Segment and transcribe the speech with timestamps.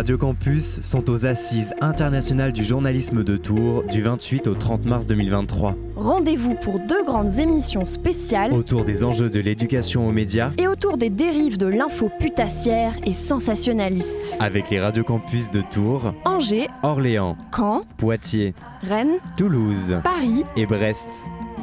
[0.00, 5.06] Les radiocampus sont aux Assises internationales du journalisme de Tours du 28 au 30 mars
[5.06, 5.76] 2023.
[5.94, 10.96] Rendez-vous pour deux grandes émissions spéciales Autour des enjeux de l'éducation aux médias et autour
[10.96, 14.38] des dérives de l'info putassière et sensationnaliste.
[14.40, 21.10] avec les radiocampus de Tours, Angers, Orléans, Caen, Poitiers, Rennes, Toulouse Paris, et Brest.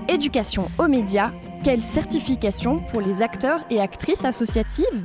[0.09, 1.31] éducation aux médias.
[1.63, 5.03] Quelle certification pour les acteurs et actrices associatives?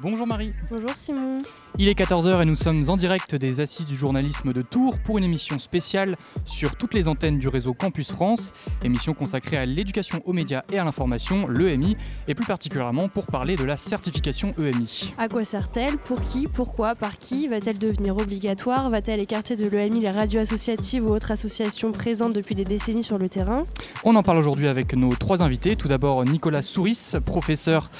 [0.00, 0.52] Bonjour Marie.
[0.70, 1.38] Bonjour Simon.
[1.76, 5.18] Il est 14h et nous sommes en direct des Assises du journalisme de Tours pour
[5.18, 8.52] une émission spéciale sur toutes les antennes du réseau Campus France,
[8.82, 11.96] émission consacrée à l'éducation aux médias et à l'information, l'EMI,
[12.26, 15.12] et plus particulièrement pour parler de la certification E EMI.
[15.18, 15.98] À quoi sert-elle?
[15.98, 16.46] Pour qui?
[16.52, 16.96] Pourquoi?
[16.96, 17.46] Par qui?
[17.46, 18.90] Va-t-elle devenir obligatoire?
[18.90, 23.18] Va-t-elle écarter de l'EMI les radios associatives ou autres associations présentes depuis des décennies sur
[23.18, 23.64] le terrain?
[24.04, 25.76] On en parle aujourd'hui avec nos trois invités.
[25.76, 27.90] Tout d'abord Nicolas Souris, professeur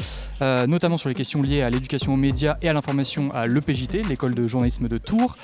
[0.41, 4.35] euh, notamment sur les questions liées à l'éducation aux médias et à l'information à l'école
[4.35, 5.37] de journalisme de Tours.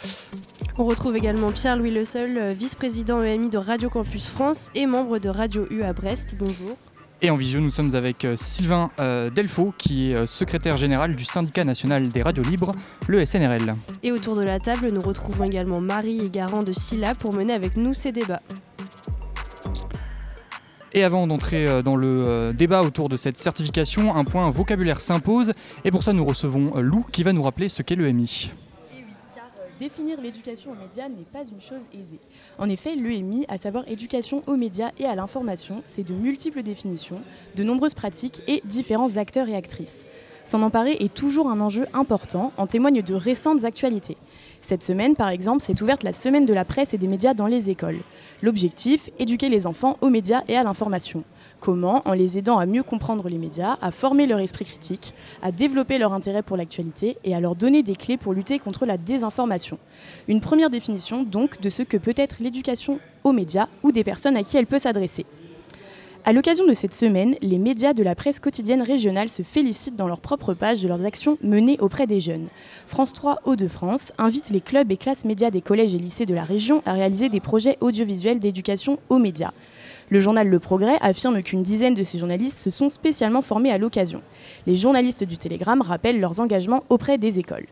[0.79, 5.19] On retrouve également Pierre-Louis Le Seul, euh, vice-président EMI de Radio Campus France et membre
[5.19, 6.35] de Radio U à Brest.
[6.39, 6.77] Bonjour.
[7.21, 11.25] Et en visio, nous sommes avec euh, Sylvain euh, Delfaux, qui est secrétaire général du
[11.25, 12.75] syndicat national des radios libres,
[13.09, 13.75] le SNRL.
[14.03, 17.53] Et autour de la table, nous retrouvons également Marie et Garant de Silla pour mener
[17.53, 18.43] avec nous ces débats.
[20.97, 25.00] Et avant d'entrer euh, dans le euh, débat autour de cette certification, un point vocabulaire
[25.00, 25.53] s'impose.
[25.84, 28.53] Et pour ça, nous recevons euh, Lou qui va nous rappeler ce qu'est l'EMI.
[28.93, 29.00] Euh,
[29.81, 32.21] définir l'éducation aux médias n'est pas une chose aisée.
[32.59, 37.21] En effet, l'EMI, à savoir éducation aux médias et à l'information, c'est de multiples définitions,
[37.56, 40.06] de nombreuses pratiques et différents acteurs et actrices.
[40.44, 44.16] S'en emparer est toujours un enjeu important, en témoignent de récentes actualités.
[44.65, 47.47] Cette semaine, par exemple, s'est ouverte la semaine de la presse et des médias dans
[47.47, 48.01] les écoles.
[48.43, 51.23] L'objectif, éduquer les enfants aux médias et à l'information.
[51.61, 55.53] Comment En les aidant à mieux comprendre les médias, à former leur esprit critique, à
[55.53, 58.97] développer leur intérêt pour l'actualité et à leur donner des clés pour lutter contre la
[58.97, 59.79] désinformation.
[60.29, 64.37] Une première définition donc de ce que peut être l'éducation aux médias ou des personnes
[64.39, 65.27] à qui elle peut s'adresser.
[66.27, 70.09] À l'occasion de cette semaine, les médias de la presse quotidienne régionale se félicitent dans
[70.09, 72.47] leur propre page de leurs actions menées auprès des jeunes.
[72.87, 76.45] France 3 Hauts-de-France invite les clubs et classes médias des collèges et lycées de la
[76.45, 79.51] région à réaliser des projets audiovisuels d'éducation aux médias.
[80.11, 83.79] Le journal Le Progrès affirme qu'une dizaine de ces journalistes se sont spécialement formés à
[83.79, 84.21] l'occasion.
[84.67, 87.67] Les journalistes du Télégramme rappellent leurs engagements auprès des écoles.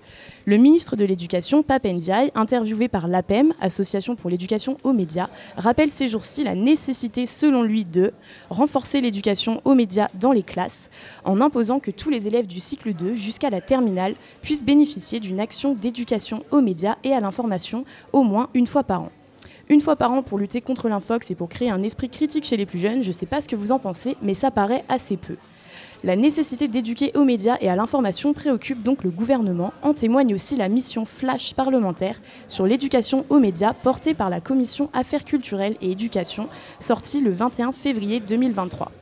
[0.46, 5.90] Le ministre de l'Éducation, Pape Ndiaye, interviewé par l'APEM, Association pour l'éducation aux médias, rappelle
[5.90, 8.12] ces jours-ci la nécessité, selon lui, de
[8.50, 10.90] renforcer l'éducation aux médias dans les classes,
[11.24, 15.38] en imposant que tous les élèves du cycle 2 jusqu'à la terminale puissent bénéficier d'une
[15.38, 19.10] action d'éducation aux médias et à l'information au moins une fois par an.
[19.72, 22.58] Une fois par an pour lutter contre l'infox et pour créer un esprit critique chez
[22.58, 24.84] les plus jeunes, je ne sais pas ce que vous en pensez, mais ça paraît
[24.90, 25.36] assez peu.
[26.04, 29.72] La nécessité d'éduquer aux médias et à l'information préoccupe donc le gouvernement.
[29.80, 34.90] En témoigne aussi la mission flash parlementaire sur l'éducation aux médias portée par la commission
[34.92, 36.48] Affaires culturelles et éducation,
[36.78, 38.92] sortie le 21 février 2023.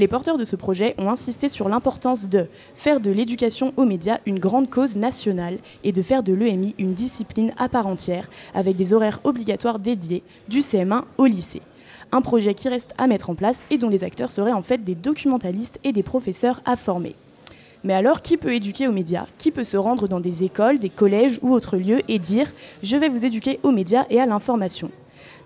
[0.00, 4.16] Les porteurs de ce projet ont insisté sur l'importance de faire de l'éducation aux médias
[4.24, 8.76] une grande cause nationale et de faire de l'EMI une discipline à part entière avec
[8.76, 11.60] des horaires obligatoires dédiés du CM1 au lycée.
[12.12, 14.82] Un projet qui reste à mettre en place et dont les acteurs seraient en fait
[14.82, 17.14] des documentalistes et des professeurs à former.
[17.84, 19.26] Mais alors, qui peut éduquer aux médias?
[19.36, 22.46] Qui peut se rendre dans des écoles, des collèges ou autres lieux et dire⁇
[22.82, 24.88] Je vais vous éduquer aux médias et à l'information⁇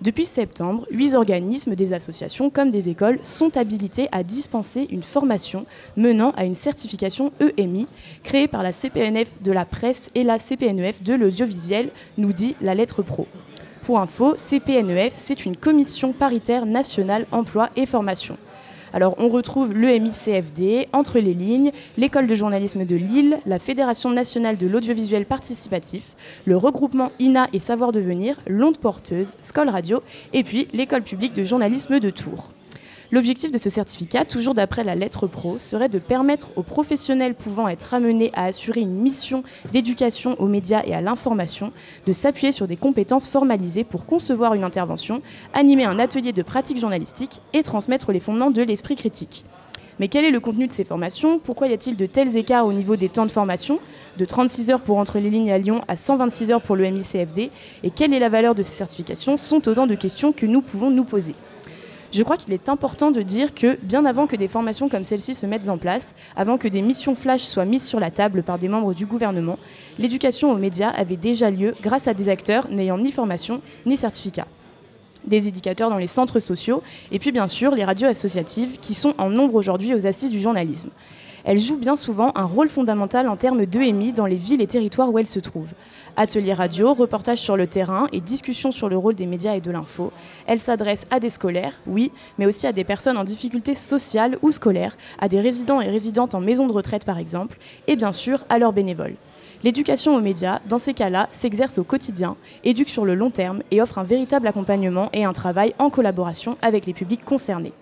[0.05, 5.65] depuis septembre, huit organismes, des associations comme des écoles sont habilités à dispenser une formation
[5.97, 7.87] menant à une certification EMI
[8.23, 12.75] créée par la CPNF de la presse et la CPNEF de l'audiovisuel, nous dit la
[12.75, 13.27] lettre pro.
[13.81, 18.37] Pour info, CPNEF, c'est une commission paritaire nationale emploi et formation.
[18.95, 24.57] Alors on retrouve l'EMI-CFD, Entre les lignes, l'École de journalisme de Lille, la Fédération nationale
[24.57, 26.15] de l'audiovisuel participatif,
[26.45, 30.01] le regroupement INA et Savoir Devenir, l'Onde Porteuse, Scol Radio
[30.33, 32.53] et puis l'École publique de journalisme de Tours.
[33.13, 37.69] L'objectif de ce certificat, toujours d'après la lettre pro, serait de permettre aux professionnels pouvant
[37.69, 39.43] être amenés à assurer une mission
[39.73, 41.73] d'éducation aux médias et à l'information
[42.07, 45.21] de s'appuyer sur des compétences formalisées pour concevoir une intervention,
[45.53, 49.45] animer un atelier de pratique journalistique et transmettre les fondements de l'esprit critique.
[50.01, 51.39] Mais quel est le contenu de ces formations?
[51.39, 53.79] Pourquoi y a-t-il de tels écarts au niveau des temps de formation?
[54.19, 57.51] De 36 heures pour entre les lignes à Lyon à 126 heures pour le MICFD
[57.85, 59.37] Et quelle est la valeur de ces certifications?
[59.37, 61.35] Sont autant de questions que nous pouvons nous poser.
[62.15, 65.35] Je crois qu'il est important de dire que, bien avant que des formations comme celle-ci
[65.35, 68.57] se mettent en place, avant que des missions flash soient mises sur la table par
[68.57, 69.59] des membres du gouvernement,
[69.99, 74.47] l'éducation aux médias avait déjà lieu grâce à des acteurs n'ayant ni formation ni certificat.
[75.25, 79.15] Des éducateurs dans les centres sociaux, et puis bien sûr les radios associatives qui sont
[79.19, 80.91] en nombre aujourd'hui aux assises du journalisme.
[81.43, 85.13] Elle joue bien souvent un rôle fondamental en termes d'EMI dans les villes et territoires
[85.13, 85.69] où elle se trouve.
[86.17, 89.71] Ateliers radio, reportages sur le terrain et discussions sur le rôle des médias et de
[89.71, 90.13] l'info.
[90.47, 94.53] Elle s'adresse à des scolaires, oui, mais aussi à des personnes en difficulté sociale ou
[94.53, 97.59] scolaire, à des résidents et résidentes en maison de retraite par exemple,
[97.89, 99.17] et bien sûr à leurs bénévoles.
[99.65, 103.81] L'éducation aux médias, dans ces cas-là, s'exerce au quotidien, éduque sur le long terme et
[103.83, 107.73] offre un véritable accompagnement et un travail en collaboration avec les publics concernés.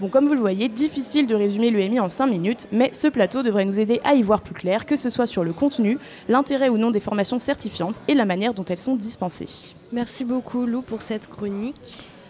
[0.00, 3.44] Bon, comme vous le voyez, difficile de résumer l'EMI en 5 minutes, mais ce plateau
[3.44, 5.98] devrait nous aider à y voir plus clair, que ce soit sur le contenu,
[6.28, 9.74] l'intérêt ou non des formations certifiantes et la manière dont elles sont dispensées.
[9.92, 11.76] Merci beaucoup Lou pour cette chronique.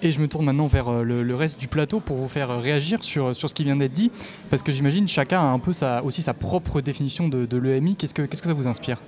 [0.02, 3.02] Et je me tourne maintenant vers euh, le, reste du plateau pour vous faire réagir
[3.02, 4.10] sur, sur ce qui vient d'être dit,
[4.50, 7.96] parce que j'imagine chacun a un peu sa, aussi sa propre définition de, de l'EMI.
[7.96, 8.98] Qu'est-ce que, qu'est-ce que ça vous inspire?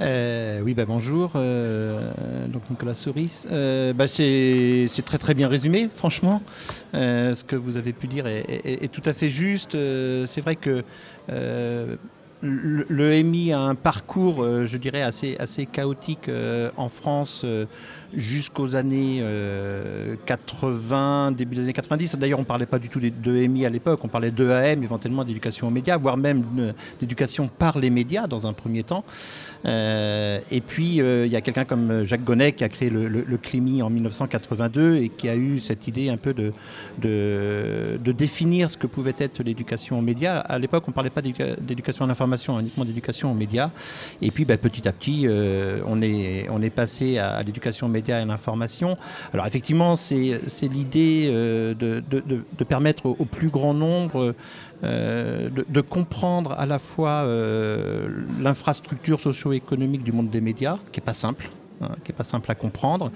[0.00, 1.32] Euh, oui, bah, bonjour.
[1.34, 3.46] Euh, donc Nicolas Souris.
[3.50, 6.42] Euh, bah, c'est très bien résumé, franchement.
[6.92, 9.72] ce que vous avez pu dire est, tout à fait juste.
[9.72, 10.84] c'est vrai que
[12.42, 16.30] le, MI a un parcours, je dirais, assez chaotique
[16.76, 17.44] en France
[18.14, 19.22] jusqu'aux années
[20.26, 22.16] 80, euh, début des années 90.
[22.16, 25.68] D'ailleurs, on ne parlait pas du tout d'EMI à l'époque, on parlait d'EAM, éventuellement d'éducation
[25.68, 26.44] aux médias, voire même
[27.00, 29.04] d'éducation par les médias dans un premier temps.
[29.66, 33.06] Euh, et puis, euh, il y a quelqu'un comme Jacques Gonnet qui a créé le,
[33.08, 36.52] le, CLIMI en 1982 et qui a eu cette idée un peu de,
[38.12, 40.38] définir ce que pouvait être l'éducation aux médias.
[40.38, 43.70] À l'époque, on ne parlait pas d'éducation à l'information, uniquement d'éducation aux médias.
[44.20, 45.26] Et puis, bah, petit à petit,
[45.86, 48.96] on, est, on est passé à, l'éducation aux médias et l'information.
[49.32, 54.34] Alors effectivement, c'est l'idée euh, de, permettre au, plus grand nombre
[54.84, 58.08] euh, de, comprendre à la fois euh,
[58.40, 61.48] l'infrastructure socio-économique du monde des médias, qui n'est pas simple,
[61.82, 63.10] Hein, qui n'est pas simple à comprendre.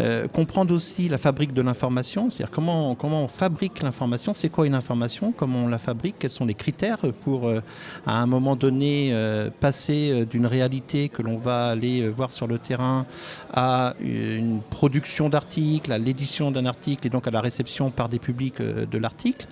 [0.00, 4.66] Euh, comprendre aussi la fabrique de l'information, c'est-à-dire comment, comment on fabrique l'information, c'est quoi
[4.66, 7.60] une information, comment on la fabrique, quels sont les critères pour, euh,
[8.06, 12.58] à un moment donné, euh, passer d'une réalité que l'on va aller voir sur le
[12.58, 13.06] terrain
[13.54, 18.18] à une production d'articles, à l'édition d'un article et donc à la réception par des
[18.18, 19.46] publics de l'article,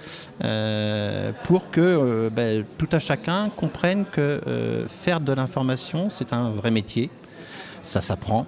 [1.45, 7.09] pour que ben, tout à chacun comprenne que faire de l'information, c'est un vrai métier
[7.89, 8.47] ça s'apprend.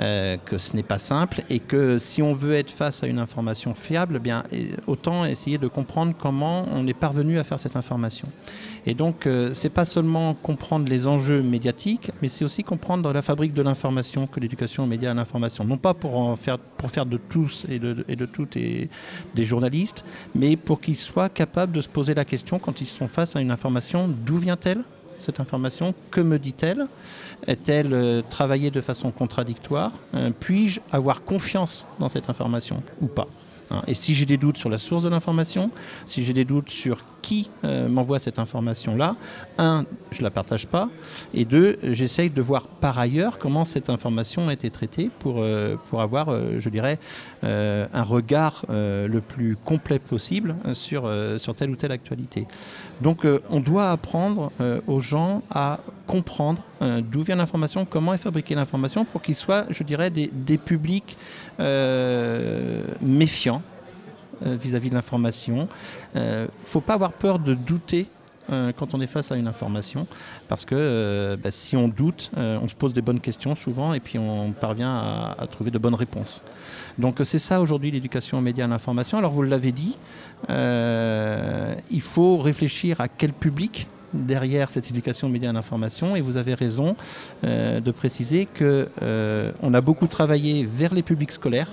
[0.00, 3.18] Euh, que ce n'est pas simple et que si on veut être face à une
[3.18, 4.44] information fiable, eh bien
[4.86, 8.26] autant essayer de comprendre comment on est parvenu à faire cette information.
[8.86, 13.20] Et donc euh, c'est pas seulement comprendre les enjeux médiatiques, mais c'est aussi comprendre la
[13.20, 15.64] fabrique de l'information que l'éducation aux médias à l'information.
[15.64, 20.02] Non pas pour faire de tous et de, toutes des journalistes,
[20.34, 23.42] mais pour qu'ils soient capables de se poser la question quand ils sont face à
[23.42, 24.82] une information d'où vient-elle
[25.20, 25.94] cette information?
[26.10, 26.86] Que me dit-elle?
[27.46, 33.28] Est-elle euh, travaillée de façon contradictoire euh, Puis-je avoir confiance dans cette information ou pas
[33.70, 33.82] hein?
[33.86, 35.70] Et si j'ai des doutes sur la source de l'information,
[36.06, 39.16] si j'ai des doutes sur qui euh, m'envoie cette information-là,
[39.58, 40.88] un, je ne la partage pas,
[41.34, 45.76] et deux, j'essaye de voir par ailleurs comment cette information a été traitée pour, euh,
[45.88, 46.98] pour avoir, euh, je dirais,
[47.42, 52.46] un regard le plus complet possible sur, sur telle ou telle actualité.
[53.00, 54.52] Donc on doit apprendre
[54.86, 59.82] aux gens à comprendre d'où vient l'information, comment est fabriquée l'information, pour qu'ils soient, je
[59.84, 61.16] dirais, des, des publics
[63.00, 63.62] méfiants
[64.46, 65.68] euh, vis-à-vis de l'information.
[66.14, 68.06] Il euh, ne faut pas avoir peur de douter
[68.50, 70.06] euh, quand on est face à une information,
[70.48, 74.18] parce que bah, si on doute, on se pose des bonnes questions souvent et puis
[74.18, 74.96] on parvient
[75.38, 76.42] à, trouver de bonnes réponses.
[76.98, 79.18] Donc c'est ça aujourd'hui l'éducation aux médias et à l'information.
[79.18, 79.96] Alors vous l'avez dit,
[80.48, 86.20] il faut réfléchir à quel public derrière cette éducation aux médias et à l'information et
[86.20, 86.96] vous avez raison
[87.44, 91.68] de préciser qu'on a beaucoup travaillé vers les publics scolaires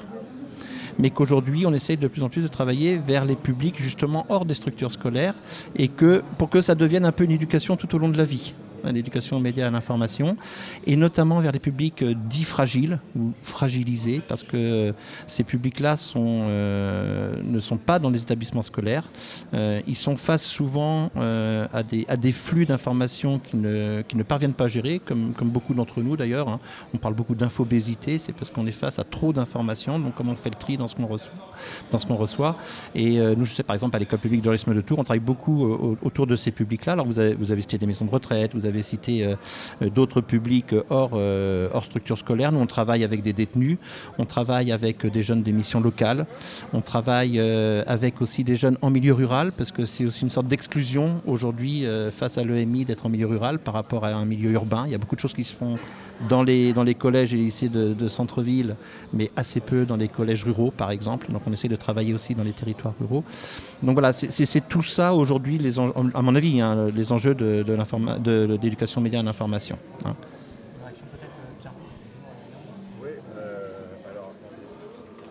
[1.00, 4.46] mais qu'aujourd'hui on essaye de plus en plus de travailler vers les publics justement hors
[4.46, 5.34] des structures scolaires
[5.76, 8.26] et que pour que ça devienne un peu une éducation tout au long de la
[8.26, 8.54] vie
[8.92, 10.38] l'éducation aux médias à l'information,
[10.86, 14.94] et notamment vers les publics euh, dits fragiles ou fragilisés, parce que euh,
[15.28, 19.10] ces publics-là euh, ne sont pas dans les établissements scolaires.
[19.54, 25.00] ils sont face souvent à, des, à flux d'informations qui ne, parviennent pas à gérer,
[25.04, 26.50] comme, beaucoup d'entre nous d'ailleurs.
[26.50, 26.60] Hein.
[26.94, 30.36] On parle beaucoup d'infobésité, c'est parce qu'on est face à trop d'informations, donc comment on
[30.36, 32.56] fait le tri dans ce qu'on reçoit.
[32.96, 35.20] Et nous, je sais par exemple à l'école publique de journalisme de Tours, on travaille
[35.20, 36.94] beaucoup autour de ces publics-là.
[36.94, 39.36] Alors vous avez, vous avez cité des maisons de retraite, vous avez avez cité
[39.82, 42.52] d'autres publics hors, hors structure scolaire.
[42.52, 43.78] Nous, on travaille avec des détenus,
[44.18, 46.26] on travaille avec des jeunes des missions locales,
[46.74, 50.48] on travaille avec aussi des jeunes en milieu rural, parce que c'est aussi une sorte
[50.48, 54.84] d'exclusion aujourd'hui face à l'EMI d'être en milieu rural par rapport à un milieu urbain.
[54.86, 55.76] Il y a beaucoup de choses qui se font
[56.30, 58.76] dans les, dans les collèges et lycées de, de centre-ville,
[59.14, 61.32] mais assez peu dans les collèges ruraux, par exemple.
[61.32, 63.24] Donc on essaie de travailler aussi dans les territoires ruraux.
[63.82, 65.60] Donc voilà, c'est tout ça aujourd'hui,
[66.14, 67.74] à mon avis, hein, les enjeux de, de
[68.64, 69.78] l'éducation média et l'information.
[70.06, 70.16] Hein.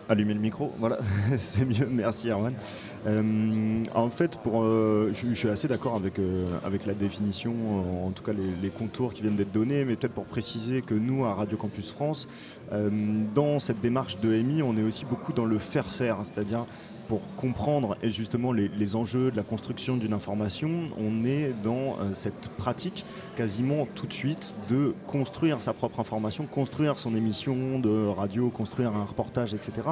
[0.09, 0.99] Allumer le micro, voilà,
[1.37, 2.53] c'est mieux, merci Erwan.
[3.07, 7.53] Euh, en fait, pour, euh, je, suis assez d'accord avec, euh, avec la définition,
[8.05, 11.25] en tout cas les, contours qui viennent d'être donnés, mais peut-être pour préciser que nous,
[11.25, 12.27] à Radio Campus France,
[13.33, 16.65] dans cette démarche de MI, on est aussi beaucoup dans le faire-faire, c'est-à-dire
[17.07, 23.05] pour comprendre justement les, enjeux de la construction d'une information, on est dans cette pratique
[23.35, 28.95] quasiment tout de suite de construire sa propre information, construire son émission de radio, construire
[28.95, 29.89] un reportage, etc.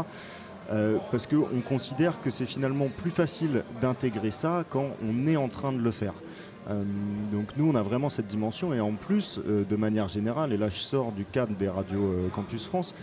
[0.72, 5.48] Euh, parce qu'on considère que c'est finalement plus facile d'intégrer ça quand on est en
[5.48, 6.14] train de le faire.
[6.68, 6.84] Euh,
[7.32, 10.58] donc nous, on a vraiment cette dimension et en plus, euh, de manière générale, et
[10.58, 12.96] là je sors du cadre des radios Campus France,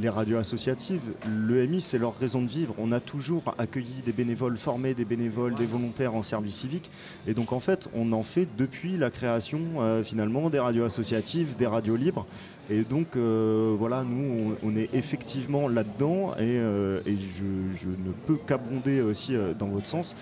[0.00, 2.74] les radios associatives, l'EMI, c'est leur raison de vivre.
[2.78, 6.90] On a toujours accueilli des bénévoles, formé des bénévoles, des volontaires en service civique.
[7.26, 9.60] Et donc en fait, on en fait depuis la création
[10.04, 12.26] finalement des radios associatives, des radios libres.
[12.70, 19.34] Et donc voilà, nous, on, est effectivement là-dedans et, je, je, ne peux qu'abonder aussi
[19.58, 20.14] dans votre sens.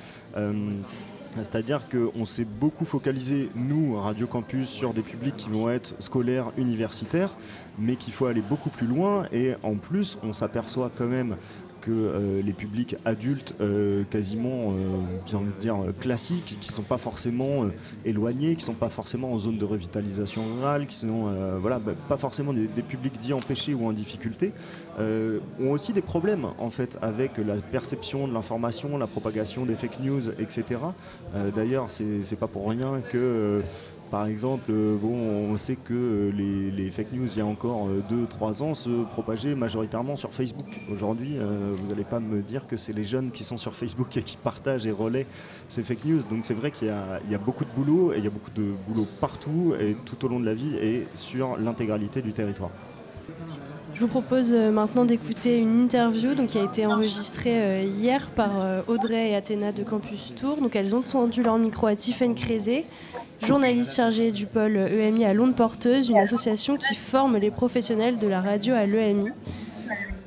[1.36, 6.52] C'est-à-dire qu'on s'est beaucoup focalisé, nous, Radio Campus, sur des publics qui vont être scolaires,
[6.56, 7.34] universitaires,
[7.78, 9.26] mais qu'il faut aller beaucoup plus loin.
[9.32, 11.36] Et en plus, on s'aperçoit quand même
[11.80, 17.66] que euh, les publics adultes euh, quasiment euh, dire, classiques, qui ne sont pas forcément
[18.04, 21.92] éloignés, qui ne sont pas forcément en zone de revitalisation rurale, qui sont voilà, bah,
[22.08, 24.52] pas forcément des, publics dits empêchés ou en difficulté,
[24.98, 30.00] ont aussi des problèmes en fait avec la perception de l'information, la propagation des fake
[30.00, 30.64] news, etc.
[31.54, 33.62] D'ailleurs, c'est pas pour rien que
[34.10, 38.62] par exemple, euh, on sait que euh, les, fake news, il y a encore 2-3
[38.62, 40.66] euh, ans, se propageaient majoritairement sur Facebook.
[40.90, 44.22] Aujourd'hui, vous n'allez pas me dire que c'est les jeunes qui sont sur Facebook et
[44.22, 45.26] qui partagent et relaient
[45.68, 46.22] ces fake news.
[46.30, 48.72] Donc c'est vrai qu'il y, a beaucoup de boulot, et il y a beaucoup de
[48.86, 52.70] boulot partout et tout au long de la vie et sur l'intégralité du territoire.
[53.98, 58.50] Je vous propose maintenant d'écouter une interview donc, qui a été enregistrée hier par
[58.86, 60.58] Audrey et Athéna de Campus Tour.
[60.58, 62.86] Donc, elles ont tendu leur micro à Tiffany Crézé,
[63.44, 68.28] journaliste chargé du pôle EMI à Londres Porteuse, une association qui forme les professionnels de
[68.28, 69.30] la radio à l'EMI.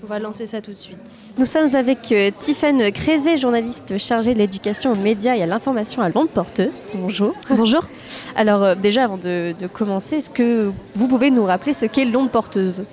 [0.03, 1.35] On va lancer ça tout de suite.
[1.37, 6.01] Nous sommes avec euh, Tiffaine Crézé, journaliste chargée de l'éducation aux médias et à l'information
[6.01, 6.91] à Londres Porteuse.
[6.95, 7.35] Bonjour.
[7.49, 7.87] Bonjour.
[8.35, 12.03] Alors euh, déjà avant de, de commencer, est-ce que vous pouvez nous rappeler ce qu'est
[12.03, 12.83] Londres Porteuse?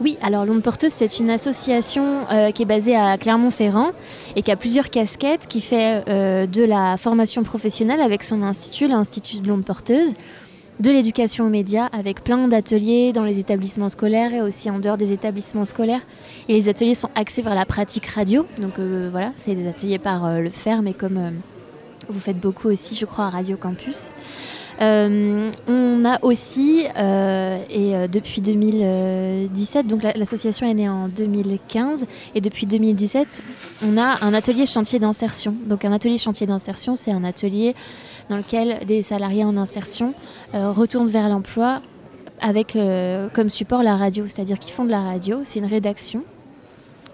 [0.00, 3.92] Oui, alors L'Onde Porteuse, c'est une association euh, qui est basée à Clermont-Ferrand
[4.34, 8.88] et qui a plusieurs casquettes, qui fait euh, de la formation professionnelle avec son institut,
[8.88, 10.12] l'Institut de l'Onde Porteuse,
[10.80, 14.98] de l'éducation aux médias avec plein d'ateliers dans les établissements scolaires et aussi en dehors
[14.98, 16.02] des établissements scolaires.
[16.48, 19.98] Et les ateliers sont axés vers la pratique radio, donc euh, voilà, c'est des ateliers
[19.98, 21.40] par le faire, mais comme
[22.10, 24.10] vous faites beaucoup aussi, je crois, à Radio Campus.
[24.80, 32.06] Euh, on a aussi, euh, et euh, depuis 2017, donc l'association est née en 2015,
[32.34, 33.42] et depuis 2017,
[33.86, 35.54] on a un atelier chantier d'insertion.
[35.66, 37.74] Donc un atelier chantier d'insertion, c'est un atelier
[38.28, 40.12] dans lequel des salariés en insertion
[40.52, 41.80] retournent vers l'emploi
[42.40, 42.76] avec
[43.32, 46.24] comme support la radio, c'est-à-dire qu'ils font de la radio, c'est une rédaction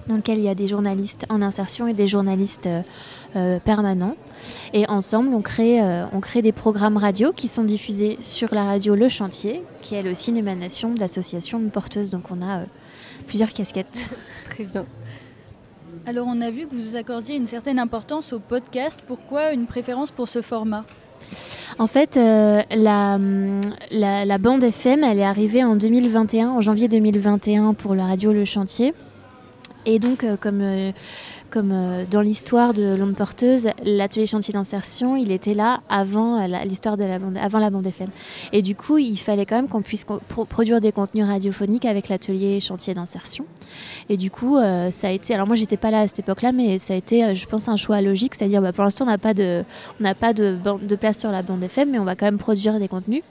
[0.08, 2.68] dans laquelle il y a des journalistes en insertion et des journalistes
[3.64, 4.16] permanent.
[4.72, 8.64] Et ensemble, on crée, euh, on crée des programmes radio qui sont diffusés sur la
[8.64, 12.10] radio Le Chantier, qui est elle aussi une émanation de l'association de porteuses.
[12.10, 12.64] Donc on a euh,
[13.26, 14.10] plusieurs casquettes.
[14.46, 14.86] Très bien.
[16.06, 19.00] Alors on a vu que vous accordiez une certaine importance au podcast.
[19.06, 20.84] Pourquoi une préférence pour ce format?
[21.78, 23.16] En fait, la,
[23.92, 28.32] la, la, bande FM, elle est arrivée en 2021, en janvier 2021 pour la radio
[28.32, 28.92] Le Chantier.
[29.86, 30.92] Et donc, comme comme euh,
[31.58, 37.04] dans l'histoire de L'Onde Porteuse, l'atelier chantier d'insertion, il était là avant euh, l'histoire de
[37.04, 38.08] la bande, avant la bande FM.
[38.52, 40.06] Et du coup, il fallait quand même qu'on puisse
[40.48, 43.46] produire des contenus radiophoniques avec l'atelier chantier d'insertion.
[44.08, 45.34] Et du coup, euh, ça a été.
[45.34, 47.76] Alors moi, j'étais pas là à cette époque-là, mais ça a été, je pense, un
[47.76, 49.64] choix logique, c'est-à-dire, bah, pour l'instant, on n'a pas de,
[50.00, 52.38] on n'a pas de, de place sur la bande FM, mais on va quand même
[52.38, 53.22] produire des contenus.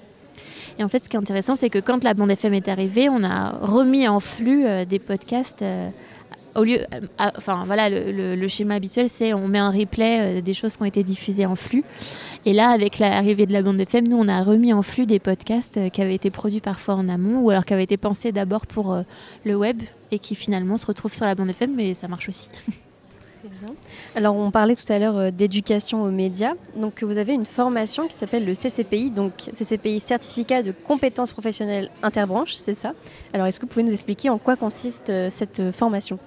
[0.80, 3.10] Et en fait, ce qui est intéressant, c'est que quand la bande FM est arrivée,
[3.10, 5.64] on a remis en flux des podcasts
[6.56, 6.80] au lieu,
[7.18, 11.04] enfin voilà, le, schéma habituel, c'est on met un replay des choses qui ont été
[11.04, 11.84] diffusées en flux.
[12.46, 15.20] Et là, avec l'arrivée de la bande FM, nous, on a remis en flux des
[15.20, 18.68] podcasts qui avaient été produits parfois en amont ou alors qui avaient été pensés d'abord
[18.68, 18.98] pour
[19.46, 19.82] le web
[20.12, 22.50] et qui finalement se retrouvent sur la bande FM, mais ça marche aussi.
[24.16, 26.54] Alors, on parlait tout à l'heure euh, d'éducation aux médias.
[26.76, 31.90] Donc, vous avez une formation qui s'appelle le CCPI, donc CCPI Certificat de compétences professionnelles
[32.04, 32.94] interbranches, c'est ça?
[33.34, 36.20] Alors, est-ce que vous pouvez nous expliquer en quoi consiste euh, cette euh, formation?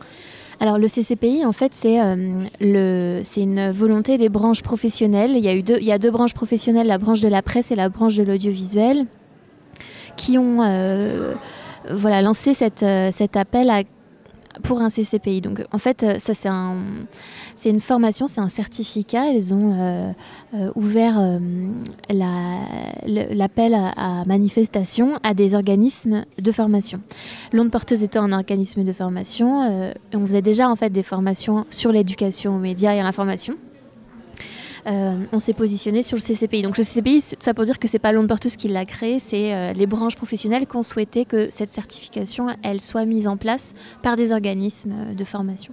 [0.61, 5.33] Alors le CCPI, en fait, c'est une volonté des branches professionnelles.
[5.33, 8.14] Il y, a eu deux, branches professionnelles, la branche de la presse et la branche
[8.14, 9.06] de l'audiovisuel,
[10.16, 10.61] qui ont
[11.90, 13.83] lancé cet appel à
[14.62, 15.40] pour un CCPI.
[15.40, 16.76] Donc en fait, euh, ça c'est un,
[17.56, 19.30] c'est une formation, c'est un certificat.
[19.30, 20.12] Ils ont euh,
[20.54, 21.20] euh, ouvert
[22.08, 27.00] l'appel à, manifestation à des organismes de formation.
[27.52, 31.92] L'onde porteuse étant un organisme de formation, on faisait déjà en fait des formations sur
[31.92, 33.56] l'éducation aux médias et à l'information.
[34.87, 36.62] Euh, on s'est positionné sur le CCPI.
[36.62, 39.55] Donc le CCPI, ça pour dire que c'est pas l'onde porteuse qui l'a créé, c'est
[39.55, 43.73] euh, les branches professionnelles qui ont souhaité que cette certification, elle soit mise en place
[44.03, 45.73] par des organismes euh, de formation.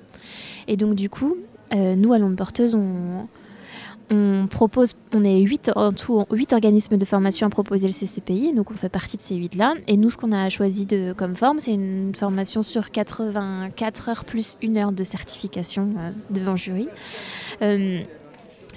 [0.68, 1.36] Et donc du coup,
[1.74, 7.48] nous à l'onde porteuse, on, propose, on est 8 en tout, 8 organismes de formation
[7.48, 9.76] à proposer le CCPI, donc on fait partie de ces 8 là.
[9.88, 14.26] Et nous, ce qu'on a choisi de, comme forme, c'est une formation sur 84 heures
[14.26, 15.94] plus une heure de certification
[16.30, 16.90] devant jury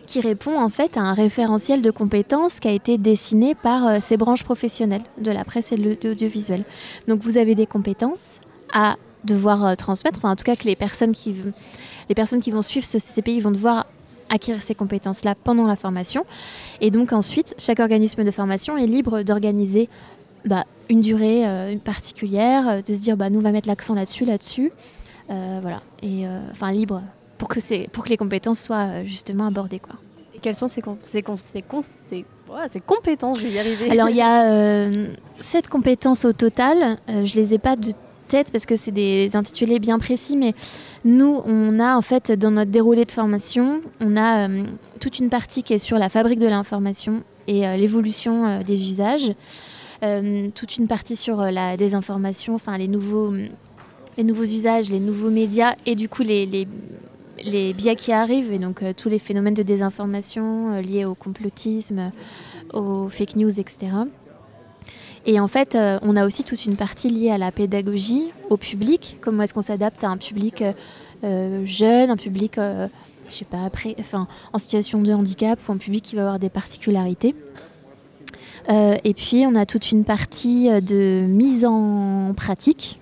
[0.06, 3.98] qui répond en fait à un référentiel de compétences qui a été dessiné par euh,
[4.00, 6.64] ces branches professionnelles de la presse et de l'audiovisuel.
[7.08, 8.40] Donc vous avez des compétences
[8.72, 11.34] à devoir euh, transmettre, enfin, en tout cas que les personnes qui,
[12.08, 13.86] les personnes qui vont suivre ce CCPI vont devoir
[14.28, 16.24] acquérir ces compétences-là pendant la formation.
[16.80, 19.88] Et donc ensuite, chaque organisme de formation est libre d'organiser
[20.44, 24.24] bah, une durée euh, particulière, de se dire bah, nous on va mettre l'accent là-dessus,
[24.24, 24.72] là-dessus.
[25.28, 25.80] voilà.
[26.02, 27.02] Et enfin libre
[27.44, 29.78] pour que, pour que les compétences soient euh, justement abordées.
[29.78, 29.96] Quoi.
[30.34, 33.90] Et quelles sont ces, ces, ces, compétences Je vais y arriver.
[33.90, 35.06] Alors, il y a euh,
[35.40, 36.98] sept compétences au total.
[37.08, 37.92] Euh, je ne les ai pas de
[38.28, 40.54] tête parce que c'est des intitulés bien précis, mais
[41.04, 44.48] nous, on a en fait dans notre déroulé de formation, on a
[44.98, 49.30] toute une partie qui est sur la fabrique de l'information et l'évolution des usages,
[50.54, 53.34] toute une partie sur la désinformation, enfin les nouveaux,
[54.16, 56.66] les nouveaux usages, les nouveaux médias et du coup les, les
[57.44, 61.14] les biais qui arrivent et donc euh, tous les phénomènes de désinformation euh, liés au
[61.14, 62.10] complotisme,
[62.72, 63.92] aux fake news, etc.
[65.26, 68.56] Et en fait, euh, on a aussi toute une partie liée à la pédagogie, au
[68.56, 69.18] public.
[69.20, 70.64] Comment est-ce qu'on s'adapte à un public
[71.64, 72.88] jeune, un public, je
[73.30, 76.50] sais pas, après, enfin, en situation de handicap ou un public qui va avoir des
[76.50, 77.34] particularités.
[78.68, 83.00] et puis, on a toute une partie de mise en pratique.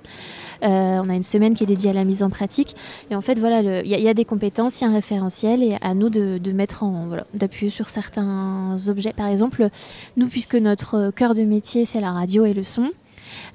[0.63, 2.75] Euh, on a une semaine qui est dédiée à la mise en pratique.
[3.11, 5.77] Et en fait, voilà, il y, a des compétences, il y a un référentiel et
[5.81, 9.13] à nous de, mettre en, d'appuyer sur certains objets.
[9.13, 9.69] Par exemple,
[10.17, 12.91] nous, puisque notre cœur de métier, c'est la radio et le son,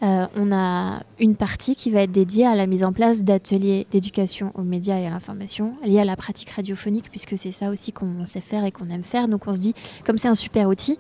[0.04, 3.88] euh, on a une partie qui va être dédiée à la mise en place d'ateliers
[3.92, 7.92] d'éducation aux médias et à l'information liés à la pratique radiophonique, puisque c'est ça aussi
[7.92, 9.28] qu'on sait faire et qu'on aime faire.
[9.28, 9.74] Donc on se dit,
[10.06, 10.98] comme c'est un super outil,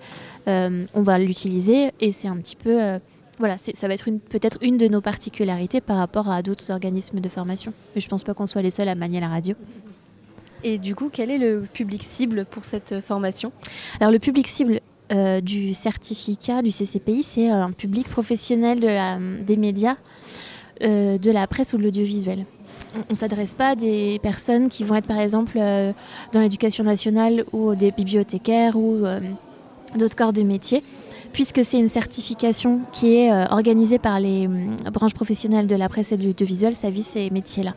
[0.47, 2.99] euh, on va l'utiliser et c'est un petit peu
[3.39, 7.29] voilà, ça va être peut-être une de nos particularités par rapport à d'autres organismes de
[7.29, 7.73] formation.
[7.93, 9.55] Mais je ne pense pas qu'on soit les seuls à manier la radio.
[10.63, 13.51] Et du coup, quel est le public cible pour cette formation?
[13.99, 14.79] Alors le public cible
[15.11, 19.97] euh, du certificat du CCPI, c'est un public professionnel de des médias,
[20.81, 22.45] euh, de la presse ou de l'audiovisuel.
[22.95, 25.93] On ne s'adresse pas à des personnes qui vont être par exemple euh,
[26.33, 29.03] dans l'éducation nationale ou des bibliothécaires ou
[29.95, 30.83] d'autres corps de métier
[31.33, 35.89] puisque c'est une certification qui est euh, organisée par les hum, branches professionnelles de la
[35.89, 37.73] presse et de l'audiovisuel, ça vise ces métiers-là.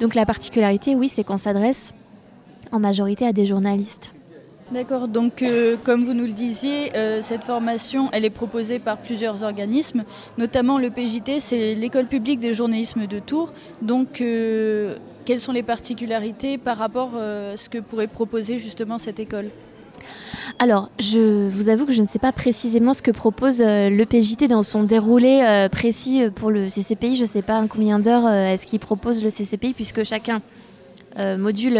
[0.00, 1.92] Donc la particularité, oui, c'est qu'on s'adresse
[2.72, 4.12] en majorité à des journalistes.
[4.72, 8.98] D'accord, donc euh, comme vous nous le disiez, euh, cette formation, elle est proposée par
[8.98, 10.04] plusieurs organismes,
[10.38, 13.52] notamment le PJT, c'est l'école publique des journalismes de Tours.
[13.82, 14.22] Donc
[15.24, 19.50] quelles sont les particularités par rapport à ce que pourrait proposer justement cette école?
[20.62, 24.04] Alors, je vous avoue que je ne sais pas précisément ce que propose euh, le
[24.04, 27.16] PJT dans son déroulé euh, précis euh, pour le CCPI.
[27.16, 30.42] Je ne sais pas combien d'heures est-ce qu'il propose le CCPI, puisque chacun
[31.16, 31.78] module,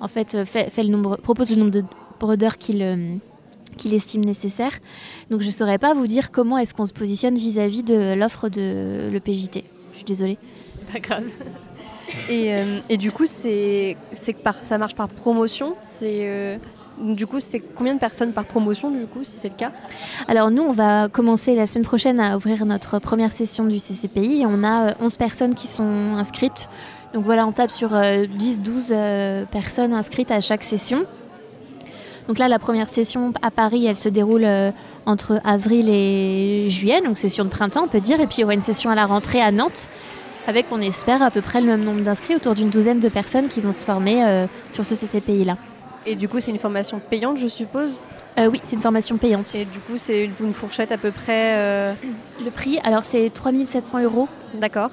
[0.00, 3.20] en fait, fait, le nombre, propose le nombre d'heures qu'il
[3.76, 4.72] qu'il estime nécessaire.
[5.30, 8.48] Donc je ne saurais pas vous dire comment est-ce qu'on se positionne vis-à-vis de l'offre
[8.48, 9.62] de le PJT.
[9.92, 10.38] Je suis désolée.
[10.92, 11.24] Pas grave.
[12.28, 12.52] Et,
[12.88, 13.96] et du coup, c'est
[14.42, 15.76] par, ça marche par promotion.
[15.80, 16.58] C'est
[17.02, 19.72] du coup, c'est combien de personnes par promotion, du coup, si c'est le cas?
[20.26, 24.44] Alors nous, on va commencer la semaine prochaine à ouvrir notre première session du CCPI.
[24.46, 26.68] on a 11 euh, personnes qui sont inscrites
[27.14, 31.04] Donc voilà, on tape sur 10-12 personnes inscrites à chaque session.
[32.26, 34.46] Donc là, la première session à Paris, elle se déroule
[35.06, 38.20] entre avril et juillet, donc session de printemps, on peut dire.
[38.20, 39.88] Et puis il y aura une session à la rentrée à Nantes,
[40.46, 43.48] avec, on espère, à peu près le même nombre d'inscrits, autour d'une douzaine de personnes
[43.48, 45.56] qui vont se former sur ce CCPI-là.
[46.06, 48.00] Et du coup, c'est une formation payante, je suppose
[48.38, 49.52] euh, oui, c'est une formation payante.
[49.56, 51.94] Et du coup, c'est une fourchette à peu près euh,
[52.44, 54.28] Le prix, alors c'est 3700 euros.
[54.54, 54.90] D'accord.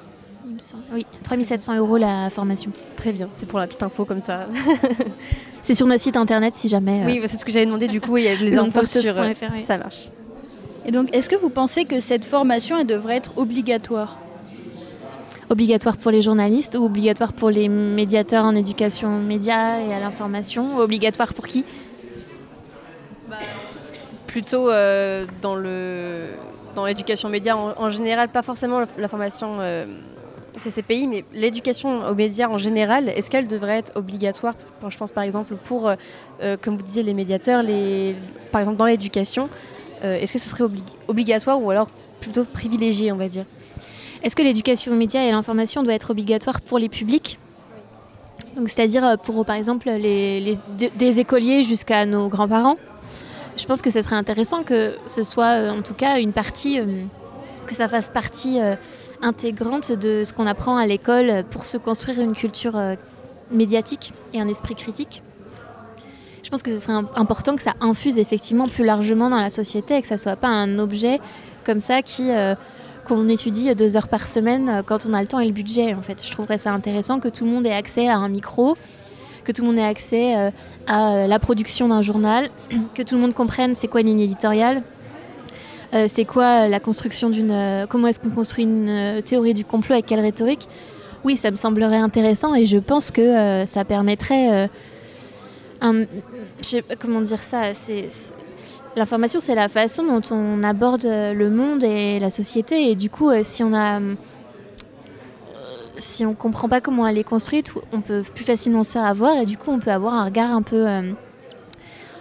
[0.92, 2.72] Oui, 3700 euros la formation.
[2.96, 4.48] Très bien, c'est pour la petite info comme ça.
[5.62, 7.02] c'est sur notre site internet si jamais.
[7.04, 9.14] Oui, euh, c'est ce que j'avais demandé du coup, il y a les infos sur.
[9.64, 10.08] Ça marche.
[10.84, 14.18] Et donc, est-ce que vous pensez que cette formation elle devrait être obligatoire?
[15.48, 20.78] Obligatoire pour les journalistes ou obligatoire pour les médiateurs en éducation média et à l'information
[20.78, 21.64] Obligatoire pour qui?
[24.26, 26.30] Plutôt euh, dans le
[26.74, 29.86] dans l'éducation média en, général, pas forcément la, formation euh,
[30.62, 34.54] CCPI, mais l'éducation aux médias en général, est-ce qu'elle devrait être obligatoire?
[34.86, 38.14] Je pense par exemple pour, euh, comme vous disiez, les médiateurs, les,
[38.52, 39.48] par exemple dans l'éducation,
[40.02, 40.64] est-ce que ce serait
[41.08, 41.88] obligatoire ou alors
[42.20, 43.46] plutôt privilégié, on va dire?
[44.22, 47.38] Est-ce que l'éducation aux médias et l'information doit être obligatoire pour les publics?
[48.66, 50.56] C'est-à-dire pour, par exemple, les,
[50.96, 52.76] des écoliers jusqu'à nos grands-parents?
[53.56, 56.78] Je pense que ce serait intéressant que ce soit euh, en tout cas une partie,
[56.78, 56.84] euh,
[57.66, 58.76] que ça fasse partie euh,
[59.22, 62.78] intégrante de ce qu'on apprend à l'école pour se construire une culture
[63.50, 65.22] médiatique et un esprit critique.
[66.42, 69.96] Je pense que ce serait important que ça infuse effectivement plus largement dans la société
[69.96, 71.18] et que ça ne soit pas un objet
[71.64, 72.30] comme ça qui
[73.06, 75.94] qu'on étudie deux heures par semaine quand on a le temps et le budget.
[75.94, 78.76] En fait, je trouverais ça intéressant que tout le monde ait accès à un micro,
[79.46, 80.50] que tout le monde ait accès euh,
[80.86, 82.50] à euh, la production d'un journal,
[82.94, 84.82] que tout le monde comprenne c'est quoi une ligne éditoriale,
[85.94, 87.86] euh, c'est quoi la construction d'une.
[87.88, 90.68] comment est-ce qu'on construit une théorie du complot avec quelle rhétorique.
[91.24, 94.68] Oui, ça me semblerait intéressant et je pense que ça permettrait.
[95.80, 96.04] Un,
[97.00, 97.74] comment dire ça.
[97.74, 98.08] C'est,
[98.96, 102.90] L'information, c'est la façon dont on aborde le monde et la société.
[102.90, 104.00] Et du coup, si on a
[105.98, 109.04] si on ne comprend pas comment elle est construite, on peut plus facilement se faire
[109.04, 111.12] avoir et du coup on peut avoir un regard un peu euh,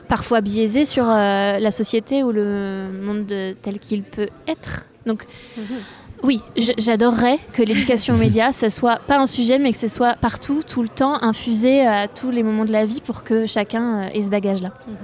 [0.08, 4.86] parfois biaisé sur euh, la société ou le monde tel qu'il peut être.
[5.06, 5.26] Donc
[5.58, 5.64] mhm.
[6.24, 6.42] oui,
[6.78, 10.62] j'adorerais que l'éducation aux médias, ce soit pas un sujet mais que ce soit partout,
[10.68, 14.10] tout le temps, infusé à tous les moments de la vie pour que chacun euh,
[14.14, 14.72] ait ce bagage-là.
[14.88, 14.96] Mhm.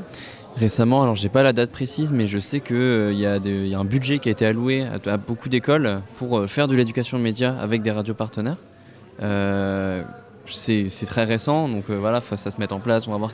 [0.62, 4.20] Récemment, alors j'ai pas la date précise, mais je sais qu'il y, a un budget
[4.20, 8.14] qui a été alloué à, beaucoup d'écoles pour faire de l'éducation média avec des radios
[8.14, 8.58] partenaires.
[9.24, 10.04] Euh,
[10.46, 13.32] c'est très récent, donc euh, voilà, ça se mettre en place, on va voir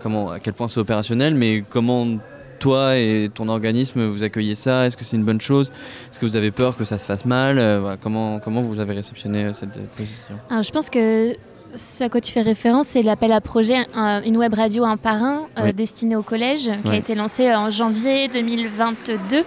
[0.00, 2.18] comment, à quel point c'est opérationnel, mais comment
[2.60, 4.86] toi et ton organisme vous accueillez ça?
[4.86, 5.72] Est-ce que c'est une bonne chose?
[6.12, 7.58] Est-ce que vous avez peur que ça se fasse mal?
[7.58, 10.36] Euh, comment, vous avez réceptionné cette position?
[10.48, 11.34] Alors, Je pense que
[11.74, 15.22] ce à quoi tu fais référence, c'est l'appel à projet, une web radio un par
[15.22, 19.44] un destinée au collège, qui a été lancé en janvier 2022,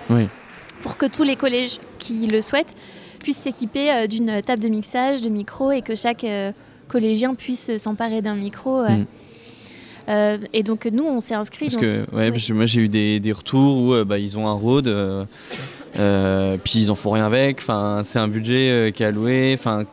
[0.81, 2.75] pour que tous les collèges qui le souhaitent
[3.19, 6.51] puissent s'équiper euh, d'une table de mixage, de micros, et que chaque euh,
[6.87, 8.81] collégien puisse s'emparer d'un micro.
[10.07, 10.45] Euh, mm.
[10.53, 11.67] et donc nous, on s'est inscrit.
[11.67, 14.85] Parce que, ouais, moi j'ai eu des, des, retours où bah, ils ont un road,
[16.63, 17.57] puis ils en font rien avec.
[17.57, 19.55] Enfin, c'est un budget qui est alloué.
[19.57, 19.83] Enfin,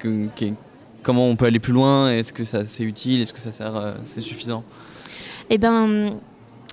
[1.05, 3.97] comment on peut aller plus loin Est-ce que ça c'est utile Est-ce que ça sert
[4.03, 4.65] C'est suffisant?
[5.51, 6.15] Eh ben,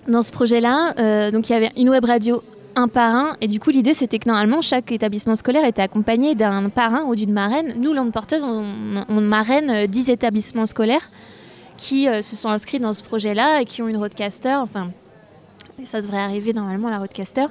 [0.08, 2.41] dans ce projet-là, donc il y avait une web radio
[2.76, 3.36] un parrain.
[3.41, 7.15] Et du coup, l'idée, c'était que normalement, chaque établissement scolaire était accompagné d'un parrain ou
[7.15, 7.76] d'une marraine.
[7.80, 11.10] Nous, Langue Porteuse, on, marraine 10 euh, établissements scolaires
[11.78, 14.56] qui euh, se sont inscrits dans ce projet-là et qui ont une roadcaster.
[14.56, 14.91] Enfin,
[15.86, 17.46] ça devrait arriver normalement, la roadcaster.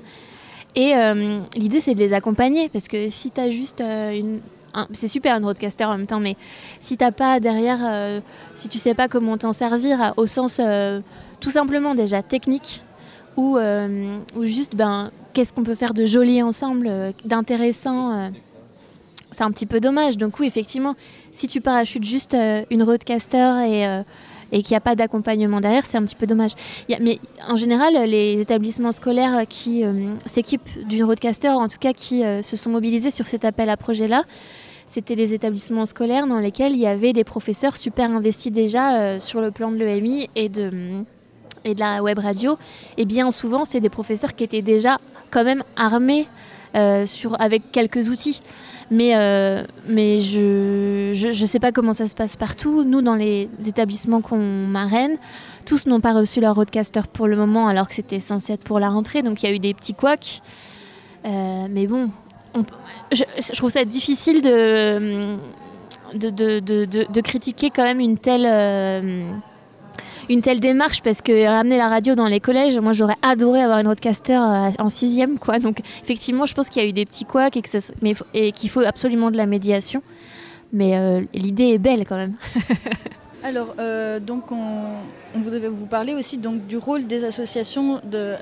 [0.77, 4.41] Et euh, l'idée, c'est de les accompagner parce que si tu as juste une.
[4.93, 6.37] C'est super une roadcaster en même temps, mais
[6.79, 8.23] si t'as pas derrière,
[8.55, 10.61] si tu sais pas comment t'en servir au sens
[11.41, 12.83] tout simplement déjà technique,
[13.37, 18.13] ou, euh, juste ben, qu'est-ce qu'on peut faire de joli ensemble, euh, d'intéressant.
[18.13, 18.29] Euh,
[19.33, 20.19] c'est un petit peu dommage.
[20.19, 20.95] Donc oui, effectivement,
[21.31, 22.37] si tu parachutes juste
[22.71, 23.87] une roadcaster et,
[24.53, 26.53] et qu'il n'y a pas d'accompagnement derrière, c'est un petit peu dommage.
[27.01, 29.85] mais en général, les établissements scolaires qui
[30.27, 34.25] s'équipent d'une roadcaster, en tout cas qui se sont mobilisés sur cet appel à projet-là,
[34.87, 39.41] c'était des établissements scolaires dans lesquels il y avait des professeurs super investis déjà sur
[39.41, 41.05] le plan de l'EMI et de
[41.65, 42.57] et de la web radio,
[42.97, 44.97] et bien souvent, c'est des professeurs qui étaient déjà
[45.31, 46.27] quand même armés
[46.75, 48.41] euh, sur, avec quelques outils.
[48.91, 52.83] Mais, euh, mais je ne sais pas comment ça se passe partout.
[52.83, 55.17] Nous, dans les établissements qu'on marraine,
[55.65, 58.81] tous n'ont pas reçu leur roadcaster pour le moment, alors que c'était censé être pour
[58.81, 59.23] la rentrée.
[59.23, 60.41] Donc il y a eu des petits couacs.
[61.25, 62.11] Euh, mais bon,
[63.13, 65.37] je, je, trouve ça difficile de
[66.15, 68.47] de, de, de, de, critiquer quand même une telle
[70.31, 73.79] une telle démarche parce que ramener la radio dans les collèges, moi j'aurais adoré avoir
[73.81, 75.59] une roadcaster en sixième quoi.
[75.59, 77.59] Donc effectivement, je pense qu'il y a eu des petits couacs
[78.33, 80.03] et, qu'il faut absolument de la médiation.
[80.73, 82.35] Mais l'idée est belle quand même.
[83.43, 84.97] Alors, euh, donc on,
[85.35, 88.35] voudrait vous parler aussi donc, du rôle des associations, de,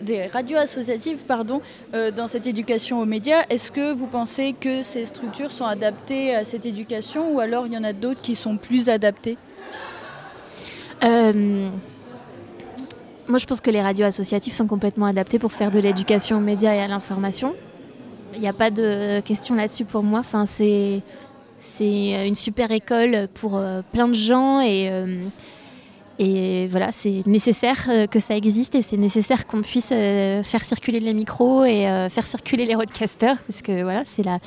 [0.00, 1.60] des radios associatives pardon,
[1.94, 3.44] euh, dans cette éducation aux médias.
[3.50, 7.74] Est-ce que vous pensez que ces structures sont adaptées à cette éducation ou alors il
[7.74, 9.36] y en a d'autres qui sont plus adaptées?
[11.04, 11.70] Euh,
[13.28, 16.40] Moi, je pense que les radios associatives sont complètement adaptées pour faire de l'éducation aux
[16.40, 17.54] médias et à l'information.
[18.34, 20.20] Il n'y a pas de question là-dessus pour moi.
[20.20, 21.02] Enfin, c'est
[21.58, 25.16] c'est une super école pour euh, plein de gens et, euh,
[26.18, 31.14] et voilà, c'est nécessaire que ça existe et c'est nécessaire qu'on puisse faire circuler les
[31.14, 34.38] micros et faire circuler les roadcasters parce que voilà, c'est la.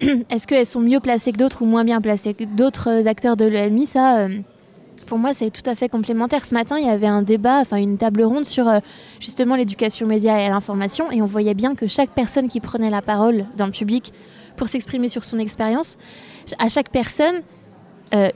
[0.30, 3.44] Est-ce qu'elles sont mieux placées que d'autres ou moins bien placées que d'autres acteurs de
[3.44, 4.26] l'EMI Ça,
[5.06, 6.44] pour moi, c'est tout à fait complémentaire.
[6.44, 8.66] Ce matin, il y avait un débat, enfin une table ronde sur
[9.20, 13.02] justement l'éducation média et l'information, et on voyait bien que chaque personne qui prenait la
[13.02, 14.12] parole dans le public
[14.56, 15.98] pour s'exprimer sur son expérience.
[16.58, 17.42] À chaque personne,
[18.14, 18.30] euh,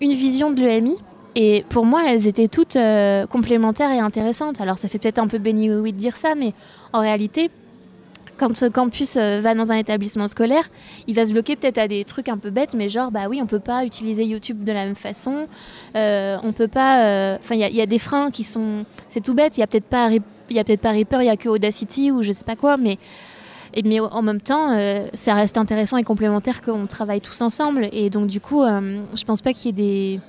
[0.00, 0.96] une vision de l'EMI.
[1.34, 4.60] Et pour moi, elles étaient toutes euh, complémentaires et intéressantes.
[4.60, 6.52] Alors, ça fait peut-être un peu béni oui de dire ça, mais
[6.92, 7.50] en réalité,
[8.38, 10.64] quand ce campus euh, va dans un établissement scolaire,
[11.06, 13.40] il va se bloquer peut-être à des trucs un peu bêtes, mais genre, bah oui,
[13.42, 15.46] on peut pas utiliser YouTube de la même façon.
[15.94, 17.36] on peut pas.
[17.40, 18.84] Enfin, il y, a des freins qui sont.
[19.08, 19.56] C'est tout bête.
[19.56, 20.10] Il y a peut-être pas.
[20.82, 22.98] Pas Reaper, il y a que Audacity ou je sais pas quoi, mais
[23.84, 27.88] mais en même temps, euh, ça reste intéressant et complémentaire qu'on travaille tous ensemble.
[27.92, 30.20] Et donc, du coup, euh, je pense pas qu'il y ait des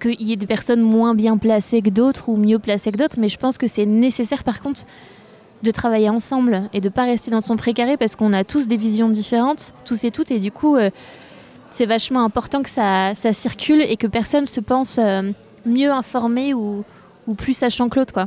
[0.00, 3.16] qu'il y ait des personnes moins bien placées que d'autres ou mieux placées que d'autres,
[3.18, 4.82] mais je pense que c'est nécessaire par contre
[5.62, 8.76] de travailler ensemble et de pas rester dans son précaré parce qu'on a tous des
[8.76, 10.90] visions différentes, tous et toutes, et du coup, euh,
[11.70, 14.98] c'est vachement important que ça, ça, circule et que personne se pense
[15.66, 16.84] mieux informé ou,
[17.26, 18.26] ou plus sachant que l'autre, quoi.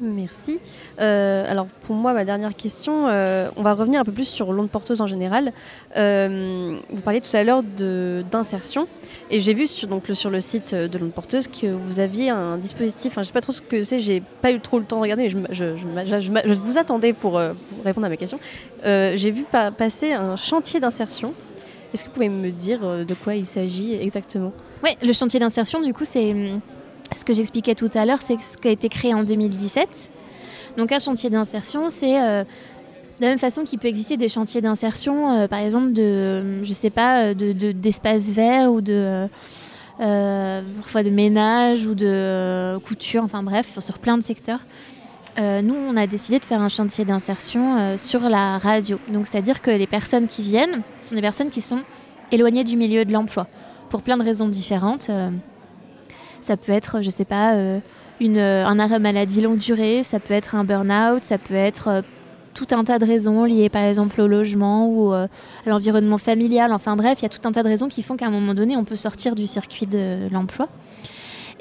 [0.00, 0.58] Merci.
[1.00, 4.52] Euh, alors pour moi, ma dernière question, euh, on va revenir un peu plus sur
[4.52, 5.52] l'onde porteuse en général.
[5.96, 8.88] Euh, vous parliez tout à l'heure d'insertion
[9.30, 12.30] et j'ai vu sur, donc, le, sur le site de l'onde porteuse que vous aviez
[12.30, 14.84] un dispositif, je ne sais pas trop ce que c'est, j'ai pas eu trop le
[14.84, 17.40] temps de regarder, mais je, je, vous attendais pour,
[17.84, 18.38] répondre à ma question.
[18.84, 19.44] j'ai vu
[19.78, 21.34] passer un chantier d'insertion.
[21.92, 24.52] Est-ce que vous pouvez me dire de quoi il s'agit exactement?
[24.82, 26.60] Oui, le chantier d'insertion, du coup, c'est hum,
[27.14, 30.10] ce que j'expliquais tout à l'heure, c'est ce qui a été créé en 2017.
[30.76, 34.60] Donc un chantier d'insertion, c'est euh, de la même façon qu'il peut exister des chantiers
[34.60, 37.34] d'insertion, euh, par exemple de, je sais pas, euh,
[37.72, 39.28] d'espaces de, verts ou de
[39.98, 44.60] parfois de ménage ou de couture, enfin bref, sur plein de secteurs.
[45.38, 48.98] nous, on a décidé de faire un chantier d'insertion sur la radio.
[49.08, 51.82] Donc, c'est-à-dire que les personnes qui viennent sont des personnes qui sont
[52.32, 53.46] éloignées du milieu de l'emploi
[53.88, 55.10] pour plein de raisons différentes.
[56.44, 57.78] Ça peut être, je sais pas, euh,
[58.20, 61.88] une, euh, un arrêt maladie longue durée, ça peut être un burn-out, ça peut être
[61.88, 62.02] euh,
[62.52, 65.28] tout un tas de raisons liées par exemple au logement ou à
[65.64, 66.74] l'environnement familial.
[66.74, 68.52] Enfin bref, il y a tout un tas de raisons qui font qu'à un moment
[68.52, 70.68] donné, on peut sortir du circuit de l'emploi.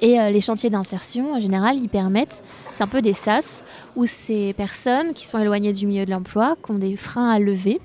[0.02, 2.44] Et les chantiers d'insertion, en général, ils permettent,
[2.74, 3.64] c'est un peu des SAS,
[3.96, 7.40] où ces personnes qui sont éloignées du milieu de l'emploi, qui ont des freins à
[7.40, 7.80] lever,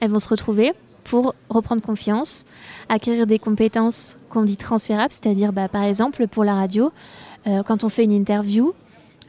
[0.00, 0.72] elles vont se retrouver
[1.08, 2.44] pour reprendre confiance,
[2.90, 6.92] acquérir des compétences qu'on dit transférables, c'est-à-dire bah, par exemple pour la radio,
[7.46, 8.74] euh, quand on fait une interview,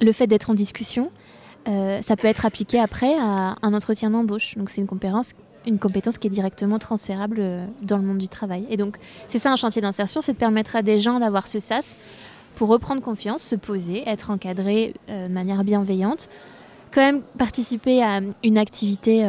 [0.01, 1.09] le fait d'être en discussion,
[1.69, 4.55] euh, ça peut être appliqué après à un entretien d'embauche.
[4.57, 8.67] Donc c'est une compétence, qui est directement transférable euh, dans le monde du travail.
[8.69, 8.97] Et donc
[9.29, 11.97] c'est ça un chantier d'insertion, c'est de permettre à des gens d'avoir ce sas
[12.55, 16.27] pour reprendre confiance, se poser, être encadré de manière bienveillante,
[16.91, 19.23] quand même participer à une activité,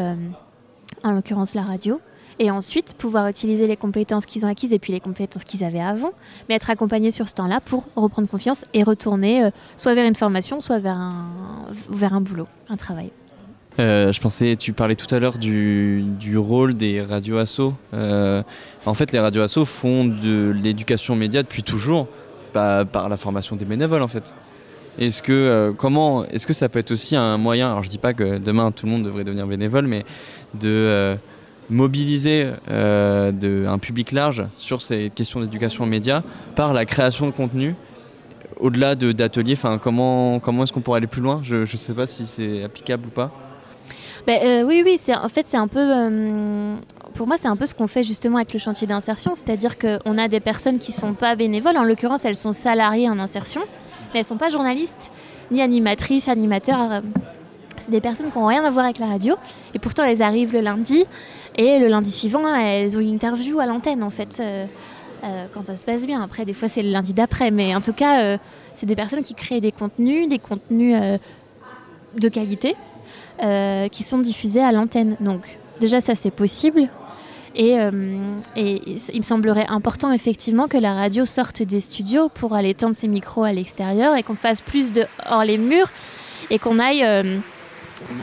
[1.04, 2.00] en l'occurrence la radio,
[2.40, 5.80] et ensuite pouvoir utiliser les compétences qu'ils ont acquises et puis les compétences qu'ils avaient
[5.80, 6.12] avant,
[6.48, 10.16] mais être accompagnés sur ce temps-là pour reprendre confiance et retourner euh, soit vers une
[10.16, 11.12] formation, soit vers un,
[11.90, 13.10] vers un boulot, un travail.
[13.78, 17.74] Euh, je pensais, tu parlais tout à l'heure du, rôle des radios assos.
[17.92, 18.42] Euh,
[18.86, 22.08] en fait, les radios assos font de l'éducation média depuis toujours,
[22.54, 24.34] par, par la formation des bénévoles en fait.
[24.98, 25.72] Est-ce que,
[26.30, 28.86] est-ce que ça peut être aussi un moyen, alors je dis pas que demain tout
[28.86, 30.04] le monde devrait devenir bénévole, mais
[30.54, 31.16] de
[31.70, 36.22] mobiliser euh, de, un public large sur ces questions d'éducation aux médias
[36.56, 37.74] par la création de contenu
[38.58, 41.40] au-delà d'ateliers enfin, comment, comment est-ce qu'on pourrait aller plus loin?
[41.42, 43.30] Je ne sais pas si c'est applicable ou pas.
[44.26, 45.80] Ben, euh, oui, oui, en fait, c'est un peu.
[45.80, 46.76] Euh,
[47.14, 50.18] pour moi, c'est un peu ce qu'on fait justement avec le chantier d'insertion, c'est-à-dire qu'on
[50.18, 53.62] a des personnes qui ne sont pas bénévoles, en l'occurrence, elles sont salariées en insertion,
[54.12, 55.10] mais elles ne sont pas journalistes,
[55.50, 57.00] ni animatrices, animateurs
[57.90, 59.34] Des personnes qui n'ont rien à voir avec la radio,
[59.74, 61.04] et pourtant elles arrivent le lundi,
[61.56, 64.38] et le lundi suivant, elles ont une interview à l'antenne en fait.
[64.40, 64.66] Euh,
[65.22, 66.22] euh, quand ça se passe bien.
[66.22, 67.50] Après, des fois, c'est le lundi d'après.
[67.50, 68.38] Mais en tout cas, euh,
[68.72, 70.96] c'est des personnes qui créent des contenus, des contenus
[72.16, 72.74] de qualité,
[73.92, 75.16] qui sont diffusés à l'antenne.
[75.20, 76.88] Donc, déjà, ça, c'est possible.
[77.54, 77.72] Et,
[78.56, 82.94] et, il me semblerait important, effectivement, que la radio sorte des studios pour aller tendre
[82.94, 85.90] ses micros à l'extérieur et qu'on fasse plus de hors les murs
[86.48, 87.04] et qu'on aille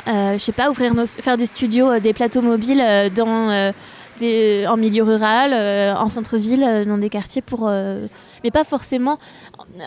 [0.06, 3.74] je sais pas, ouvrir nos, faire des studios, euh, des plateaux mobiles euh, dans,
[4.20, 5.54] des, en milieu rural,
[5.96, 7.70] en centre-ville, dans des quartiers pour.
[8.44, 9.20] mais pas forcément.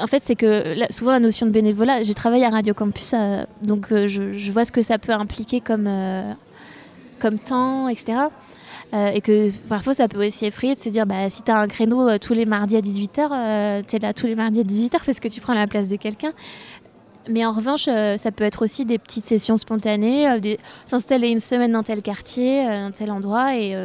[0.01, 3.15] En fait, c'est que souvent la notion de bénévolat, j'ai travaillé à Radio Campus,
[3.63, 5.91] donc je, vois ce que ça peut impliquer comme,
[7.19, 8.19] comme temps, etc.
[8.93, 11.67] et que parfois ça peut aussi effrayer de se dire bah, si tu as un
[11.67, 15.19] créneau tous les mardis à 18h, tu es là tous les mardis à 18h parce
[15.19, 16.33] que tu prends la place de quelqu'un.
[17.29, 20.39] Mais en revanche, euh, ça peut être aussi des petites sessions spontanées, euh,
[20.87, 23.57] s'installer une semaine dans tel quartier, euh, dans tel endroit.
[23.57, 23.77] Et,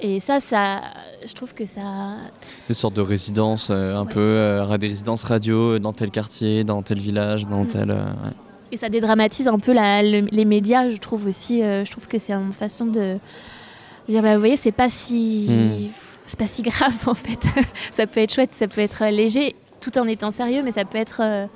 [0.00, 0.82] et ça, ça,
[1.26, 2.16] je trouve que ça.
[2.68, 7.46] Des sortes de résidences, un peu, des résidences radio dans tel quartier, dans tel village,
[7.46, 7.68] dans mm.
[7.68, 7.96] tel.
[8.72, 11.60] Et ça dédramatise un peu les médias, je trouve aussi.
[11.60, 13.18] je trouve que c'est une façon de
[14.08, 15.46] dire bah, vous voyez, c'est pas si.
[15.48, 15.90] Mm.
[16.26, 17.46] C'est pas si grave en fait.
[17.90, 20.98] ça peut être chouette, ça peut être léger, tout en étant sérieux, mais ça peut
[20.98, 21.48] être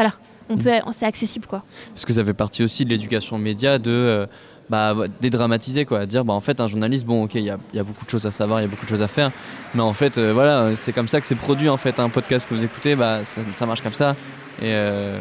[0.00, 0.14] voilà,
[0.48, 0.62] on mm.
[0.62, 1.62] peut, c'est accessible quoi.
[1.94, 4.26] Parce que ça fait partie aussi de l'éducation média de euh,
[4.70, 8.04] bah, dédramatiser quoi, dire bah en fait un journaliste bon ok il y, a, beaucoup
[8.04, 9.30] de choses à savoir, il y a beaucoup de choses à faire,
[9.74, 12.48] mais en fait euh, voilà c'est comme ça que c'est produit en fait un podcast
[12.48, 14.16] que vous écoutez bah ça, marche comme ça.
[14.62, 15.18] Et euh,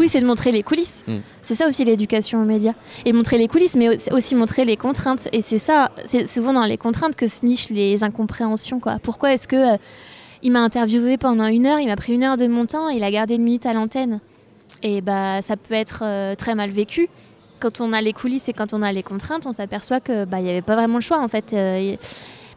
[0.00, 1.02] oui, c'est de montrer les coulisses.
[1.06, 1.16] Mm.
[1.42, 2.72] C'est ça aussi l'éducation aux médias.
[3.04, 5.28] Et montrer les coulisses, mais aussi montrer les contraintes.
[5.32, 8.80] Et c'est ça, c'est souvent dans les contraintes que se nichent les incompréhensions.
[8.80, 8.98] Quoi.
[9.02, 9.76] Pourquoi est-ce que
[10.44, 13.02] il m'a interviewé pendant une heure, il m'a pris une heure de mon temps, il
[13.02, 14.20] a gardé une minute à l'antenne.
[14.82, 17.08] Et bah, ça peut être euh, très mal vécu.
[17.60, 20.42] Quand on a les coulisses et quand on a les contraintes, on s'aperçoit que bah,
[20.42, 21.54] n'y avait pas vraiment le choix en fait.
[21.54, 21.96] Euh,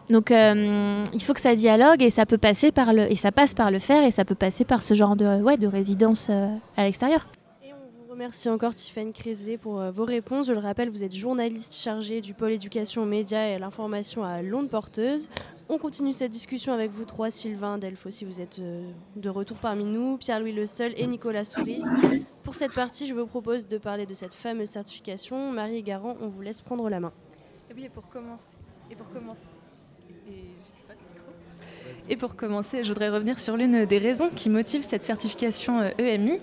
[0.10, 3.32] donc euh, il faut que ça dialogue et ça peut passer par le et ça
[3.32, 6.30] passe par le faire et ça peut passer par ce genre de ouais de résidence
[6.30, 7.28] à l'extérieur.
[7.64, 10.48] Et on vous remercie encore Tiffany Crézé pour vos réponses.
[10.48, 14.26] Je le rappelle, vous êtes journaliste chargé du pôle éducation aux médias et à l'information
[14.26, 15.30] à Londres Porteuse.
[15.70, 19.58] On continue cette discussion avec vous trois, Sylvain, Delphes si vous êtes euh, de retour
[19.58, 21.84] parmi nous, Pierre-Louis Le Seul et Nicolas Souris.
[22.44, 25.52] Pour cette partie, je vous propose de parler de cette fameuse certification.
[25.52, 27.12] Marie et Garant, on vous laisse prendre la main.
[27.70, 28.56] Et oui, pour commencer,
[32.16, 36.32] pour commencer, je voudrais revenir sur l'une des raisons qui motive cette certification EMI.
[36.32, 36.40] Euh, e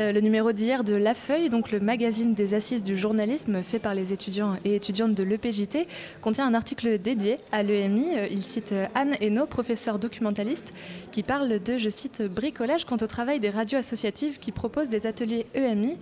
[0.00, 3.78] euh, le numéro d'hier de La Feuille, donc le magazine des assises du journalisme fait
[3.78, 5.88] par les étudiants et étudiantes de l'EPJT,
[6.20, 8.06] contient un article dédié à l'EMI.
[8.16, 10.72] Euh, il cite Anne Hainaut, professeure documentaliste,
[11.10, 15.06] qui parle de, je cite, bricolage quant au travail des radios associatives qui proposent des
[15.06, 15.96] ateliers EMI.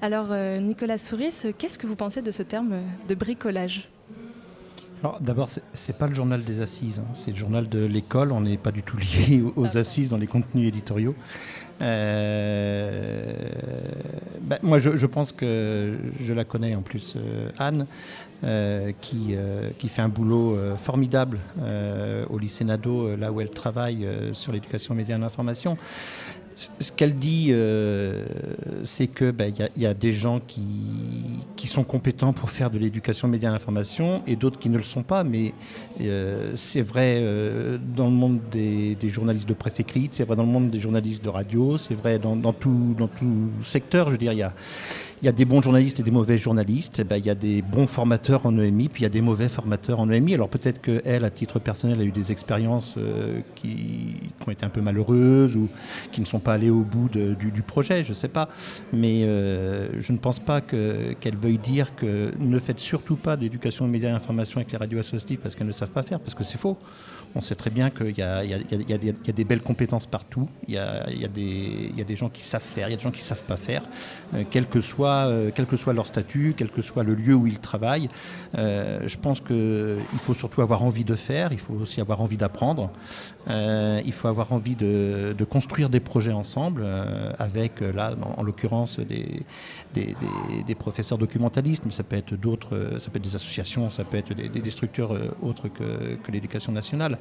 [0.00, 3.88] Alors, Nicolas Souris, qu'est-ce que vous pensez de ce terme de bricolage?
[5.20, 7.10] D'abord, ce n'est pas le journal des assises, hein.
[7.12, 8.32] c'est le journal de l'école.
[8.32, 11.14] On n'est pas du tout lié aux assises dans les contenus éditoriaux.
[11.80, 13.32] Euh,
[14.40, 17.86] ben, moi, je, pense que je la connais en plus, euh, Anne,
[18.44, 19.34] euh, qui,
[19.78, 21.38] qui fait un boulot formidable
[22.30, 25.76] au lycée Nadeau, là où elle travaille sur l'éducation média et l'information
[26.56, 28.24] ce qu'elle dit, euh,
[28.84, 30.62] c'est qu'il ben, y, a des gens qui,
[31.66, 35.02] sont compétents pour faire de l'éducation média et l'information et d'autres qui ne le sont
[35.02, 35.24] pas.
[35.24, 35.54] Mais
[36.02, 40.44] euh, c'est vrai euh, dans le monde des, journalistes de presse écrite, c'est vrai dans
[40.44, 42.94] le monde des journalistes de radio, c'est vrai dans, tout,
[43.64, 44.10] secteur.
[44.10, 44.52] Je il a,
[45.24, 46.98] il y a des bons journalistes et des mauvais journalistes.
[46.98, 49.22] Eh ben, il y a des bons formateurs en EMI, puis il y a des
[49.22, 50.34] mauvais formateurs en EMI.
[50.34, 54.16] Alors peut-être qu'elle, à titre personnel, a eu des expériences euh, qui,
[54.46, 55.70] ont été un peu malheureuses ou
[56.12, 58.50] qui ne sont pas allées au bout du, projet, je ne sais pas.
[58.92, 63.86] Mais euh, je ne pense pas qu'elle veuille dire que ne faites surtout pas d'éducation
[63.86, 66.34] aux médias et d'information avec les radios associatives parce qu'elles ne savent pas faire, parce
[66.34, 66.76] que c'est faux.
[67.36, 72.16] On sait très bien qu'il y, a des belles compétences partout, il y a, des
[72.16, 73.82] gens qui savent faire, il y a des gens qui ne savent pas faire,
[74.34, 77.34] euh, quel, que soit, euh, quel que soit leur statut, quel que soit le lieu
[77.34, 78.08] où ils travaillent.
[78.56, 82.36] Euh, je pense qu'il faut surtout avoir envie de faire, il faut aussi avoir envie
[82.36, 82.90] d'apprendre,
[83.48, 86.86] il faut avoir envie de, construire des projets ensemble,
[87.38, 89.44] avec, là, en, l'occurrence, des,
[90.78, 94.32] professeurs documentalistes, mais ça peut être d'autres, ça peut être des associations, ça peut être
[94.34, 97.18] des, structures autres que l'éducation nationale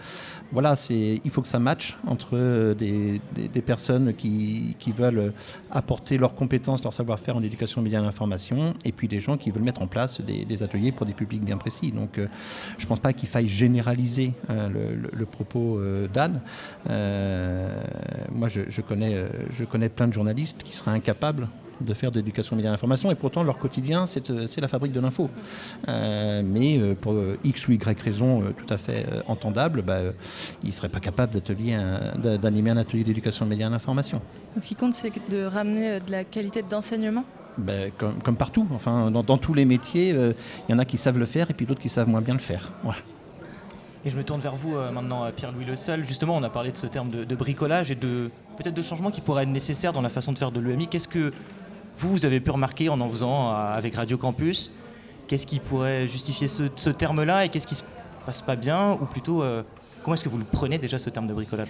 [0.53, 3.19] voilà, c'est, il faut que ça matche entre des,
[3.65, 5.33] personnes qui, veulent
[5.71, 9.49] apporter leurs compétences, leur savoir-faire en éducation média et l'information, et puis des gens qui
[9.49, 11.91] veulent mettre en place des, ateliers pour des publics bien précis.
[11.91, 12.27] Donc, euh,
[12.77, 16.41] je ne pense pas qu'il faille généraliser hein, le, propos euh, d'Anne.
[16.89, 17.81] Euh,
[18.31, 21.47] moi, je, connais, je connais plein de journalistes qui seraient incapables
[21.85, 24.99] de faire de l'éducation média et l'information, et pourtant leur quotidien, c'est la fabrique de
[24.99, 25.29] l'info.
[25.87, 29.99] mais pour X ou Y raison tout à fait entendable, bah,
[30.63, 34.21] ils ne seraient pas capables d'animer un atelier d'éducation média et l'information.
[34.59, 37.25] Ce qui compte, c'est de ramener de la qualité d'enseignement
[37.57, 41.25] ben, comme, partout, enfin, dans, tous les métiers, il y en a qui savent le
[41.25, 42.71] faire et puis d'autres qui savent moins bien le faire.
[42.83, 42.99] Voilà.
[44.05, 46.05] Et je me tourne vers vous euh, maintenant, Pierre-Louis Le Seul.
[46.05, 49.21] Justement, on a parlé de ce terme de, bricolage et de peut-être de changements qui
[49.21, 50.87] pourraient être nécessaires dans la façon de faire de l'EMI.
[50.87, 51.31] Qu'est-ce que
[51.97, 54.71] vous, vous avez pu remarquer en en faisant euh, avec Radio Campus
[55.27, 57.83] Qu'est-ce qui pourrait justifier ce, terme-là et qu'est-ce qui se
[58.25, 59.63] passe pas bien Ou plutôt, euh,
[60.03, 61.69] comment est-ce que vous le prenez déjà ce terme de bricolage?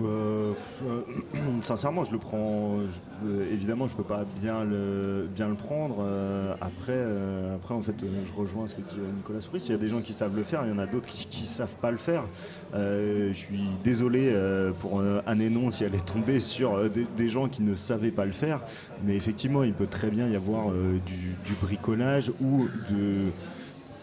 [0.00, 0.52] Euh,
[1.62, 2.78] sincèrement, je le prends.
[3.24, 5.98] Euh, évidemment, je peux pas bien le, bien le prendre.
[6.00, 7.04] Euh, après,
[7.54, 9.64] après, en fait, je rejoins ce que dit Nicolas Souris.
[9.66, 11.42] Il y a des gens qui savent le faire, il y en a d'autres qui,
[11.42, 12.24] ne savent pas le faire.
[12.72, 14.34] je suis désolé
[14.78, 18.32] pour un énon si elle est tombée sur des, gens qui ne savaient pas le
[18.32, 18.60] faire.
[19.04, 20.72] Mais effectivement, il peut très bien y avoir
[21.06, 23.30] du bricolage ou de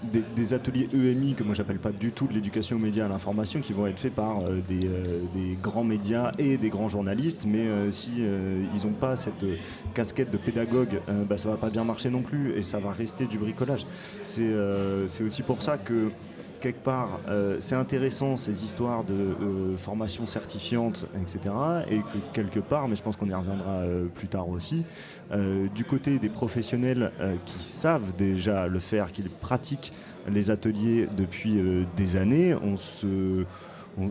[0.04, 3.60] des, ateliers EMI que moi j'appelle pas du tout de l'éducation aux médias à l'information
[3.60, 7.44] qui vont être faits par euh, euh, des, grands médias et des grands journalistes.
[7.46, 9.46] Mais euh, si ils n'ont pas cette
[9.94, 13.26] casquette de pédagogue bah, ça va pas bien marcher non plus et ça va rester
[13.26, 13.86] du bricolage.
[14.24, 16.12] C'est aussi pour ça que
[16.60, 17.20] quelque part,
[17.60, 21.54] c'est intéressant ces histoires de formation certifiante, etc.
[21.90, 23.84] Et que quelque part, mais je pense qu'on y reviendra
[24.14, 24.84] plus tard aussi,
[25.32, 29.94] euh, du côté des professionnels euh, qui savent déjà le faire, qui pratiquent
[30.28, 33.46] les ateliers depuis euh, des années, on se,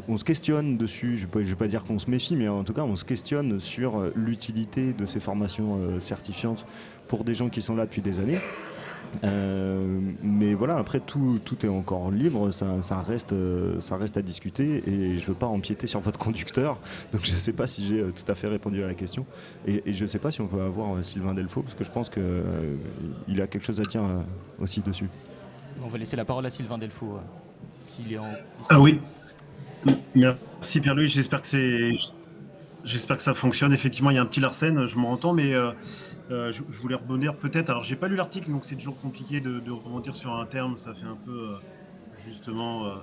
[0.07, 1.19] on, se questionne dessus.
[1.19, 3.59] Je ne vais, pas dire qu'on se méfie, mais en tout cas, on se questionne
[3.59, 6.65] sur l'utilité de ces formations certifiantes
[7.09, 8.39] pour des gens qui sont là depuis des années.
[9.25, 14.23] Euh, mais voilà, après tout, tout est encore libre, ça, reste, euh, ça reste à
[14.23, 16.79] discuter et je ne veux pas empiéter sur votre conducteur,
[17.13, 19.27] donc je ne sais pas si j'ai euh, tout à fait répondu à la question
[19.67, 22.11] et, je ne sais pas si on peut avoir Sylvain Delfaux parce que je pense
[22.11, 24.03] qu'il a quelque chose à dire
[24.61, 25.09] aussi dessus.
[25.83, 27.19] On va laisser la parole à Sylvain Delfaux
[27.81, 28.27] s'il est en.
[28.69, 29.01] Ah oui,
[30.15, 31.91] merci Pierre-Louis, j'espère que c'est.
[32.85, 33.73] J'espère que ça fonctionne.
[33.73, 35.53] Effectivement, il y a un petit Larsen, je m'en entends, mais
[36.31, 37.71] euh, je, voulais rebondir peut-être.
[37.71, 40.77] Alors, j'ai pas lu l'article, donc c'est toujours compliqué de, rebondir sur un terme.
[40.77, 41.57] Ça fait un peu euh,
[42.25, 42.97] justement euh,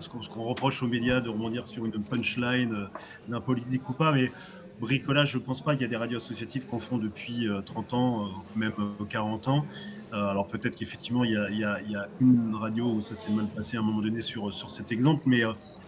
[0.00, 2.88] ce qu'on reproche aux médias de rebondir sur une punchline
[3.28, 4.12] d'un politique ou pas.
[4.12, 4.32] Mais
[4.80, 8.44] bricolage, je pense pas qu'il y a des radios associatives qu'on font depuis 30 ans,
[8.56, 8.72] même
[9.08, 9.66] 40 ans.
[10.10, 13.82] alors peut-être qu'effectivement, il y, a, une radio où ça s'est mal passé à un
[13.82, 15.42] moment donné sur, sur cet exemple, mais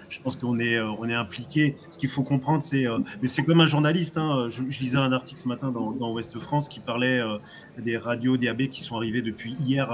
[0.09, 1.75] je pense qu'on est, euh, est impliqué.
[1.91, 4.17] Ce qu'il faut comprendre, c'est, euh, mais c'est comme un journaliste.
[4.17, 4.49] Hein.
[4.51, 7.39] Je, lisais un article ce matin dans, dans Ouest France qui parlait euh,
[7.79, 9.91] des radios DAB qui sont arrivées depuis hier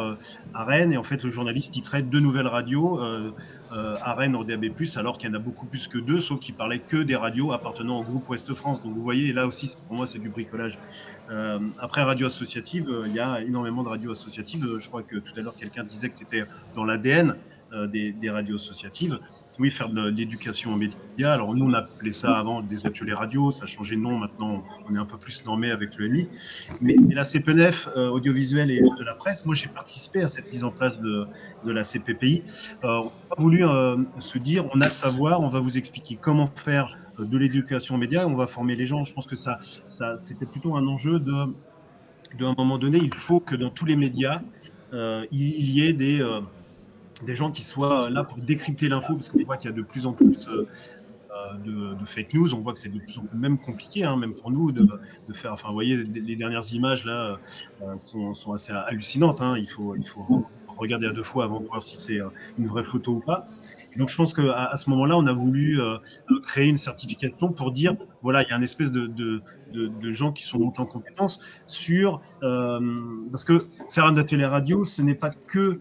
[0.54, 0.92] à Rennes.
[0.92, 3.00] Et en fait, le journaliste, il traite deux nouvelles radios
[3.70, 6.54] à Rennes en DAB+, alors qu'il y en a beaucoup plus que deux, sauf qu'il
[6.54, 8.82] parlait que des radios appartenant au groupe Ouest France.
[8.82, 10.78] Donc vous voyez, là aussi, pour moi, c'est du bricolage.
[11.78, 14.66] après, radio associative, il y a énormément de radios associatives.
[14.78, 16.44] Je crois que tout à l'heure, quelqu'un disait que c'était
[16.74, 17.36] dans l'ADN
[17.88, 19.18] des, des radios associatives
[19.60, 21.32] oui, faire de l'éducation aux médias.
[21.32, 24.62] Alors nous, on appelait ça avant des ateliers radio, ça a changé de nom, maintenant
[24.88, 26.28] on est un peu plus normé avec le MI.
[26.80, 30.64] Mais, la CPNF, euh, audiovisuel et de la presse, moi j'ai participé à cette mise
[30.64, 31.26] en place de,
[31.66, 32.42] de la CPPI.
[32.84, 36.16] Euh, on a voulu euh, se dire, on a le savoir, on va vous expliquer
[36.16, 39.04] comment faire de l'éducation aux médias, on va former les gens.
[39.04, 39.58] Je pense que ça,
[39.88, 41.52] ça c'était plutôt un enjeu de,
[42.38, 44.40] de, un moment donné, il faut que dans tous les médias,
[44.92, 46.22] il y ait des
[47.24, 49.82] des gens qui soient là pour décrypter l'info, parce qu'on voit qu'il y a de
[49.82, 50.66] plus en plus euh,
[51.66, 52.54] euh, de, fake news.
[52.54, 54.86] On voit que c'est de plus en plus même compliqué, hein, même pour nous, de,
[55.32, 55.52] faire.
[55.52, 57.38] Enfin, vous voyez, les dernières images là
[57.82, 59.40] euh, sont, assez hallucinantes.
[59.40, 59.56] Hein.
[59.58, 60.46] Il, faut, il faut
[60.78, 62.18] regarder à deux fois avant de voir si c'est
[62.58, 63.46] une vraie photo ou pas.
[63.96, 65.78] donc, je pense qu'à à ce moment-là, on a voulu
[66.42, 69.42] créer une certification pour dire voilà, il y a une espèce de, de,
[69.72, 72.22] de gens qui sont montés en compétence sur.
[72.40, 75.80] parce que faire un atelier radio, ce n'est pas que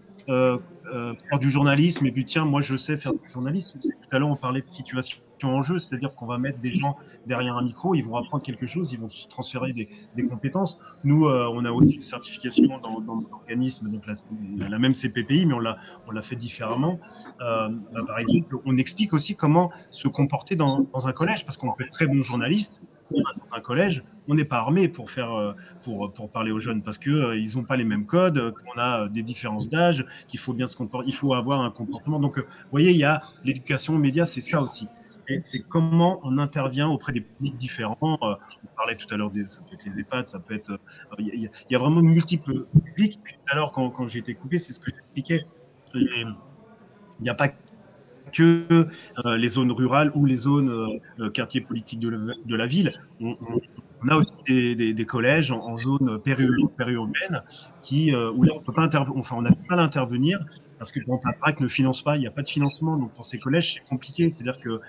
[0.92, 3.78] euh, faire du journalisme et puis tiens, moi je sais faire du journalisme.
[3.78, 6.96] Tout à l'heure on parlait de situation en jeu, c'est-à-dire qu'on va mettre des gens
[7.26, 9.88] derrière un micro, ils vont apprendre quelque chose, ils vont se transférer des,
[10.26, 10.78] compétences.
[11.04, 15.60] Nous, euh, on a aussi une certification dans, l'organisme, donc la, même CPPI, mais on
[15.60, 17.00] l'a, on l'a fait différemment.
[17.40, 21.56] Euh, bah, par exemple, on explique aussi comment se comporter dans, dans un collège, parce
[21.56, 25.32] qu'on peut être très bon journaliste, dans un collège, on n'est pas armé pour faire
[25.32, 25.52] euh,
[25.82, 29.08] pour, parler aux jeunes parce que euh, ils n'ont pas les mêmes codes, qu'on a
[29.08, 32.20] des différences d'âge, qu'il faut bien se comporter, il faut avoir un comportement.
[32.20, 34.88] Donc, euh, vous voyez, il y a l'éducation aux médias, c'est ça aussi.
[35.42, 37.96] C'est comment on intervient auprès des publics différents.
[38.00, 38.36] On
[38.76, 40.80] parlait tout à l'heure des, ça peut être les EHPAD, ça peut être.
[41.20, 43.20] Il y, a, vraiment multiples publics.
[43.54, 45.44] L'heure, quand, quand j'ai été coupé, c'est ce que j'expliquais.
[45.94, 46.34] Il
[47.20, 47.46] n'y a pas
[48.30, 52.90] que euh, les zones rurales ou les zones euh, euh, quartiers politiques de, la ville.
[53.20, 53.36] On,
[54.08, 54.32] a aussi
[54.74, 57.42] des, collèges en, zone périurbaine
[57.82, 60.40] qui, où là, on peut pas enfin, on a du mal à intervenir
[60.78, 62.96] parce que quand la ne finance pas, il n'y a pas de financement.
[62.96, 64.30] Donc pour ces collèges, c'est compliqué.
[64.30, 64.80] C'est-à-dire que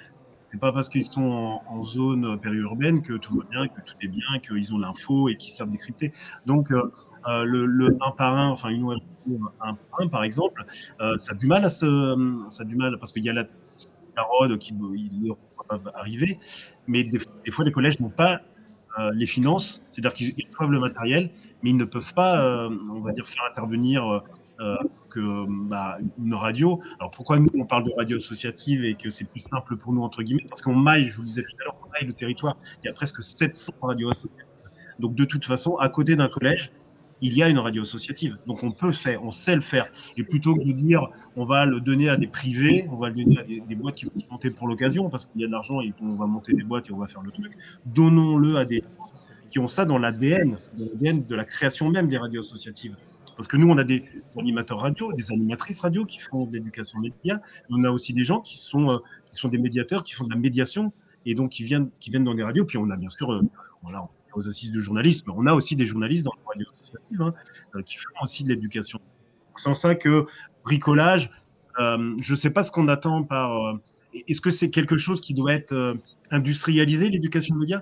[0.51, 4.07] c'est pas parce qu'ils sont en, zone périurbaine que tout va bien, que tout est
[4.07, 6.13] bien, qu'ils ont l'info et qu'ils savent décrypter.
[6.45, 6.71] Donc
[7.27, 8.85] euh, le, 1 par 1, enfin une
[9.59, 10.65] un par un, par exemple,
[10.99, 13.33] euh, ça a du mal à se, ça a du mal parce qu'il y a
[13.33, 13.45] la
[14.15, 16.39] carotte qui peuvent arriver,
[16.87, 17.19] mais des,
[17.51, 18.41] fois les collèges n'ont pas
[18.99, 21.29] euh, les finances, c'est-à-dire qu'ils reçoivent le matériel,
[21.61, 24.23] mais ils ne peuvent pas, on va dire, faire intervenir
[25.09, 26.81] que bah, une radio.
[26.99, 30.01] Alors pourquoi nous on parle de radio associative et que c'est plus simple pour nous
[30.01, 30.45] entre guillemets?
[30.49, 32.57] Parce qu'on maille, je vous le disais tout à l'heure, on maille le territoire.
[32.81, 34.45] Il y a presque 700 radios associatives.
[34.99, 36.71] Donc de toute façon, à côté d'un collège,
[37.21, 38.37] il y a une radio associative.
[38.47, 39.85] Donc on peut faire, on sait le faire.
[40.17, 43.15] Et plutôt que de dire on va le donner à des privés, on va le
[43.15, 45.51] donner à des, boîtes qui vont se monter pour l'occasion, parce qu'il y a de
[45.51, 47.53] l'argent et on va monter des boîtes et on va faire le truc,
[47.85, 48.83] donnons-le à des
[49.49, 52.95] qui ont ça dans l'ADN, de la création même des radios associatives.
[53.35, 54.03] Parce que nous, on a des
[54.37, 57.37] animateurs radio, des animatrices radio qui font de l'éducation média.
[57.69, 58.97] On a aussi des gens qui sont, euh,
[59.31, 60.93] qui sont des médiateurs, qui font de la médiation
[61.25, 62.65] et donc qui viennent, qui viennent dans des radios.
[62.65, 63.41] Puis on a bien sûr, euh,
[63.83, 65.31] voilà, aux assises du journalisme.
[65.35, 67.33] On a aussi des journalistes dans les radios associatives hein,
[67.75, 68.99] euh, qui font aussi de l'éducation.
[69.55, 70.25] Sans ça que
[70.63, 71.29] bricolage,
[71.79, 73.51] euh, je ne sais pas ce qu'on attend par.
[73.51, 73.73] Euh,
[74.27, 75.95] est-ce que c'est quelque chose qui doit être
[76.31, 77.81] industrialisé, l'éducation média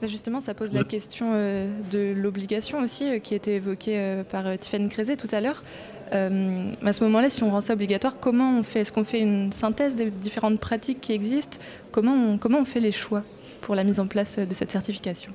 [0.00, 4.88] bah, Justement, ça pose la question de l'obligation aussi, qui a été évoquée par Tiffany
[4.88, 5.62] Crézé tout à l'heure.
[6.10, 8.80] à ce moment-là, si on rend ça obligatoire, comment on fait?
[8.80, 11.58] Est-ce qu'on fait une synthèse des différentes pratiques qui existent?
[11.90, 13.24] Comment comment on fait les choix?
[13.62, 15.32] Pour la mise en place de cette certification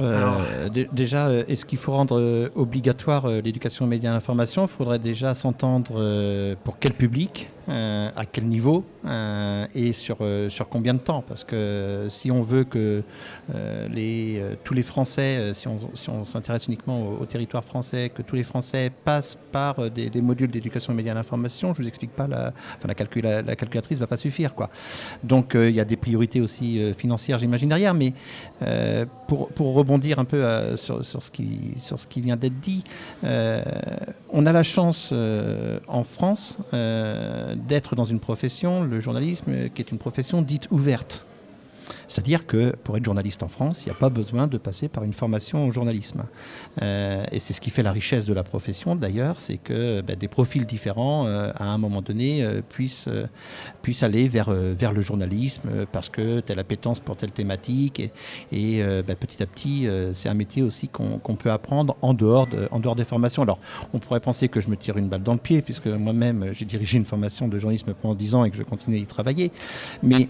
[0.00, 4.62] euh, déjà, euh, est-ce qu'il faut rendre euh, obligatoire l'éducation aux médias et l'information?
[4.64, 7.48] Il faudrait déjà s'entendre pour quel public?
[7.68, 11.22] Euh, à quel niveau euh, et sur, euh, sur combien de temps.
[11.26, 13.04] Parce que si on veut que
[13.90, 18.42] les, tous les Français, si on, si s'intéresse uniquement au, territoire français, que tous les
[18.42, 22.52] Français passent par des, modules d'éducation aux médias et l'information, je vous explique pas, la,
[22.78, 24.54] enfin, la, la, calculatrice va pas suffire.
[24.54, 24.70] Quoi.
[25.22, 27.94] Donc il y a des priorités aussi financières, j'imagine, derrière.
[27.94, 28.14] Mais
[29.28, 32.84] pour, pour, rebondir un peu sur, sur, ce qui, sur ce qui vient d'être dit,
[33.22, 36.58] on a la chance en France
[37.56, 41.26] d'être dans une profession, le journalisme, qui est une profession dite ouverte.
[42.08, 45.04] C'est-à-dire que pour être journaliste en France, il n'y a pas besoin de passer par
[45.04, 46.24] une formation au journalisme.
[46.82, 50.16] Euh, et c'est ce qui fait la richesse de la profession d'ailleurs, c'est que ben,
[50.16, 53.08] des profils différents, euh, à un moment donné, euh, puissent,
[53.82, 58.02] puissent aller vers, vers le journalisme parce que telle appétence pour telle thématique.
[58.52, 62.68] Et, ben, petit à petit, c'est un métier aussi qu'on peut apprendre en dehors, de,
[62.70, 63.42] en dehors des formations.
[63.42, 63.58] Alors,
[63.92, 66.64] on pourrait penser que je me tire une balle dans le pied, puisque moi-même, j'ai
[66.64, 69.50] dirigé une formation de journalisme pendant 10 ans et que je continue à y travailler.
[70.02, 70.28] Mais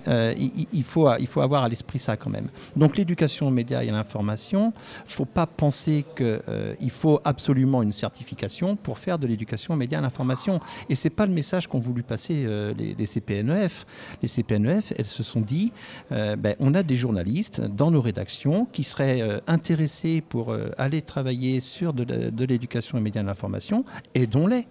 [0.72, 2.48] il, faut, il faut avoir à l'esprit ça quand même.
[2.76, 7.20] Donc l'éducation aux médias et à l'information, il ne faut pas penser qu'il euh, faut
[7.24, 10.60] absolument une certification pour faire de l'éducation aux médias et à l'information.
[10.88, 13.86] Et ce n'est pas le message qu'ont voulu passer euh, les, CPNEF.
[14.22, 15.72] Les CPNEF, elles se sont dit,
[16.12, 21.60] euh, ben, on a des journalistes dans nos rédactions qui seraient intéressés pour aller travailler
[21.60, 23.84] sur de l'éducation aux médias et à l'information,
[24.14, 24.66] aidons-les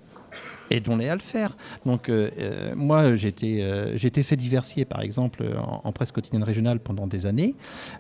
[0.69, 1.55] aidons-les à le faire.
[1.85, 5.43] Donc, euh, euh, moi, j'étais euh, fait diversier, par exemple,
[5.83, 7.55] en, presse quotidienne régionale pendant des années.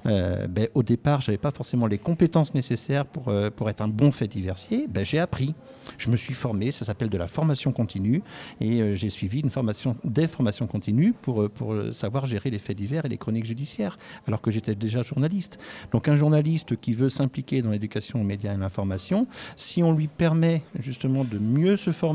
[0.05, 4.11] Ben, au départ, je n'avais pas forcément les compétences nécessaires pour, pour être un bon
[4.11, 4.87] fait diversier.
[4.87, 5.53] Ben, j'ai appris.
[5.97, 8.23] Je me suis formé, ça s'appelle de la formation continue,
[8.59, 13.05] et j'ai suivi une formation, des formations continues pour, pour savoir gérer les faits divers
[13.05, 15.59] et les chroniques judiciaires, alors que j'étais déjà journaliste.
[15.91, 20.07] Donc, un journaliste qui veut s'impliquer dans l'éducation aux médias et l'information, si on lui
[20.07, 22.11] permet justement de mieux se former,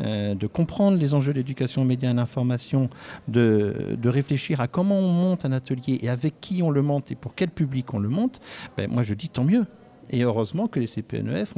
[0.00, 2.88] euh, de comprendre les enjeux de l'éducation aux médias et l'information,
[3.28, 7.12] de, de, réfléchir à comment on monte un atelier et avec qui on le monte
[7.12, 8.40] et pour quel public on le monte,
[8.76, 9.66] ben, moi je dis tant mieux.
[10.10, 11.54] Et heureusement que les CPNEF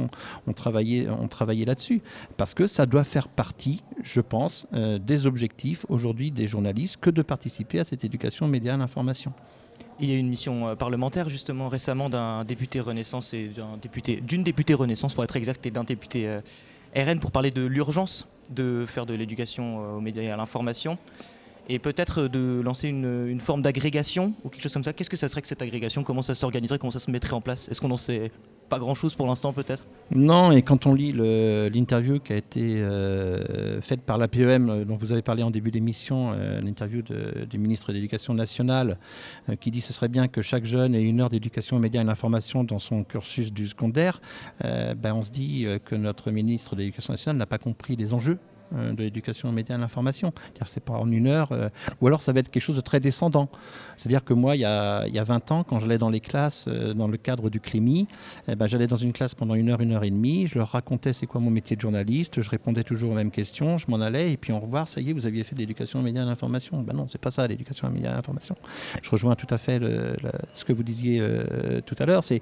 [0.47, 2.01] ont, travaillé, ont travaillé là-dessus,
[2.37, 7.09] parce que ça doit faire partie, je pense, euh, des objectifs aujourd'hui des journalistes que
[7.09, 9.33] de participer à cette éducation médias et l'information.
[9.99, 13.77] Il y a eu une mission euh, parlementaire justement récemment d'un député Renaissance et d'un
[13.81, 16.39] député, d'une députée Renaissance pour être exact et d'un député
[16.95, 20.97] RN pour parler de l'urgence de faire de l'éducation euh, aux médias et à l'information
[21.69, 24.91] et peut-être de lancer une, forme d'agrégation ou quelque chose comme ça.
[24.91, 26.03] Qu'est-ce que ça serait que cette agrégation?
[26.03, 26.79] Comment ça s'organiserait?
[26.79, 27.69] Comment ça se mettrait en place?
[27.69, 28.31] Est-ce qu'on en sait
[28.69, 29.85] pas grand-chose pour l'instant peut-être?
[30.11, 34.95] Non, et quand on lit l'interview qui a été euh, faite par l'APEM, euh, dont
[34.95, 38.97] vous avez parlé en début d'émission, euh, l'interview du ministre de l'Éducation nationale,
[39.59, 42.01] qui dit que ce serait bien que chaque jeune ait une heure d'éducation aux médias
[42.01, 44.21] et l'information dans son cursus du secondaire,
[44.61, 48.39] ben on se dit que notre ministre de l'Éducation nationale n'a pas compris les enjeux
[48.75, 50.33] euh, de l'éducation aux médias et à l'information.
[50.65, 51.69] C'est pas en une heure, euh,
[52.01, 53.49] ou alors ça va être quelque chose de très descendant.
[53.95, 56.19] C'est-à-dire que moi, il y, a, il y, a, 20 ans, quand j'allais dans les
[56.19, 58.07] classes, euh, dans le cadre du CLEMI,
[58.47, 60.69] eh ben, j'allais dans une classe pendant une heure, une heure et demie, je leur
[60.69, 63.99] racontais c'est quoi mon métier de journaliste, je répondais toujours aux mêmes questions, je m'en
[64.01, 66.21] allais, et puis au revoir, ça y est, vous aviez fait de l'éducation aux médias
[66.21, 66.83] et à l'information.
[66.83, 68.55] Ben non, c'est pas ça, l'éducation aux médias et à l'information.
[69.01, 69.81] Je rejoins tout à fait
[70.53, 71.23] ce que vous disiez
[71.85, 72.23] tout à l'heure.
[72.23, 72.41] C'est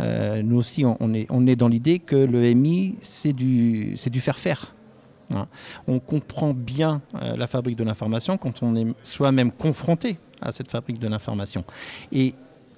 [0.00, 4.20] nous aussi, on, on, est, on est dans l'idée que le MI, c'est du, du
[4.20, 4.74] faire-faire.
[5.34, 5.46] Hein.
[5.86, 10.68] On comprend bien euh, la fabrique de l'information quand on est soi-même confronté à cette
[10.68, 11.64] fabrique de l'information.
[12.12, 12.34] Et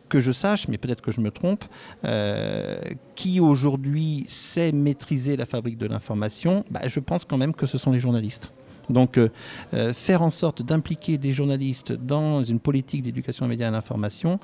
[0.09, 1.65] que je sache, mais peut-être que je me trompe,
[2.05, 2.81] euh,
[3.15, 7.79] qui aujourd'hui sait maîtriser la fabrique de l'information, bah, je pense quand même que ce
[7.79, 8.53] sont les journalistes.
[8.89, 13.69] Donc euh, faire en sorte d'impliquer des journalistes dans une politique d'éducation aux médias et
[13.69, 14.41] à l'information,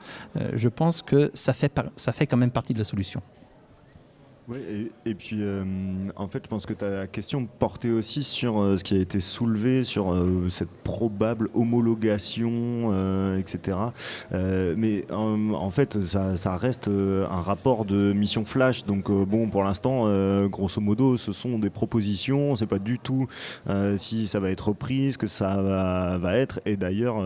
[0.53, 3.23] je pense que ça fait, ça fait quand même partie de la solution.
[4.49, 5.65] Oui, et, puis euh,
[6.15, 9.19] en fait, je pense que ta question portait aussi sur euh, ce qui a été
[9.19, 12.47] soulevé, sur euh, cette probable homologation,
[13.37, 13.77] etc.
[14.33, 18.85] Mais en fait, ça, reste un rapport de mission flash.
[18.85, 20.05] Donc bon, pour l'instant,
[20.49, 22.53] grosso modo, ce sont des propositions.
[22.53, 23.27] On sait pas du tout
[23.97, 25.57] si ça va être repris, ce que ça
[26.21, 26.61] va, être.
[26.67, 27.17] Et d'ailleurs,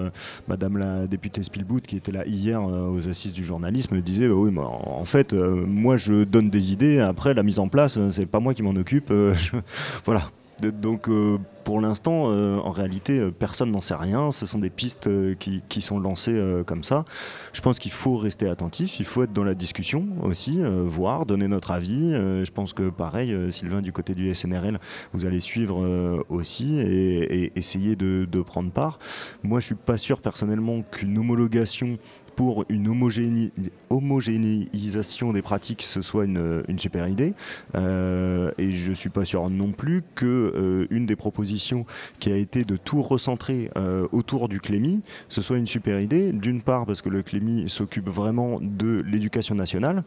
[0.49, 4.53] Madame la députée Spielboot, qui était là hier aux assises du journalisme, disait bah oui,
[4.59, 8.41] en fait, moi, je donne des idées après, la mise en place, euh, c'est pas
[8.41, 9.11] moi qui m'en occupe.
[9.11, 9.35] Euh,
[10.05, 10.31] voilà.
[10.63, 14.31] Donc euh, pour l'instant, en réalité, personne n'en sait rien.
[14.31, 15.09] Ce sont des pistes
[15.39, 17.07] qui, sont lancées comme ça.
[17.55, 21.49] Je pense qu'il faut rester attentif, il faut être dans la discussion aussi, voir, donner
[21.49, 22.13] notre avis.
[22.13, 24.81] je pense que pareil, Sylvain, du côté du SNRL,
[25.15, 28.99] vous allez suivre aussi et, essayer de, de, prendre part.
[29.43, 31.99] Moi, je suis pas sûr personnellement qu'une homologation
[32.37, 33.53] pour une homogéné
[33.91, 37.35] homogénéisation des pratiques, ce soit une, super idée.
[37.75, 41.85] Euh, et je suis pas sûr non plus que euh, une des propositions
[42.19, 46.33] qui a été de tout recentrer euh, autour du CLEMI, ce soit une super idée.
[46.33, 50.05] D'une part parce que le CLEMI s'occupe vraiment de l'éducation nationale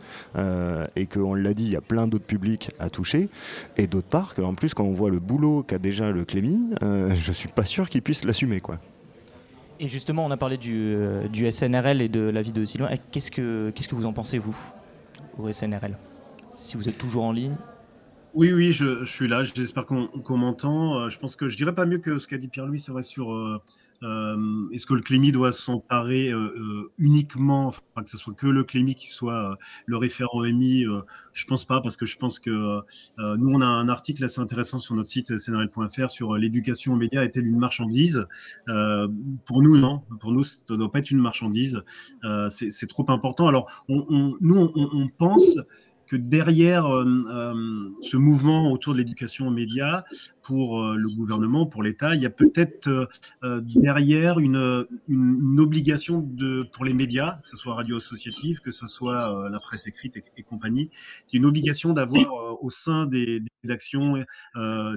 [0.95, 3.29] et qu'on l'a dit, il y a plein d'autres publics à toucher.
[3.77, 7.15] Et d'autre part qu'en plus quand on voit le boulot qu'a déjà le CLEMI, euh,
[7.15, 8.79] je suis pas sûr qu'il puisse l'assumer quoi.
[9.79, 12.89] Et justement, on a parlé du, euh, SNRL et de l'avis de Sylvain.
[13.11, 14.55] Qu'est-ce que, qu'est-ce que vous en pensez, vous,
[15.37, 15.97] au SNRL
[16.55, 17.55] Si vous êtes toujours en ligne?
[18.33, 19.43] Oui, oui, je, suis là.
[19.43, 20.95] J'espère qu'on, m'entend.
[20.95, 23.31] Euh, je pense que je dirais pas mieux que ce qu'a dit Pierre-Louis, c'est sur
[24.03, 28.33] euh, euh, est-ce que le Clémy doit s'emparer euh, euh, uniquement, enfin, que ce soit
[28.33, 30.85] que le Clémy qui soit le référent émis
[31.33, 32.81] Je pense pas, parce que je pense que
[33.19, 37.23] nous, on a un article assez intéressant sur notre site snrl.fr sur l'éducation aux médias
[37.23, 38.25] est-elle une marchandise?
[38.65, 40.01] Pour nous, non.
[40.19, 41.83] Pour nous, ça ne doit pas être une marchandise.
[42.49, 43.47] c'est trop important.
[43.47, 45.59] Alors, nous, on pense
[46.15, 50.03] derrière euh, euh, ce mouvement autour de l'éducation aux médias,
[50.41, 53.09] pour euh, le gouvernement, pour l'État, il y a peut-être
[53.41, 54.87] derrière une,
[55.59, 59.87] obligation de, pour les médias, que ce soit radio associative, que ce soit la presse
[59.87, 60.89] écrite et, et compagnie,
[61.27, 64.23] qui est une obligation d'avoir au sein des, des rédactions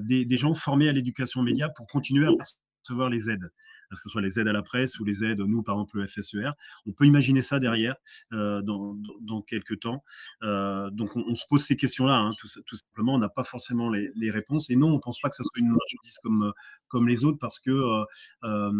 [0.02, 2.30] des, des gens formés à l'éducation aux médias pour continuer à
[2.84, 3.50] recevoir les aides
[3.90, 6.06] que ce soit les aides à la presse ou les aides, nous, par exemple, le
[6.06, 6.50] FSER.
[6.86, 7.96] On peut imaginer ça derrière
[8.32, 10.02] euh, dans, quelques temps.
[10.42, 13.14] Euh, donc, on, se pose ces questions-là, hein, tout, simplement.
[13.14, 14.70] On n'a pas forcément les, réponses.
[14.70, 16.52] Et non, on ne pense pas que ça soit une marchandise comme,
[16.88, 17.70] comme les autres parce que.
[17.70, 18.04] Euh,
[18.44, 18.72] euh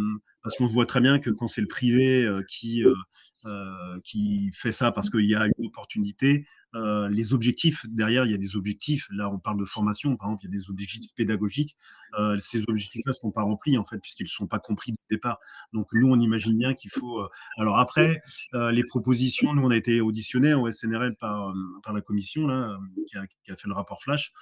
[0.46, 4.70] parce qu'on voit très bien que quand c'est le privé euh, qui, euh, qui fait
[4.70, 8.56] ça parce qu'il y a une opportunité, euh, les objectifs, derrière, il y a des
[8.56, 9.06] objectifs.
[9.10, 11.76] Là, on parle de formation, par exemple, il y a des objectifs pédagogiques.
[12.18, 15.16] Euh, ces objectifs-là ne sont pas remplis, en fait, puisqu'ils ne sont pas compris dès
[15.16, 15.38] départ.
[15.72, 17.20] Donc, nous, on imagine bien qu'il faut.
[17.20, 17.28] Euh...
[17.58, 18.20] Alors, après,
[18.52, 21.54] les propositions, nous, on a été auditionnés au SNRL par,
[21.92, 22.78] la commission, là,
[23.44, 24.32] qui a, fait le rapport Flash.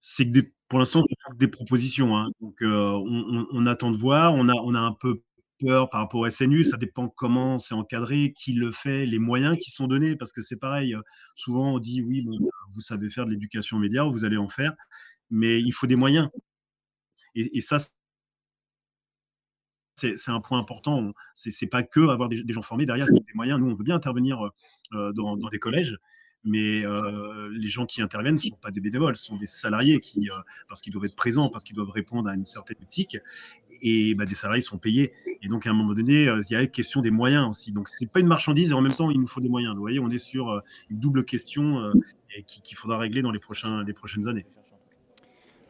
[0.00, 1.02] c'est que des, pour l'instant,
[1.36, 2.16] des propositions.
[2.16, 2.28] Hein.
[2.40, 4.34] Donc, on, on, on, attend de voir.
[4.34, 5.22] On a, on a un peu
[5.64, 9.70] par rapport au SNU, ça dépend comment c'est encadré, qui le fait, les moyens qui
[9.70, 10.96] sont donnés, parce que c'est pareil,
[11.36, 12.26] souvent on dit oui,
[12.72, 14.74] vous savez faire de l'éducation média, vous allez en faire,
[15.30, 16.28] mais il faut des moyens.
[17.34, 17.78] Et, ça,
[19.94, 21.12] c'est un point important.
[21.34, 23.60] C'est pas que avoir des, gens formés derrière, des moyens.
[23.60, 24.50] Nous, on veut bien intervenir
[24.94, 25.98] euh, dans, des collèges,
[26.46, 30.00] mais euh, les gens qui interviennent ne sont pas des bénévoles, ce sont des salariés
[30.00, 30.34] qui, euh,
[30.68, 33.18] parce qu'ils doivent être présents, parce qu'ils doivent répondre à une certaine éthique,
[33.82, 35.12] et bah, des salariés sont payés.
[35.42, 37.72] Et donc à un moment donné, euh, il y a la question des moyens aussi.
[37.72, 39.74] Donc c'est pas une marchandise et en même temps il nous faut des moyens.
[39.74, 41.92] Vous voyez, on est sur euh, une double question euh,
[42.34, 44.46] et qu'il qui faudra régler dans les, prochains, les prochaines années.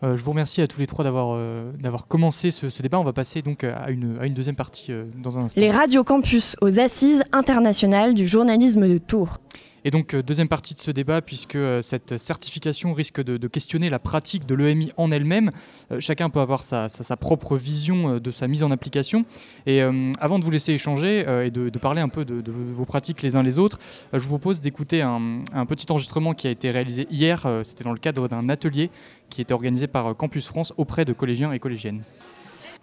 [0.03, 2.99] Euh, je vous remercie à tous les trois d'avoir euh, d'avoir commencé ce, ce, débat.
[2.99, 5.59] On va passer donc à une, à une deuxième partie euh, dans un instant.
[5.59, 9.39] Les radios campus aux assises internationales du journalisme de Tours.
[9.87, 13.89] Et donc, euh, deuxième partie de ce débat, puisque euh, cette certification risque de, questionner
[13.89, 15.53] la pratique de l'EMI en elle-même.
[15.93, 16.89] Euh, chacun peut avoir sa,
[17.21, 19.25] propre vision de sa mise en application.
[19.67, 19.81] Et
[20.21, 23.45] avant de vous laisser échanger et de, parler un peu de, vos pratiques les uns
[23.45, 23.79] les autres,
[24.13, 27.49] je vous propose d'écouter un, petit enregistrement qui a été réalisé hier.
[27.63, 28.91] C'était dans le cadre d'un atelier
[29.31, 32.03] qui était organisé par Campus France auprès de collégiens et collégiennes.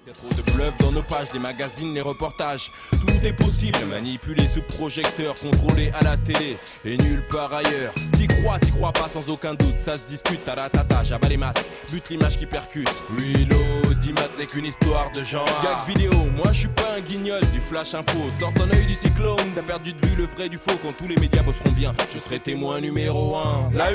[0.06, 2.74] Y'a trop de bluff dans nos pages, les magazines, les reportages.
[2.92, 7.94] Tout est possible, manipuler sous projecteur, contrôler à la télé et nulle part ailleurs.
[8.14, 11.30] T'y crois, t'y crois pas sans aucun doute, ça se discute à la tata, j'abats
[11.30, 12.92] les masques, bute l'image qui percute.
[13.12, 15.48] Reload, Dimat n'est qu'une histoire de genre.
[15.64, 18.20] Gag vidéo, moi je suis pas un guignol du flash info.
[18.42, 21.08] Sors ton œil du cyclone, t'as perdu de vue le vrai du faux quand tous
[21.08, 21.94] les médias bosseront bien.
[22.14, 23.72] Je serai témoin numéro 1.
[23.74, 23.92] La 1,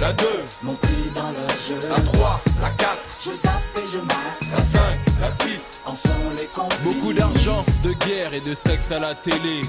[0.00, 0.26] la 2,
[0.64, 1.88] mon prix dans le jeu.
[1.88, 4.16] La 3, la 4, je zappe et je mate.
[4.56, 4.80] La 5,
[5.20, 5.51] la 6.
[5.84, 6.48] En sont les
[6.84, 9.62] Beaucoup d'argent, de guerre et de sexe à la télé.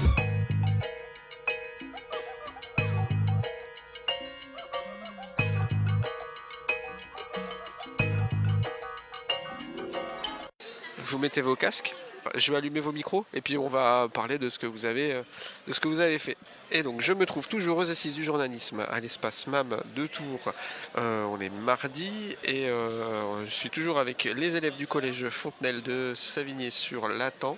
[11.04, 11.94] Vous mettez vos casques?
[12.36, 15.12] Je vais allumer vos micros et puis on va parler de ce que vous avez,
[15.12, 15.22] euh,
[15.68, 16.36] de ce que vous avez fait.
[16.70, 20.52] Et donc je me trouve toujours aux assises du journalisme à l'espace MAM de Tours.
[20.98, 25.82] Euh, on est mardi et euh, je suis toujours avec les élèves du collège Fontenelle
[25.82, 27.56] de Savigné-sur-Latan,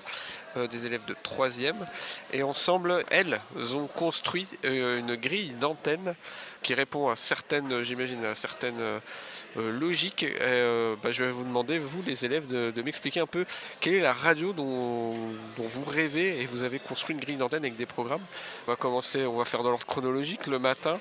[0.70, 1.74] des élèves de 3e.
[2.32, 3.38] Et ensemble, elles
[3.74, 6.14] ont construit une grille d'antenne
[6.62, 8.80] qui répond à certaines, j'imagine, à certaines
[9.56, 10.26] logique.
[10.40, 13.44] Euh, bah, je vais vous demander, vous les élèves, de, m'expliquer un peu
[13.80, 15.14] quelle est la radio dont,
[15.56, 18.22] vous rêvez et vous avez construit une grille d'antenne avec des programmes.
[18.66, 21.00] On va commencer, on va faire dans l'ordre chronologique le matin.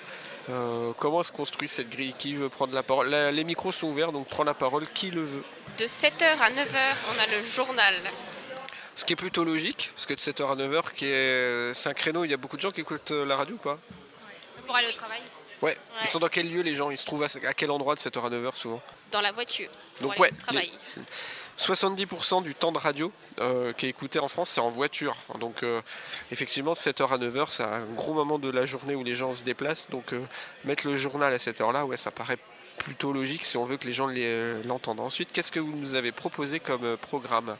[0.49, 2.13] Euh, comment se construit cette grille?
[2.17, 3.09] Qui veut prendre la parole?
[3.09, 5.43] Les micros sont ouverts, donc prends la parole qui le veut.
[5.77, 7.93] De 7h à 9h, on a le journal.
[8.95, 12.31] Ce qui est plutôt logique, parce que de 7h à 9h, c'est un créneau, il
[12.31, 13.77] y a beaucoup de gens qui écoutent la radio ou pas?
[14.65, 15.19] Pour aller au travail
[15.61, 15.77] Ouais.
[16.01, 16.89] Ils sont dans quel lieu les gens?
[16.89, 18.81] Ils se trouvent à, quel endroit de 7h à 9h souvent?
[19.11, 19.69] Dans la voiture.
[20.01, 20.31] Donc ouais.
[21.57, 25.15] 70% du temps de radio euh, qui est écouté en France, c'est en voiture.
[25.39, 25.81] Donc euh,
[26.31, 29.43] effectivement, 7h à 9h, c'est un gros moment de la journée où les gens se
[29.43, 29.89] déplacent.
[29.89, 30.21] Donc euh,
[30.65, 32.37] mettre le journal à cette heure-là, ouais, ça paraît
[32.79, 34.09] plutôt logique si on veut que les gens
[34.65, 34.99] l'entendent.
[34.99, 37.55] Ensuite, qu'est-ce que vous nous avez proposé comme programme?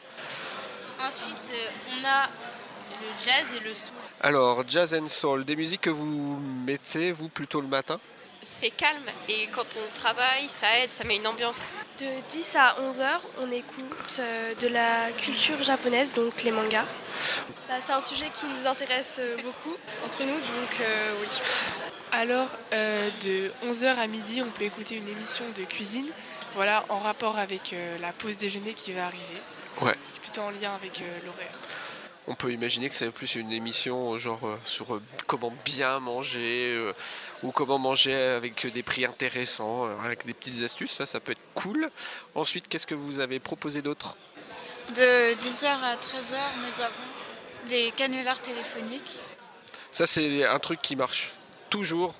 [1.02, 1.52] Ensuite,
[1.88, 2.28] on a
[3.00, 3.94] le jazz et le soul.
[4.20, 8.00] Alors, jazz and soul, des musiques que vous mettez, vous, plutôt le matin
[8.42, 11.56] C'est calme et quand on travaille, ça aide, ça met une ambiance.
[12.00, 16.84] De 10 à 11 heures, on écoute euh, de la culture japonaise, donc les mangas.
[17.68, 21.26] Bah, c'est un sujet qui nous intéresse euh, beaucoup entre nous, donc euh, oui.
[22.12, 26.06] Alors, de 11h à midi, on peut écouter une émission de cuisine,
[26.54, 29.40] voilà, en rapport avec la pause déjeuner qui va arriver.
[29.82, 29.94] Ouais.
[30.22, 31.52] Plutôt en lien avec l'horaire
[32.28, 36.74] on peut imaginer que c'est plus une émission genre euh, sur euh, comment bien manger
[36.76, 36.92] euh,
[37.42, 41.40] ou comment manger avec des prix intéressants, avec des petites astuces, ça, ça peut être
[41.54, 41.88] cool.
[42.34, 44.16] Ensuite, qu'est-ce que vous avez proposé d'autre?
[44.90, 49.18] De 10h à 13h, nous avons des canulars téléphoniques.
[49.90, 51.32] Ça, c'est un truc qui marche
[51.70, 52.14] toujours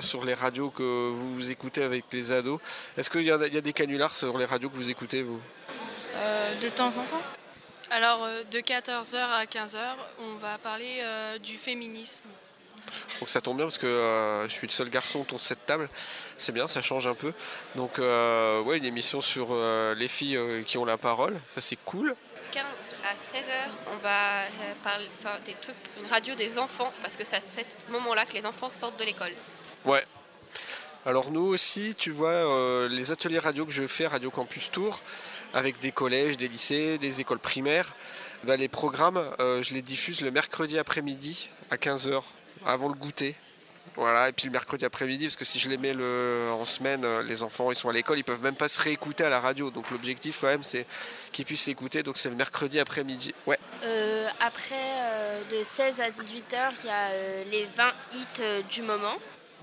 [0.00, 2.60] sur les radios que vous, écoutez avec les ados.
[2.96, 5.40] Est-ce qu'il y, a des canulars sur les radios que vous écoutez, vous?
[6.60, 7.22] De temps en temps.
[7.94, 9.78] Alors, euh, de 14h à 15h,
[10.18, 12.24] on va parler euh, du féminisme.
[13.20, 15.64] Donc ça tombe bien parce que euh, je suis le seul garçon autour de cette
[15.64, 15.88] table.
[16.36, 17.32] C'est bien, ça change un peu.
[17.76, 19.54] Donc ouais, une émission sur
[19.94, 22.16] les filles qui ont la parole, ça c'est cool.
[22.50, 22.64] 15
[23.04, 24.18] à 16h, on va
[24.82, 25.08] parler
[25.46, 28.70] des trucs, une radio des enfants parce que c'est à ce moment-là que les enfants
[28.70, 29.32] sortent de l'école.
[29.84, 30.04] Ouais.
[31.06, 35.00] Alors nous aussi, tu vois, les ateliers radio que je fais, Radio Campus Tour,
[35.54, 37.94] avec des collèges, des lycées, des écoles primaires.
[38.42, 42.22] Bah, les programmes, euh, je les diffuse le mercredi après-midi à 15h,
[42.66, 43.34] avant le goûter.
[43.96, 47.04] Voilà, et puis le mercredi après-midi, parce que si je les mets le, en semaine,
[47.04, 49.38] euh, les enfants ils sont à l'école, ils peuvent même pas se réécouter à la
[49.38, 49.70] radio.
[49.70, 50.84] Donc l'objectif quand même c'est
[51.30, 52.02] qu'ils puissent s'écouter.
[52.02, 53.34] Donc c'est le mercredi après-midi.
[53.46, 53.58] Ouais.
[53.84, 54.74] Euh, après,
[55.52, 59.14] de 16 à 18h, il y a les 20 hits du moment.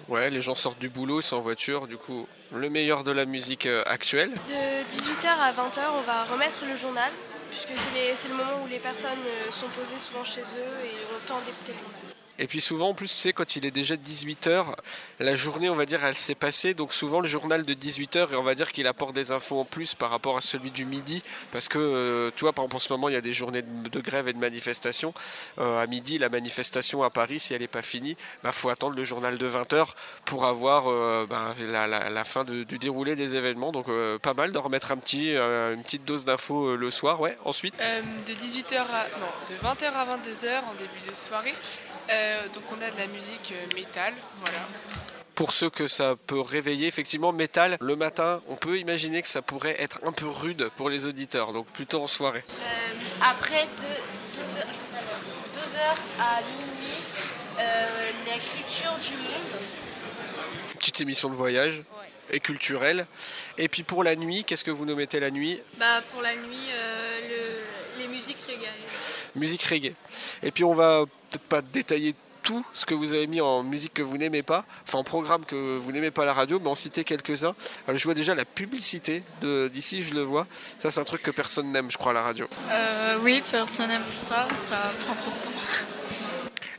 [0.08, 3.12] Ouais, les gens sortent du boulot, ils sont en voiture, du coup le meilleur de
[3.12, 4.32] la musique euh, actuelle.
[4.32, 7.10] De 18h à 20h, on va remettre le journal,
[7.50, 11.28] puisque c'est le moment où les personnes euh, sont posées souvent chez eux et le
[11.28, 12.21] temps d'écouter le journal.
[12.42, 14.66] Et puis souvent, en plus, tu sais, quand il est déjà 18h,
[15.20, 16.74] la journée, on va dire, elle s'est passée.
[16.74, 19.64] Donc souvent, le journal de 18h, et on va dire qu'il apporte des infos en
[19.64, 21.22] plus par rapport à celui du midi.
[21.52, 23.62] Parce que, euh, tu vois, par exemple, en ce moment, il y a des journées
[23.62, 25.14] de, grève et de manifestation.
[25.60, 28.70] Euh, à midi, la manifestation à Paris, si elle n'est pas finie, il bah, faut
[28.70, 29.90] attendre le journal de 20h
[30.26, 33.72] pour avoir euh, bah, la, fin du déroulé des événements.
[33.72, 33.86] Donc
[34.24, 37.22] pas mal de remettre un petit, une petite dose d'infos le soir.
[37.22, 39.06] Ouais, ensuite De 18h à...
[39.20, 41.54] Non, de 20h à 22h en début de soirée.
[42.10, 44.60] Euh, donc on a de la musique euh, métal, voilà.
[45.36, 49.42] Pour ceux que ça peut réveiller, effectivement, métal, le matin, on peut imaginer que ça
[49.42, 52.44] pourrait être un peu rude pour les auditeurs, donc plutôt en soirée.
[52.50, 52.64] Euh,
[53.22, 53.66] après
[54.36, 56.98] 12h à minuit,
[57.60, 59.62] euh, la culture du monde.
[60.78, 61.82] Petite émission de voyage
[62.32, 63.06] et culturelle.
[63.58, 65.60] Et puis pour la nuit, qu'est-ce que vous nous mettez la nuit?
[65.78, 68.68] Bah, pour la nuit, euh, le- les musiques reggae.
[69.36, 69.94] Musique reggae.
[70.44, 73.94] Et puis on va peut-être pas détailler tout ce que vous avez mis en musique
[73.94, 76.70] que vous n'aimez pas, enfin en programme que vous n'aimez pas à la radio, mais
[76.70, 77.56] en citer quelques-uns.
[77.88, 79.24] Alors, je vois déjà la publicité
[79.72, 80.48] d'ici, je le vois.
[80.80, 82.48] Ça c'est un truc que personne n'aime, je crois, à la radio.
[82.72, 85.88] Euh, oui, personne n'aime ça, ça prend trop de temps.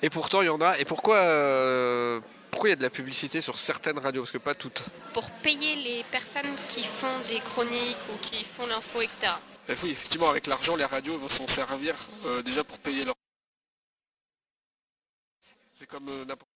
[0.02, 0.78] Et pourtant il y en a.
[0.78, 4.22] Et pourquoi euh, pourquoi il y a de la publicité sur certaines radios?
[4.22, 4.84] Parce que pas toutes.
[5.14, 9.32] Pour payer les personnes qui font des chroniques ou qui font l'info, etc.
[9.68, 11.94] Eh oui, effectivement, avec l'argent, les radios vont s'en servir
[12.26, 13.14] euh, déjà pour payer leur.
[15.78, 16.48] C'est comme euh, n'importe.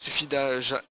[0.00, 0.28] Il suffit
[0.60, 0.82] ja-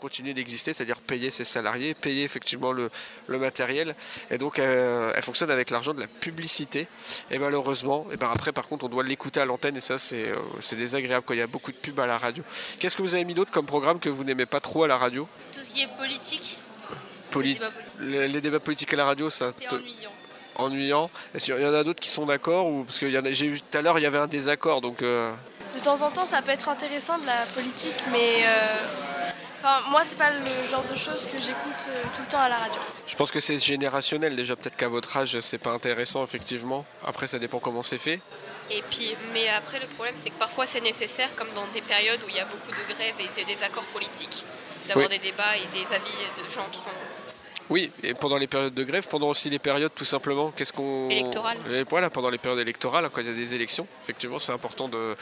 [0.00, 2.90] continuer d'exister, c'est-à-dire payer ses salariés, payer effectivement le,
[3.26, 3.94] le matériel.
[4.30, 6.88] Et donc, euh, elle fonctionne avec l'argent de la publicité.
[7.30, 10.30] Et malheureusement, et ben après, par contre, on doit l'écouter à l'antenne et ça, c'est
[10.30, 12.42] euh, c'est désagréable quand il y a beaucoup de pubs à la radio.
[12.78, 14.96] Qu'est-ce que vous avez mis d'autre comme programme que vous n'aimez pas trop à la
[14.96, 15.28] radio?
[15.52, 16.60] Tout ce qui est politique,
[17.38, 17.70] Débats
[18.00, 20.10] les, débats politiques à la radio, ça c'est te- ennuyant.
[20.56, 21.10] ennuyant.
[21.34, 23.78] Est-ce qu'il y en a d'autres qui sont d'accord ou parce que j'ai vu tout
[23.78, 25.32] à l'heure il y avait un désaccord donc euh,
[25.74, 28.76] De temps en temps, ça peut être intéressant de la politique, mais euh,
[29.62, 32.48] enfin, moi, c'est pas le genre de choses que j'écoute euh, tout le temps à
[32.48, 32.80] la radio.
[33.06, 36.84] je pense que c'est générationnel déjà peut-être qu'à votre âge c'est pas intéressant effectivement.
[37.06, 38.20] Après ça dépend comment c'est fait.
[38.72, 42.20] Et puis, mais après, le problème, c'est que parfois, c'est nécessaire, comme dans des périodes
[42.24, 44.44] où il y a beaucoup de grèves et des désaccords politiques,
[44.86, 45.18] d'avoir Oui.
[45.18, 46.94] des débats et des avis de gens qui sont
[47.70, 51.08] Oui, et pendant les périodes de grève, pendant aussi les périodes tout simplement, qu'est-ce qu'on
[51.08, 51.56] Électorales.
[51.88, 55.16] Voilà, pendant les périodes électorales, quand il y a des élections, effectivement, c'est important de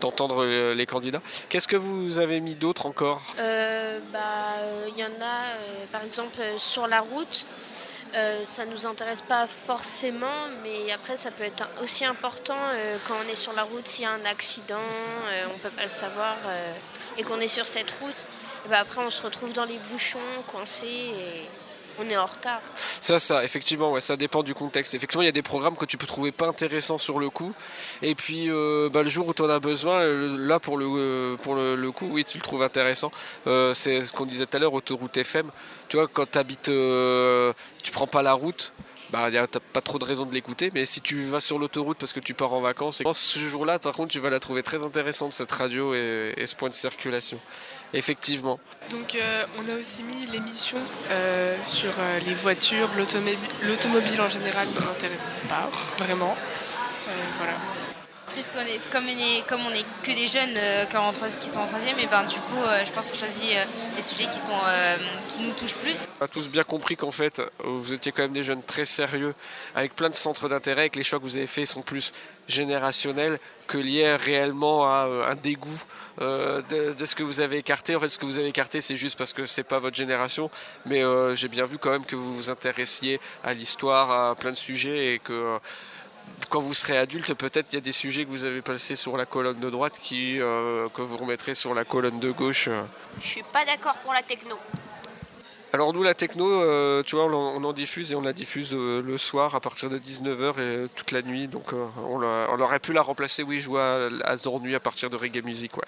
[0.00, 1.22] d'entendre euh, les candidats.
[1.48, 3.22] Qu'est-ce que vous avez mis d'autre encore?
[3.38, 7.46] Euh, bah, euh, il y en a, euh, par exemple, sur la route.
[8.44, 12.56] Ça nous intéresse pas forcément, mais après ça peut être aussi important
[13.08, 14.86] quand on est sur la route, s'il y a un accident,
[15.52, 16.36] on peut pas le savoir,
[17.18, 18.26] et qu'on est sur cette route.
[18.66, 21.48] Et bah, après on se retrouve dans les bouchons, coincés, et
[21.98, 22.60] on est en retard.
[22.76, 24.94] Ça, ça, effectivement, ça dépend du contexte.
[24.94, 27.52] Effectivement, il y a des programmes que tu peux trouver pas intéressants sur le coup.
[28.02, 30.86] Et puis, euh, bah, le jour où tu en as besoin, euh, là, pour le,
[30.88, 33.10] euh, le, coup, oui, tu le trouves intéressant.
[33.44, 35.50] C'est ce qu'on disait tout à l'heure, autoroute FM.
[35.88, 36.70] Tu vois, quand tu habites,
[37.82, 38.72] tu prends pas la route,
[39.10, 40.70] bah, y a- t'as pas trop de raison de l'écouter.
[40.74, 43.92] Mais si tu vas sur l'autoroute parce que tu pars en vacances, ce jour-là, par
[43.92, 47.38] contre, tu vas la trouver très intéressante, cette radio et ce point de circulation.
[47.94, 48.58] Effectivement.
[48.90, 50.78] Donc euh, on a aussi mis l'émission
[51.10, 56.36] euh, sur euh, les voitures, l'automobi- l'automobile en général ne m'intéresse pas vraiment.
[57.08, 57.56] Euh, voilà.
[58.34, 61.60] Puisqu'on est, comme on est, comme on est que des jeunes euh, qui, qui sont
[61.60, 63.64] en troisième, et ben du coup, euh, je pense qu'on choisit euh,
[63.94, 64.96] les sujets qui, sont, euh,
[65.28, 66.08] qui nous touchent plus.
[66.20, 69.36] On a tous bien compris qu'en fait, vous étiez quand même des jeunes très sérieux,
[69.76, 72.12] avec plein de centres d'intérêt, et que les choix que vous avez faits sont plus
[72.48, 73.38] générationnels
[73.68, 75.80] que liés réellement à euh, un dégoût
[76.20, 77.96] euh, de, de ce que vous avez écarté.
[77.96, 80.50] En fait, ce que vous avez écarté, c'est juste parce que c'est pas votre génération,
[80.86, 84.50] mais euh, j'ai bien vu quand même que vous vous intéressiez à l'histoire, à plein
[84.50, 85.58] de sujets, et que euh,
[86.48, 89.16] quand vous serez adulte, peut-être il y a des sujets que vous avez passés sur
[89.16, 92.68] la colonne de droite qui, euh, que vous remettrez sur la colonne de gauche.
[93.20, 94.56] Je suis pas d'accord pour la techno.
[95.72, 98.32] Alors nous la techno, euh, tu vois, on en, on en diffuse et on la
[98.32, 101.48] diffuse euh, le soir à partir de 19h et toute la nuit.
[101.48, 105.42] Donc on, aurait pu la remplacer, oui, jouer à, à Nuit à partir de Reggae
[105.44, 105.82] Music, ouais.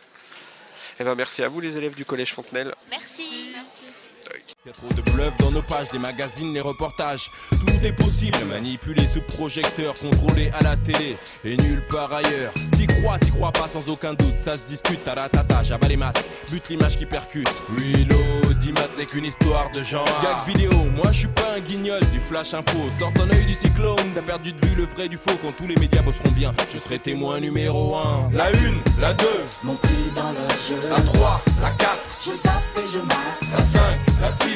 [0.99, 2.74] Et ben merci à vous les élèves du collège Fontenelle.
[2.90, 3.55] Merci.
[4.67, 7.31] Y a trop de bluff dans nos pages, les magazines, les reportages.
[7.51, 12.53] Tout est possible, manipulé sous projecteur, contrôlé à la télé et nulle part ailleurs.
[12.73, 16.25] T'y crois, t'y crois pas sans aucun doute, ça se discute, taratata, j'abats les masques,
[16.51, 17.49] bute l'image qui percute.
[17.79, 20.05] Reload, Dimat n'est qu'une histoire de genre.
[20.21, 22.79] Gag vidéo, moi je suis pas un guignol du flash info.
[22.99, 25.39] Sors ton œil du cyclone, t'as perdu de vue le vrai du faux.
[25.43, 28.31] Quand tous les médias bosseront bien, je serai témoin numéro 1.
[28.33, 28.51] La 1,
[29.01, 29.27] la 2,
[29.62, 30.89] Mon prix dans le jeu.
[30.91, 31.91] la 3, la 4,
[32.25, 33.17] Je zappe et je mate.
[33.57, 33.81] la 5,
[34.21, 34.56] la 6.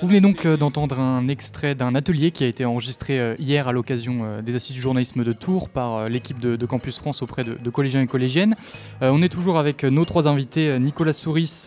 [0.00, 3.68] Vous venez donc euh, d'entendre un extrait d'un atelier qui a été enregistré euh, hier
[3.68, 7.44] à l'occasion euh, des assises du journalisme de Tours par l'équipe de, Campus France auprès
[7.44, 8.56] de, collégiens et collégiennes.
[9.00, 11.66] On est toujours avec nos trois invités, Nicolas Souris,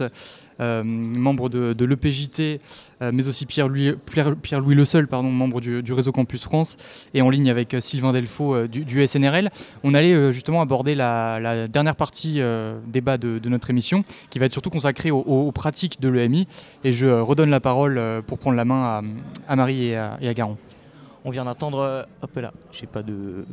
[0.59, 2.61] membre de, l'EPJT,
[3.01, 6.77] euh, mais aussi Pierre-Louis Pierre, Pierre-Louis Le Seul, membre du, réseau Campus France,
[7.13, 9.51] et en ligne avec euh, Sylvain Delfaux euh, du, SNRL.
[9.83, 14.45] On allait euh, justement aborder la, dernière partie euh, débat de, notre émission, qui va
[14.45, 16.47] être surtout consacrée aux, pratiques de l'EMI.
[16.83, 19.01] Et je euh, redonne la parole euh, pour prendre la main
[19.47, 20.57] à, Marie et à, Garon.
[21.23, 21.79] On vient d'entendre.
[21.79, 23.45] euh, hop là, j'ai pas de.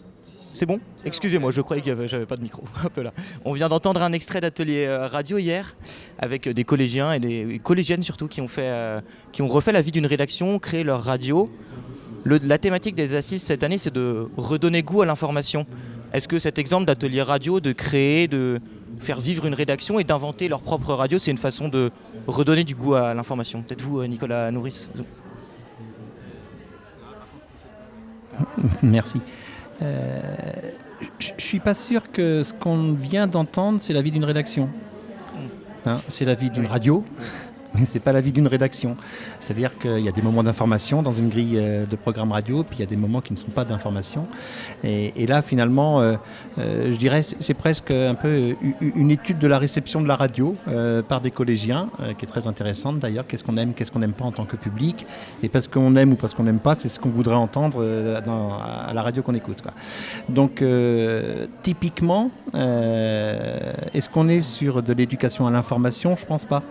[0.53, 0.80] C'est bon?
[1.05, 2.62] Excusez-moi, je croyais que j'avais pas de micro.
[3.44, 5.74] On vient d'entendre un extrait d'atelier euh, radio hier
[6.18, 9.00] avec euh, des collégiens et des collégiennes surtout qui ont, fait, euh,
[9.32, 11.50] qui ont refait la vie d'une rédaction, créé leur radio.
[12.26, 15.66] La thématique des assises cette année, c'est de redonner goût à l'information.
[16.12, 18.61] Est-ce que cet exemple d'atelier radio, de créer, de
[19.00, 21.90] faire vivre une rédaction et d'inventer leur propre radio, c'est une façon de
[22.26, 23.62] redonner du goût à l'information?
[23.62, 24.90] Peut-être vous, Nicolas Nourrice
[28.82, 29.20] Merci.
[29.82, 30.20] Euh,
[31.18, 34.68] je suis pas sûr que ce qu'on vient d'entendre, c'est la vie d'une rédaction.
[35.84, 37.04] Hein, c'est la vie d'une radio,
[37.74, 38.96] mais c'est pas la vie d'une rédaction.
[39.38, 42.78] C'est-à-dire qu'il y a des moments d'information dans une grille euh, de programme radio, puis
[42.78, 44.26] il y a des moments qui ne sont pas d'information.
[44.84, 46.16] Et, là, finalement, euh,
[46.58, 50.56] euh, je dirais, c'est presque un peu une étude de la réception de la radio
[51.08, 53.26] par des collégiens, qui est très intéressante d'ailleurs.
[53.26, 55.06] Qu'est-ce qu'on aime, qu'est-ce qu'on n'aime pas en tant que public,
[55.42, 58.92] et parce qu'on aime ou parce qu'on n'aime pas, c'est ce qu'on voudrait entendre à
[58.92, 59.62] la radio qu'on écoute.
[60.28, 60.62] Donc,
[61.62, 66.16] typiquement, est-ce qu'on est sur de l'éducation à l'information?
[66.16, 66.62] Je pense pas.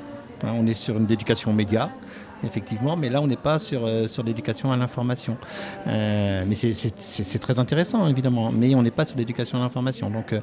[0.44, 1.90] Hein, on est sur une éducation aux médias,
[2.44, 5.38] effectivement, mais là, on n'est pas sur, euh, sur l'éducation à l'information.
[5.88, 10.10] Euh, mais c'est- très intéressant, évidemment, mais on n'est pas sur l'éducation à l'information.
[10.10, 10.40] Donc, euh,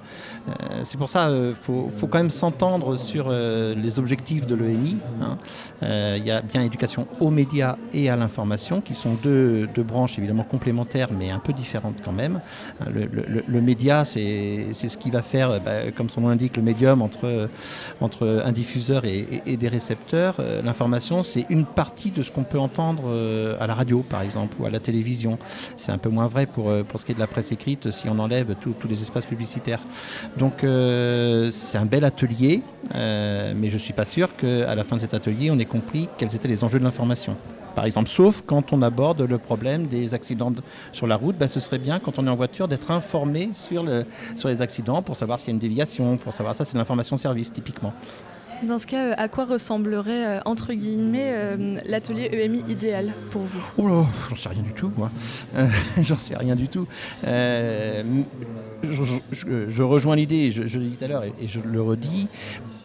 [0.82, 4.96] c'est pour ça qu'il faut, faut quand même s'entendre sur les objectifs de l'EMI.
[5.22, 5.38] hein.
[5.82, 10.18] Il y a bien éducation aux médias et à l'information, qui sont deux, deux branches
[10.18, 12.40] évidemment complémentaires, mais un peu différentes quand même.
[12.90, 17.48] Le, média, c'est ce qui va faire, bah, comme son nom l'indique, le médium entre,
[18.00, 20.36] entre un diffuseur et, et- des récepteurs.
[20.64, 24.56] L'information, c'est une partie de ce qu'on peut entendre euh, à la radio, par exemple,
[24.60, 25.38] ou à la télévision.
[25.76, 27.90] C'est un peu moins vrai pour, euh, pour ce qui est de la presse écrite,
[27.90, 29.80] si on enlève tous les espaces publicitaires.
[30.36, 32.62] Donc, euh, c'est un bel atelier,
[32.94, 36.08] mais je ne suis pas sûr qu'à la fin de cet atelier, on ait compris
[36.18, 37.36] quels étaient les enjeux de l'information.
[37.74, 41.46] Par exemple, sauf quand on aborde le problème des accidents de- sur la route, bah,
[41.46, 45.00] ce serait bien quand on est en voiture d'être informé sur, le, sur les accidents
[45.00, 47.92] pour savoir s'il y a une déviation, pour savoir ça, c'est l'information service typiquement.
[48.62, 53.42] Dans ce cas, euh, à quoi ressemblerait, euh, entre guillemets, euh, l'atelier EMI idéal pour
[53.42, 53.62] vous?
[53.76, 55.10] Oh là, j'en sais rien du tout, moi.
[56.02, 56.86] J'en sais rien du tout.
[57.24, 58.02] Je,
[59.82, 62.26] rejoins l'idée, je, je l'ai dit tout à l'heure et, je le redis,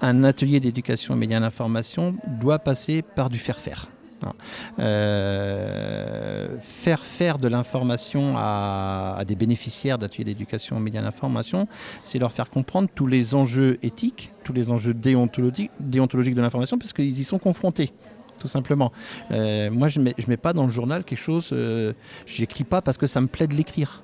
[0.01, 3.88] un atelier d'éducation aux médias l'information doit passer par du faire-faire.
[4.24, 4.34] Hein.
[4.80, 11.67] Euh, faire faire de l'information à, des bénéficiaires d'ateliers d'éducation aux médias l'information,
[12.01, 16.93] c'est leur faire comprendre tous les enjeux éthiques, tous les enjeux déontologiques, de l'information, parce
[16.93, 17.91] qu'ils y sont confrontés
[18.39, 18.91] tout simplement.
[19.32, 21.93] Euh, moi, je ne mets, pas dans le journal quelque chose, euh,
[22.26, 24.03] je n'écris pas parce que ça me plaît de l'écrire.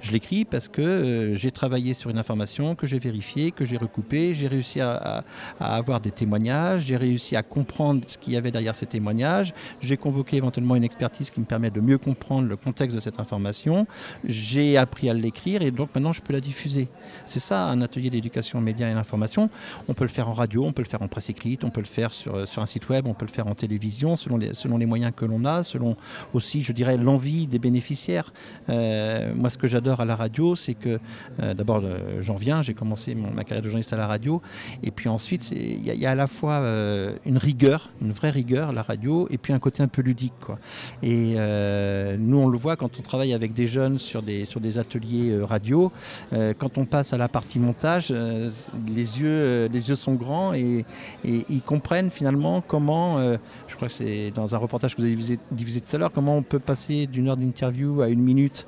[0.00, 3.76] Je l'écris parce que euh, j'ai travaillé sur une information, que j'ai vérifiée, que j'ai
[3.76, 5.24] recoupée, j'ai réussi à,
[5.60, 9.96] avoir des témoignages, j'ai réussi à comprendre ce qu'il y avait derrière ces témoignages, j'ai
[9.96, 13.86] convoqué éventuellement une expertise qui me permet de mieux comprendre le contexte de cette information,
[14.24, 16.88] j'ai appris à l'écrire et donc maintenant je peux la diffuser.
[17.26, 19.50] C'est ça un atelier d'éducation médias et à l'information.
[19.88, 21.80] On peut le faire en radio, on peut le faire en presse écrite, on peut
[21.80, 24.54] le faire sur, sur un site web, on peut le faire en télévision, selon les,
[24.54, 25.96] selon les moyens que l'on a, selon
[26.34, 28.32] aussi, je dirais, l'envie des bénéficiaires.
[28.68, 30.98] Euh, moi, ce que à la radio, c'est que
[31.40, 34.42] euh, d'abord, euh, j'en viens, j'ai commencé mon- ma carrière de journaliste à la radio,
[34.82, 38.72] et puis ensuite, il y, a- à la fois euh, une rigueur, une vraie rigueur,
[38.72, 40.32] la radio, et puis un côté un peu ludique.
[40.40, 40.58] Quoi.
[41.02, 41.34] Et
[42.18, 45.38] nous, on le voit quand on travaille avec des jeunes sur des, sur des ateliers
[45.42, 45.92] radio,
[46.30, 50.84] quand on passe à la partie montage, les, yeux, les yeux sont grands et,
[51.24, 53.20] ils comprennent finalement comment,
[53.66, 56.12] je crois que c'est dans un reportage que vous avez diffusé, diffusé tout à l'heure,
[56.12, 58.66] comment on peut passer d'une heure d'interview à une minute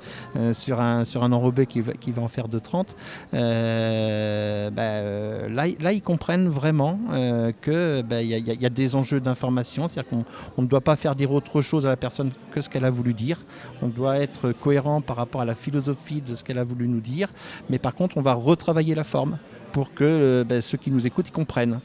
[0.53, 2.95] sur, un, sur un enrobé qui va, en faire 2,30.
[3.33, 9.87] Euh, bah, euh, là, ils comprennent vraiment euh, qu'il bah, y, a- des enjeux d'information,
[9.87, 10.25] c'est-à-dire qu'on
[10.57, 12.89] on ne doit pas faire dire autre chose à la personne que ce qu'elle a
[12.89, 13.39] voulu dire.
[13.81, 17.01] On doit être cohérent par rapport à la philosophie de ce qu'elle a voulu nous
[17.01, 17.29] dire,
[17.69, 19.37] mais par contre, on va retravailler la forme
[19.71, 21.79] pour que euh, ben, ceux qui nous écoutent comprennent.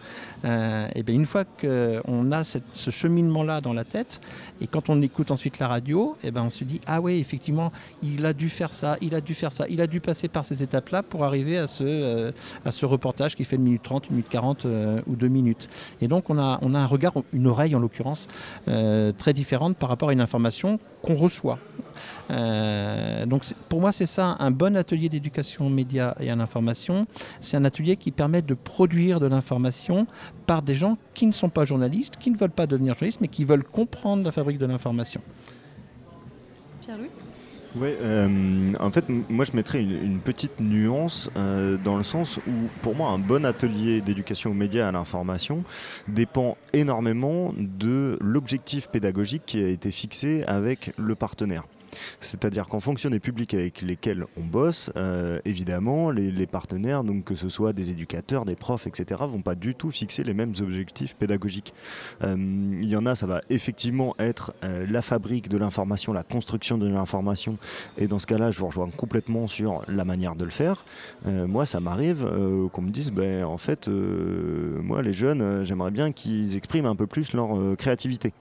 [0.45, 4.21] Euh, et bien une fois qu'on a ce cheminement-là dans la tête,
[4.61, 7.73] et quand on écoute ensuite la radio, et ben on se dit ah oui effectivement
[8.03, 10.45] il a dû faire ça, il a dû faire ça, il a dû passer par
[10.45, 12.33] ces étapes-là pour arriver à ce, euh,
[12.83, 15.69] reportage qui fait 1 minute 30, 1 minute 40 euh, ou 2 minutes.
[16.01, 18.29] Et donc on a, un regard, une oreille en l'occurrence,
[18.67, 21.59] très différente par rapport à une information qu'on reçoit.
[22.31, 27.07] Euh, donc pour moi c'est ça un bon atelier d'éducation aux médias et à l'information.
[27.41, 30.07] C'est un atelier qui permet de produire de l'information
[30.47, 33.29] par des gens qui ne sont pas journalistes, qui ne veulent pas devenir journalistes, mais
[33.29, 35.21] qui veulent comprendre la fabrique de l'information.
[36.83, 37.11] Pierre-Louis
[37.77, 42.39] Ouais, euh, en fait, moi je mettrais une, une petite nuance euh, dans le sens
[42.39, 45.63] où, pour moi, un bon atelier d'éducation aux médias et à l'information
[46.09, 51.65] dépend énormément de l'objectif pédagogique qui a été fixé avec le partenaire.
[52.21, 57.35] C'est-à-dire qu'en fonction des publics avec lesquels on bosse, euh, évidemment, les, partenaires, donc que
[57.35, 61.15] ce soit des éducateurs, des profs, etc., vont pas du tout fixer les mêmes objectifs
[61.15, 61.75] pédagogiques.
[62.23, 66.23] Euh, Il y en a, ça va effectivement être euh, la fabrique de l'information, la
[66.23, 67.59] construction de l'information.
[67.99, 70.85] Et dans ce cas-là, je vous rejoins complètement sur la manière de le faire.
[71.25, 72.25] Moi, ça m'arrive
[72.73, 77.07] qu'on me dise, ben, en fait, moi, les jeunes, j'aimerais bien qu'ils expriment un peu
[77.07, 78.33] plus leur créativité,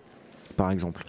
[0.56, 1.06] par exemple.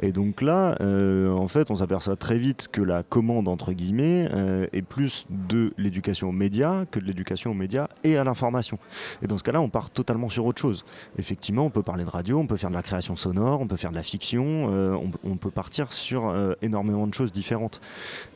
[0.00, 4.28] Et donc là, euh, en fait, on s'aperçoit très vite que la commande, entre guillemets,
[4.32, 8.78] euh, est plus de l'éducation aux médias que de l'éducation aux médias et à l'information.
[9.22, 10.84] Et dans ce cas-là, on part totalement sur autre chose.
[11.18, 13.76] Effectivement, on peut parler de radio, on peut faire de la création sonore, on peut
[13.76, 17.80] faire de la fiction, euh, on, peut partir sur énormément de choses différentes.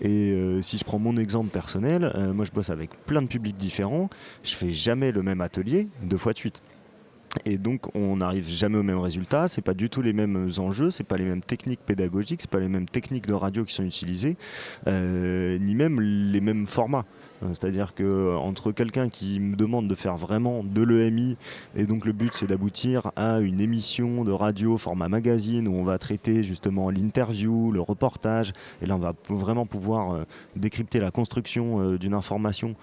[0.01, 4.09] Et si je prends mon exemple personnel, moi je bosse avec plein de publics différents,
[4.43, 6.63] je fais jamais le même atelier deux fois de suite.
[7.45, 10.91] Et donc on n'arrive jamais au même résultat, c'est pas du tout les mêmes enjeux,
[10.91, 13.85] c'est pas les mêmes techniques pédagogiques, c'est pas les mêmes techniques de radio qui sont
[13.85, 14.37] utilisées,
[14.87, 17.05] euh, ni même les mêmes formats.
[17.43, 21.37] Euh, C'est-à-dire que euh, quelqu'un qui me demande de faire vraiment de l'EMI
[21.77, 25.85] et donc le but c'est d'aboutir à une émission de radio format magazine où on
[25.85, 28.53] va traiter justement l'interview, le reportage.
[28.81, 30.25] Et là on va vraiment pouvoir
[30.57, 32.77] décrypter la construction d'une information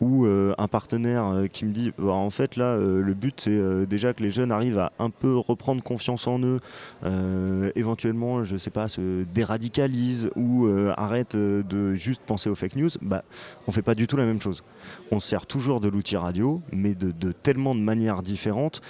[0.00, 3.40] ou euh, un partenaire euh, qui me dit Bah, en fait là euh, le but
[3.40, 6.60] c'est déjà que les jeunes arrivent à un peu reprendre confiance en eux.
[7.76, 13.24] Éventuellement je sais pas se déradicalisent ou arrêtent de juste penser aux fake news bah
[13.66, 14.62] on fait pas du tout la même chose.
[15.10, 18.80] On se sert toujours de l'outil radio mais de, de tellement de manières différentes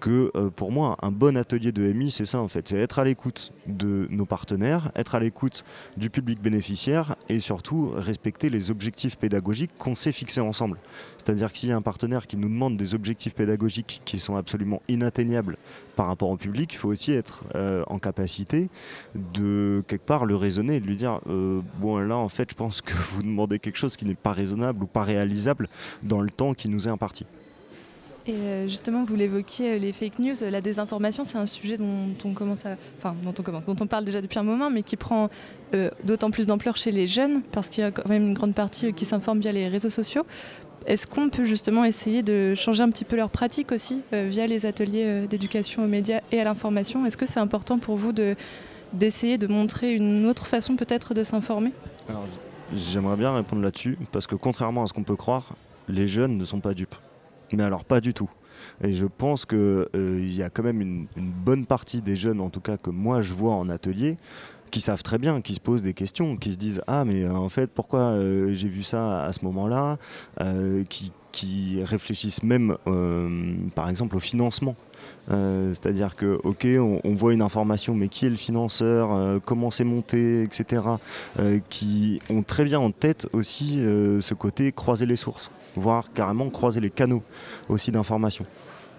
[0.00, 2.98] que euh, pour moi, un bon atelier de MI, c'est ça en fait, c'est être
[2.98, 5.64] à l'écoute de nos partenaires, être à l'écoute
[5.96, 10.78] du public bénéficiaire et surtout respecter les objectifs pédagogiques qu'on s'est fixés ensemble.
[11.18, 14.36] C'est-à-dire que s'il y a un partenaire qui nous demande des objectifs pédagogiques qui sont
[14.36, 15.56] absolument inatteignables
[15.96, 18.68] par rapport au public, il faut aussi être euh, en capacité
[19.14, 22.54] de quelque part le raisonner et de lui dire euh, bon là en fait je
[22.54, 25.68] pense que vous demandez quelque chose qui n'est pas raisonnable ou pas réalisable
[26.02, 27.26] dans le temps qui nous est imparti.
[28.28, 31.78] Et euh, justement, vous l'évoquiez, euh, les fake news, euh, la désinformation, c'est un sujet
[31.78, 34.70] dont on commence à, enfin, dont on commence, dont on parle déjà depuis un moment,
[34.70, 35.28] mais qui prend
[36.04, 38.92] d'autant plus d'ampleur chez les jeunes, parce qu'il y a quand même une grande partie
[38.92, 40.24] qui s'informe via les réseaux sociaux.
[40.86, 44.64] Est-ce qu'on peut justement essayer de changer un petit peu leur pratique aussi via les
[44.64, 47.04] ateliers d'éducation aux médias et à l'information?
[47.04, 48.36] Est-ce que c'est important pour vous de
[48.92, 51.72] d'essayer de montrer une autre façon peut-être de s'informer?
[52.74, 55.56] J'aimerais bien répondre là-dessus, parce que contrairement à ce qu'on peut croire,
[55.88, 56.94] les jeunes ne sont pas dupes.
[57.52, 58.30] Mais alors pas du tout.
[58.82, 62.60] Et je pense qu'il y a quand même une, bonne partie des jeunes, en tout
[62.60, 64.16] cas que moi je vois en atelier,
[64.70, 67.32] qui savent très bien, qui se posent des questions, qui se disent ah mais euh,
[67.32, 69.98] en fait pourquoi euh, j'ai vu ça à ce moment-là,
[70.40, 71.12] euh, qui,
[71.82, 74.74] réfléchissent même euh, par exemple au financement.
[75.30, 76.66] Euh, C'est-à-dire que, ok,
[77.04, 80.82] on, voit une information, mais qui est le financeur, euh, comment c'est monté, etc.
[81.38, 86.12] euh, qui ont très bien en tête aussi euh, ce côté croiser les sources, voire
[86.12, 87.22] carrément croiser les canaux
[87.68, 88.46] aussi d'information.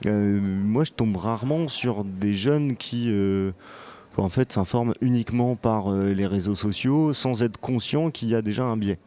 [0.06, 3.52] Euh, moi, je tombe rarement sur des jeunes qui, euh,
[4.18, 8.42] en fait, s'informent uniquement par euh, les réseaux sociaux, sans être conscient qu'il y a
[8.42, 9.00] déjà un biais.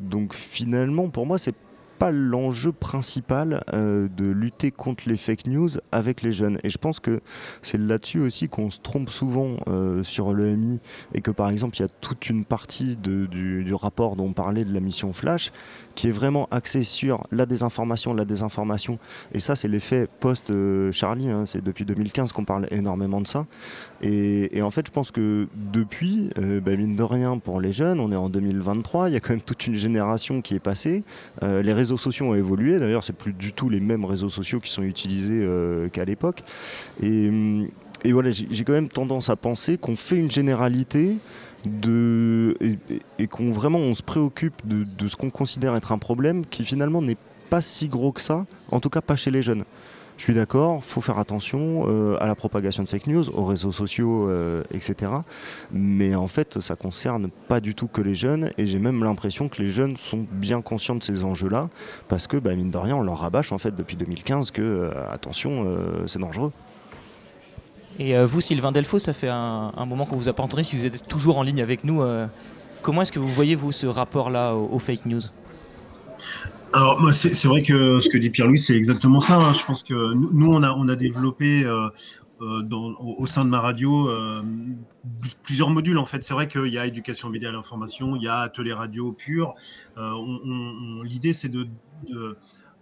[0.00, 1.56] Donc finalement, pour moi, c'est
[1.98, 6.58] pas l'enjeu principal euh, de lutter contre les fake news avec les jeunes.
[6.64, 7.20] Et je pense que
[7.62, 10.80] c'est là-dessus aussi qu'on se trompe souvent euh, sur l'EMI
[11.14, 14.32] et que par exemple il y a toute une partie du, du rapport dont on
[14.32, 15.52] parlait de la mission Flash
[15.94, 18.98] qui est vraiment axée sur la désinformation, la désinformation.
[19.32, 23.46] Et ça c'est l'effet post-Charlie, c'est depuis 2015 qu'on parle énormément de ça.
[24.06, 28.00] Et, en fait je pense que depuis, euh, bah, mine de rien pour les jeunes,
[28.00, 31.04] on est en 2023, il y a quand même toute une génération qui est passée.
[31.42, 34.60] Euh, les réseaux sociaux ont évolué, d'ailleurs c'est plus du tout les mêmes réseaux sociaux
[34.60, 36.42] qui sont utilisés euh, qu'à l'époque.
[37.02, 37.30] Et,
[38.12, 41.16] voilà, j'ai quand même tendance à penser qu'on fait une généralité
[41.64, 47.00] et, qu'on vraiment on se préoccupe de ce qu'on considère être un problème qui finalement
[47.00, 47.16] n'est
[47.48, 49.64] pas si gros que ça, en tout cas pas chez les jeunes.
[50.16, 53.72] Je suis d'accord, faut faire attention euh, à la propagation de fake news, aux réseaux
[53.72, 55.10] sociaux, euh, etc.
[55.72, 59.48] Mais en fait, ça concerne pas du tout que les jeunes, et j'ai même l'impression
[59.48, 61.68] que les jeunes sont bien conscients de ces enjeux-là,
[62.08, 64.90] parce que, bah, mine de rien, on leur rabâche en fait depuis 2015 que, euh,
[65.10, 65.66] attention,
[66.06, 66.52] c'est dangereux.
[67.98, 70.64] Et vous, Sylvain Delfaux, ça fait un, moment qu'on vous a pas entendu.
[70.64, 72.02] Si vous êtes toujours en ligne avec nous,
[72.82, 75.22] comment est-ce que vous voyez vous ce rapport-là aux fake news?
[76.74, 79.36] Alors, moi, c'est vrai que ce que dit Pierre-Louis, c'est exactement ça.
[79.36, 79.52] hein.
[79.52, 81.88] Je pense que nous, on, a, on a développé euh,
[82.40, 82.68] euh,
[82.98, 84.42] au, sein de ma radio euh,
[85.44, 85.98] plusieurs modules.
[85.98, 88.72] En fait, c'est vrai qu'il y a éducation média à l'information, il y a atelier
[88.72, 89.54] radio pur.
[91.04, 91.68] L'idée, c'est de,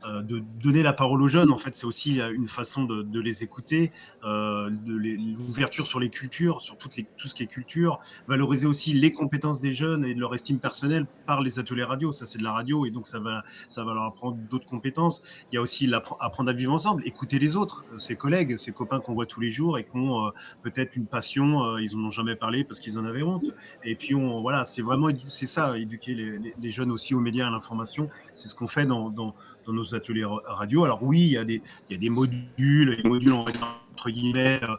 [0.04, 1.50] de donner la parole aux jeunes.
[1.50, 3.92] En fait, c'est aussi une façon de, les écouter,
[4.24, 9.60] euh, l'ouverture sur les cultures, sur tout ce qui est culture, valoriser aussi les compétences
[9.60, 12.12] des jeunes et de leur estime personnelle par les ateliers radio.
[12.12, 15.22] Ça, c'est de la radio et donc ça va, ça va leur apprendre d'autres compétences.
[15.50, 18.72] Il y a aussi apprendre à vivre ensemble, écouter les autres, euh, ses collègues, ses
[18.72, 22.10] copains qu'on voit tous les jours et qui ont peut-être une passion, ils n'en ont
[22.10, 23.44] jamais parlé parce qu'ils en avaient honte.
[23.84, 27.48] Et puis, on, voilà, c'est vraiment c'est ça, éduquer les, jeunes aussi aux médias et
[27.48, 28.08] à l'information.
[28.34, 29.34] C'est ce qu'on fait dans,
[29.66, 30.84] dans nos ateliers radio.
[30.84, 34.60] Alors oui, il y a des, il y a des modules, les modules entre guillemets
[34.62, 34.76] euh,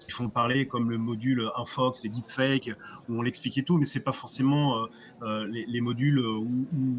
[0.00, 2.72] qui font parler comme le module Infox et Deepfake
[3.08, 4.86] où on l'expliquait tout, mais c'est pas forcément euh,
[5.22, 6.20] euh, les, modules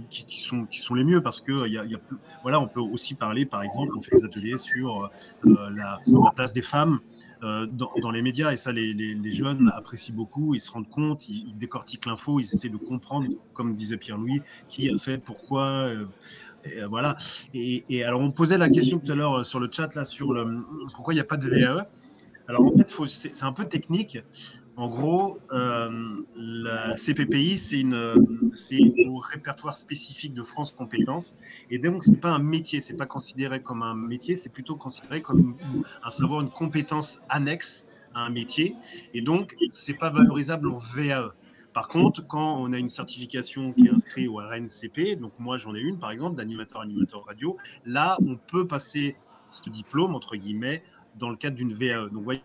[0.10, 2.00] qui, sont, qui sont les mieux parce que y y a,
[2.44, 5.10] voilà, on peut aussi parler, par exemple, on fait des ateliers sur
[5.44, 5.98] la,
[6.36, 7.00] place des femmes.
[7.42, 11.28] Dans, dans, les médias et ça les, les, jeunes apprécient beaucoup, ils se rendent compte,
[11.28, 15.90] ils décortiquent l'info, ils essaient de comprendre, comme disait Pierre-Louis, qui a fait, pourquoi,
[16.68, 17.18] euh, voilà.
[17.54, 20.34] Et, alors, on posait la question tout à l'heure euh, sur le chat là sur
[20.34, 20.64] le,
[20.94, 21.88] pourquoi il n'y a pas de VAE.
[22.48, 24.20] Alors, en fait, c'est un peu technique.
[24.76, 27.86] En gros, euh, la CPPI, c'est
[29.08, 31.38] au répertoire spécifique de France Compétences.
[31.70, 34.50] Et donc, ce n'est pas un métier, ce n'est pas considéré comme un métier, c'est
[34.50, 35.56] plutôt considéré comme
[36.04, 37.86] un savoir, une compétence annexe
[38.16, 38.76] à un métier.
[39.14, 41.34] Et donc, ce n'est pas valorisable en VAE.
[41.74, 45.74] Par contre, quand on a une certification qui est inscrite au RNCP, donc moi j'en
[45.74, 49.16] ai une par exemple d'animateur animateur radio, là on peut passer
[49.50, 50.84] ce diplôme entre guillemets
[51.18, 52.10] dans le cadre d'une VAE.
[52.10, 52.42] Donc voyez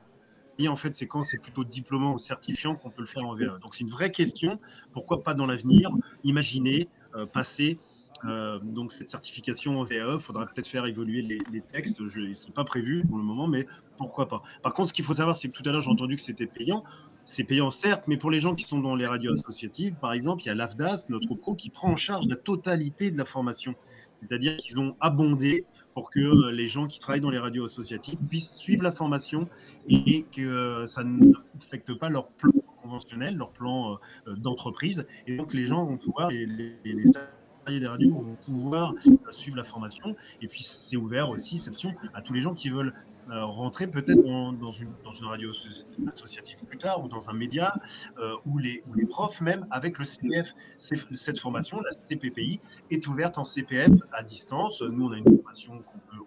[0.66, 3.58] en fait, c'est quand c'est plutôt diplômant ou certifiant qu'on peut le faire en VAE.
[3.62, 4.58] Donc c'est une vraie question.
[4.92, 5.90] Pourquoi pas dans l'avenir
[6.24, 7.78] imaginer euh, passer
[8.24, 11.98] euh, donc cette certification en VAE, il faudra peut-être faire évoluer les, textes.
[11.98, 14.42] Ce n'est pas prévu pour le moment, mais pourquoi pas?
[14.62, 16.46] Par contre, ce qu'il faut savoir, c'est que tout à l'heure j'ai entendu que c'était
[16.46, 16.82] payant
[17.28, 20.42] c'est payant certes, mais pour les gens qui sont dans les radios associatives, par exemple,
[20.44, 23.74] il y a l'AFDAS, notre pro, qui prend en charge la totalité de la formation.
[24.22, 28.18] C'est-à-dire qu'ils ont abondé pour que euh, les gens qui travaillent dans les radios associatives
[28.30, 29.46] puissent suivre la formation
[29.90, 32.50] et que euh, ça n'affecte pas leur plan
[32.80, 35.06] conventionnel, leur plan euh, d'entreprise.
[35.26, 36.48] Et donc les gens vont pouvoir, les,
[37.68, 38.94] des radios vont pouvoir
[39.30, 40.16] suivre la formation.
[40.40, 42.92] Et puis c'est ouvert aussi, cette option, à tous les gens qui veulent
[43.30, 45.52] euh, rentrer peut-être dans, une, dans une radio
[46.06, 47.74] associative plus tard ou dans un média
[48.18, 50.54] euh, où, les, les profs même avec le CPF.
[50.78, 52.58] Cette formation, la CPPI,
[52.90, 54.80] est ouverte en CPF à distance.
[54.80, 56.24] Nous, on a une formation qu'on peut,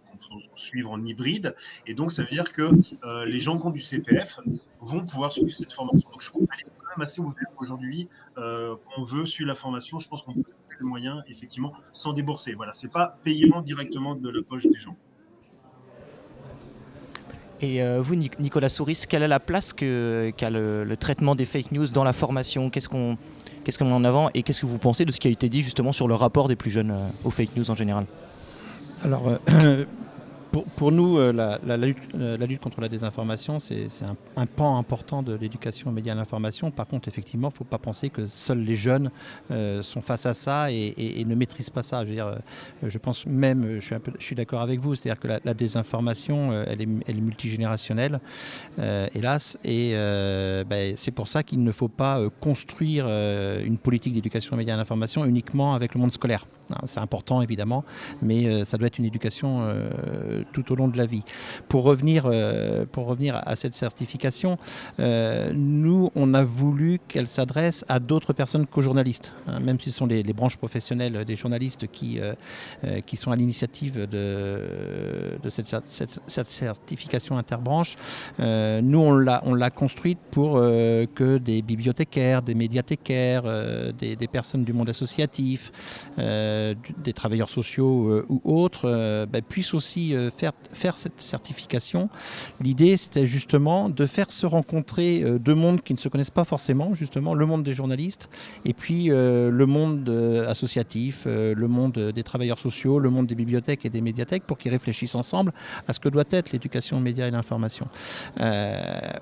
[0.53, 1.55] suivre en hybride
[1.87, 2.71] et donc ça veut dire que
[3.03, 4.39] euh, les gens qui ont du CPF
[4.79, 6.07] vont pouvoir suivre cette formation.
[6.11, 8.07] Donc je trouve qu'elle est quand même assez ouverte aujourd'hui.
[8.37, 10.43] on veut suivre la formation, je pense qu'on peut
[10.81, 12.53] trouver le moyen effectivement sans débourser.
[12.55, 14.95] Voilà, c'est pas payant directement de la poche des gens.
[17.61, 21.87] Et euh, vous, Nicolas Souris, quelle est la place qu'a le, traitement des fake news
[21.87, 22.71] dans la formation?
[22.71, 23.17] Qu'est-ce qu'on
[23.63, 25.61] qu'est-ce met en avant et qu'est-ce que vous pensez de ce qui a été dit
[25.61, 28.05] justement sur le rapport des plus jeunes euh, aux fake news en général?
[29.03, 29.85] Alors, euh,
[30.51, 33.87] pour, nous, euh, la, lutte, contre la désinformation, c'est
[34.35, 36.71] un, pan important de l'éducation aux médias à l'information.
[36.71, 39.11] Par contre, effectivement, il ne faut pas penser que seuls les jeunes
[39.51, 42.03] euh, sont face à ça et, ne maîtrisent pas ça.
[42.03, 42.37] Je, veux dire, euh,
[42.83, 48.19] je pense même, je suis, d'accord avec vous, c'est-à-dire que la, désinformation, elle, est, multigénérationnelle,
[48.77, 54.57] hélas, et ben, c'est pour ça qu'il ne faut pas construire une politique d'éducation aux
[54.57, 56.45] médias et à l'information uniquement avec le monde scolaire.
[56.71, 57.83] Hein, c'est important, évidemment,
[58.21, 59.73] mais ça doit être une éducation
[60.51, 61.23] tout au long de la vie.
[61.67, 64.57] Pour revenir, euh, pour revenir à cette certification,
[64.99, 69.91] euh, nous, on a voulu qu'elle s'adresse à d'autres personnes qu'aux journalistes, hein, même si
[69.91, 72.33] ce sont les, branches professionnelles des journalistes qui, euh,
[73.05, 77.95] qui sont à l'initiative de, de cette, cette, certification interbranche.
[78.39, 83.43] nous, on l'a, on l'a construite pour que des bibliothécaires, des médiathécaires,
[83.93, 85.71] des, des, personnes du monde associatif,
[86.17, 92.09] des travailleurs sociaux ou autres ben, puissent aussi faire, faire cette certification,
[92.59, 96.43] l'idée c'était justement de faire se rencontrer euh, deux mondes qui ne se connaissent pas
[96.43, 98.29] forcément, justement le monde des journalistes
[98.65, 103.35] et puis euh, le monde euh, associatif, le monde des travailleurs sociaux, le monde des
[103.35, 105.53] bibliothèques et des médiathèques pour qu'ils réfléchissent ensemble
[105.87, 107.87] à ce que doit être l'éducation aux médias et l'information.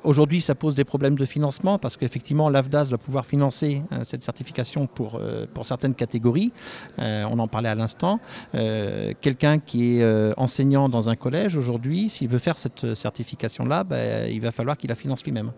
[0.03, 4.87] Aujourd'hui, ça pose des problèmes de financement parce qu'effectivement, l'AFDAS va pouvoir financer cette certification
[4.87, 5.19] pour,
[5.53, 6.51] pour certaines catégories.
[6.97, 8.19] on en parlait à l'instant.
[8.53, 14.29] Quelqu'un qui est enseignant dans dans un collège aujourd'hui, s'il veut faire cette certification-là, ben,
[14.29, 15.51] il va falloir qu'il la finance lui-même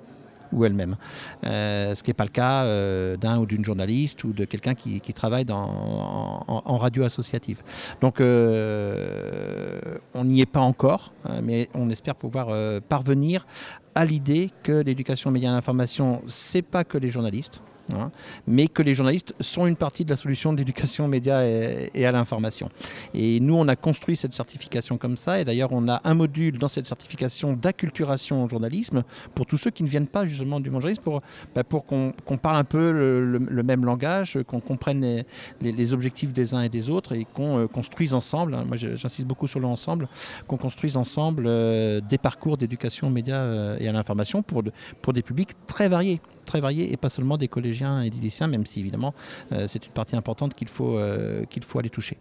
[0.51, 0.97] ou elle-même.
[1.45, 4.75] Euh, ce qui n'est pas le cas euh, d'un ou d'une journaliste ou de quelqu'un
[4.75, 7.63] qui, travaille dans, en, radio associative.
[8.01, 9.79] Donc euh,
[10.13, 11.11] on n'y est pas encore,
[11.41, 12.47] mais on espère pouvoir
[12.83, 13.47] parvenir
[13.95, 17.63] à l'idée que l'éducation aux médias et à l'information, c'est pas que les journalistes.
[17.93, 18.11] Hein,
[18.47, 22.05] mais que les journalistes sont une partie de la solution de l'éducation aux médias et,
[22.05, 22.69] à l'information.
[23.13, 26.57] Et nous, on a construit cette certification comme ça, et d'ailleurs, on a un module
[26.57, 29.03] dans cette certification d'acculturation au journalisme
[29.35, 31.21] pour tous ceux qui ne viennent pas justement du monde journalisme, pour,
[31.55, 35.23] bah, pour qu'on parle un peu le, même langage, qu'on comprenne
[35.61, 39.27] les, objectifs des uns et des autres, et qu'on euh, construise ensemble, hein, moi j'insiste
[39.27, 40.07] beaucoup sur le ensemble,
[40.47, 44.63] qu'on construise ensemble euh, des parcours d'éducation aux médias euh, et à l'information pour,
[45.01, 46.21] pour des publics très variés
[46.51, 49.13] très variés et pas seulement des collégiens et des lycéens, même si évidemment
[49.53, 52.17] euh, c'est une partie importante qu'il faut, euh, qu'il faut aller toucher.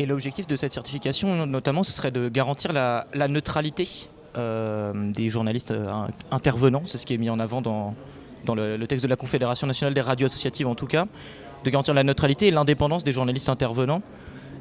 [0.00, 1.28] Et l'objectif de cette certification,
[1.58, 3.86] notamment, ce serait de garantir la, neutralité
[4.36, 6.84] euh, des journalistes in- intervenants.
[6.86, 7.96] C'est ce qui est mis en avant dans,
[8.44, 11.06] dans le, le texte de la Confédération nationale des radios associatives, en tout cas,
[11.64, 14.02] de garantir la neutralité et l'indépendance des journalistes intervenants.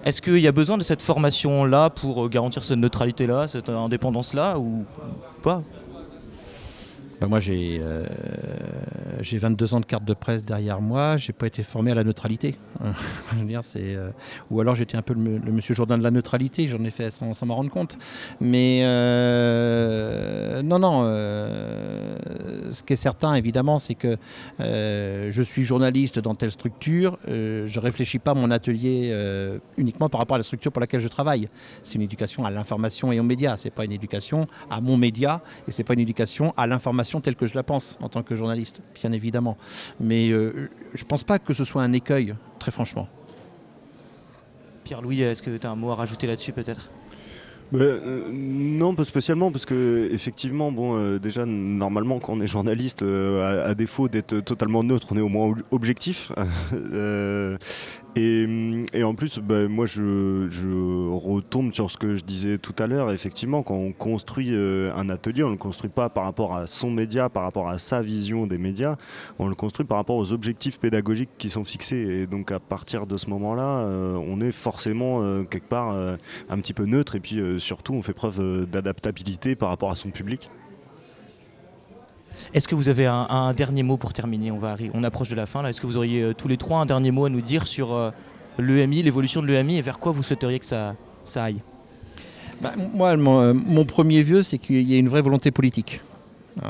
[0.05, 4.85] Est-ce qu'il y a besoin de cette formation-là pour garantir cette neutralité-là, cette indépendance-là, ou
[5.43, 5.61] pas?
[7.19, 8.05] Ben, moi, j'ai euh,
[9.21, 11.17] j'ai 22 ans de carte de presse derrière moi.
[11.17, 12.55] J'ai pas été formé à la neutralité.
[13.77, 14.11] Euh,
[14.51, 16.67] ou alors j'étais un peu le, monsieur Jourdain de la neutralité.
[16.67, 17.97] J'en ai fait sans, m'en rendre compte.
[18.41, 21.03] Mais euh, non, non.
[21.05, 22.17] euh,
[22.69, 24.17] ce qui est certain, évidemment, c'est que
[24.59, 27.17] euh, je suis journaliste dans telle structure.
[27.27, 31.01] Euh, je réfléchis pas mon atelier euh, uniquement par rapport à la structure pour laquelle
[31.01, 31.49] je travaille.
[31.83, 33.57] C'est une éducation à l'information et aux médias.
[33.57, 37.35] C'est pas une éducation à mon média et c'est pas une éducation à l'information telle
[37.35, 39.57] que je la pense en tant que journaliste, bien évidemment.
[39.99, 43.07] Mais euh, je pense pas que ce soit un écueil, très franchement.
[44.83, 46.89] Pierre-Louis, est-ce que tu as un mot à rajouter là-dessus peut-être?
[47.71, 52.47] Bah, euh, non, pas spécialement, parce que effectivement, bon, euh, déjà normalement, quand on est
[52.47, 56.31] journaliste, euh, à, défaut d'être totalement neutre, on est au moins ob- objectif.
[56.73, 57.57] Euh,
[58.19, 62.87] et, en plus, bah, moi, je, je retombe sur ce que je disais tout à
[62.87, 63.11] l'heure.
[63.11, 67.29] Effectivement, quand on construit un atelier, on le construit pas par rapport à son média,
[67.29, 68.95] par rapport à sa vision des médias,
[69.37, 72.21] on le construit par rapport aux objectifs pédagogiques qui sont fixés.
[72.21, 75.95] Et donc, à partir de ce moment-là, on est forcément quelque part
[76.49, 79.95] un petit peu neutre et puis surtout, on fait preuve euh, d'adaptabilité par rapport à
[79.95, 80.49] son public.
[82.53, 84.51] Est-ce que vous avez un, un dernier mot pour terminer?
[84.51, 85.69] On, va on approche de la fin là.
[85.69, 87.93] Est-ce que vous auriez euh, tous les trois un dernier mot à nous dire sur
[87.93, 88.11] euh,
[88.59, 91.61] l'EMI, l'évolution de l'EMI et vers quoi vous souhaiteriez que ça, ça aille?
[92.61, 96.01] Bah, moi, mon, euh, mon premier vœu, c'est qu'il y ait une vraie volonté politique.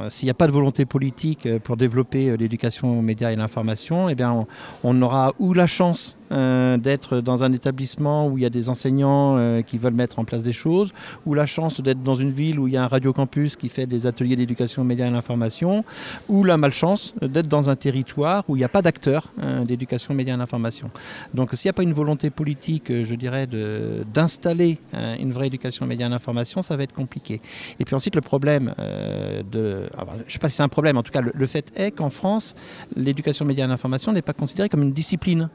[0.09, 4.15] S'il n'y a pas de volonté politique pour développer l'éducation aux médias et l'information, eh
[4.15, 4.47] bien, on,
[4.83, 8.69] on aura ou la chance euh, d'être dans un établissement où il y a des
[8.69, 10.91] enseignants euh, qui veulent mettre en place des choses,
[11.25, 13.85] ou la chance d'être dans une ville où il y a un radiocampus qui fait
[13.85, 15.83] des ateliers d'éducation aux médias et l'information,
[16.29, 20.13] ou la malchance d'être dans un territoire où il n'y a pas d'acteurs euh, d'éducation
[20.13, 20.89] aux médias et l'information.
[21.33, 25.89] Donc s'il n'y a pas une volonté politique, je dirais, d'installer une vraie éducation aux
[25.89, 27.41] médias et l'information, ça va être compliqué.
[27.79, 29.89] Et puis ensuite, le problème de...
[30.19, 31.91] je ne sais pas si c'est un problème, en tout cas, le, le fait est
[31.91, 32.55] qu'en France,
[32.95, 35.49] l'éducation aux médias et l'information n'est pas considérée comme une discipline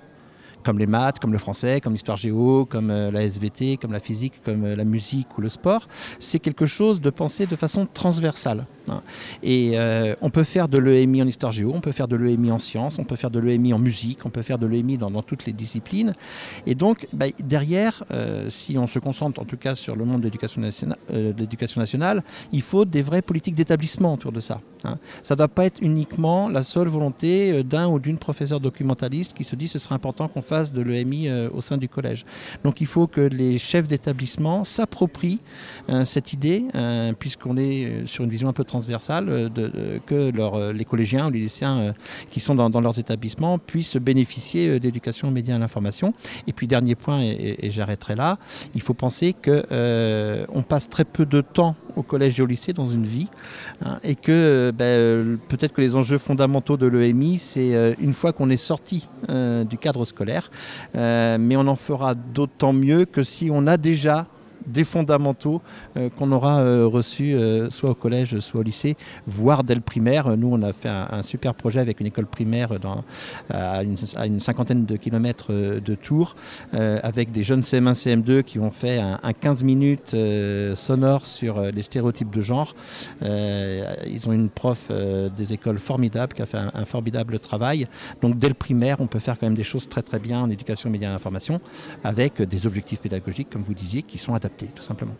[0.62, 3.98] comme les maths, comme le français, comme l'histoire géo, comme euh, la SVT, comme la
[4.00, 5.88] physique, comme euh, la musique ou le sport.
[6.18, 8.66] C'est quelque chose de pensé de façon transversale.
[8.88, 9.02] hein.
[9.42, 12.50] Et euh, on peut faire de l'EMI en histoire géo, on peut faire de l'EMI
[12.50, 15.22] en sciences, on peut faire de l'EMI en musique, on peut faire de l'EMI dans,
[15.22, 16.14] toutes les disciplines.
[16.66, 18.02] Et donc, bah, derrière,
[18.48, 22.84] si on se concentre en tout cas sur le monde de l'éducation nationale, il faut
[22.84, 24.60] des vraies politiques d'établissement autour de ça.
[24.84, 24.98] hein.
[25.22, 29.44] Ça ne doit pas être uniquement la seule volonté d'un ou d'une professeur documentaliste qui
[29.44, 32.24] se dit ce serait important qu'on fasse de l'EMI euh, au sein du collège.
[32.64, 35.40] Donc il faut que les chefs d'établissement s'approprient
[35.88, 39.50] euh, cette idée, euh, puisqu'on est sur une vision un peu transversale,
[40.06, 41.94] que les collégiens ou les lycéens
[42.30, 46.12] qui sont dans, leurs établissements puissent bénéficier d'éducation aux médias et à l'information.
[46.46, 48.38] Et puis dernier point, et, j'arrêterai là,
[48.74, 52.46] il faut penser que euh, on passe très peu de temps au collège et au
[52.46, 53.28] lycée dans une vie,
[53.84, 58.12] hein, et que ben, euh, peut-être que les enjeux fondamentaux de l'EMI, c'est euh, une
[58.12, 60.50] fois qu'on est sorti euh, du cadre scolaire,
[60.94, 64.26] mais on en fera d'autant mieux que si on a déjà
[64.66, 65.60] des fondamentaux
[65.96, 69.80] euh, qu'on aura euh, reçus euh, soit au collège, soit au lycée, voire dès le
[69.80, 70.36] primaire.
[70.36, 72.70] Nous, on a fait un, super projet avec une école primaire
[73.50, 76.34] à, une, cinquantaine de kilomètres de Tours,
[76.72, 80.16] avec des jeunes CM1, CM2 qui ont fait un, un 15 minutes
[80.74, 82.74] sonore sur les stéréotypes de genre.
[83.22, 84.90] Ils ont une prof
[85.36, 87.86] des écoles formidable qui a fait un, un formidable travail.
[88.20, 90.50] Donc dès le primaire, on peut faire quand même des choses très très bien en
[90.50, 91.60] éducation, médias et information,
[92.02, 95.16] avec des objectifs pédagogiques, comme vous disiez, qui sont adaptés, tout simplement.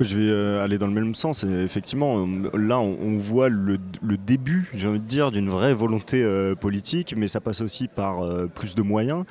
[0.00, 1.44] Je vais euh, aller dans le même sens.
[1.44, 3.78] Effectivement, euh, là, on, voit le,
[4.16, 8.26] début, j'ai envie de dire, d'une vraie volonté euh, politique, mais ça passe aussi par
[8.54, 9.24] plus de moyens.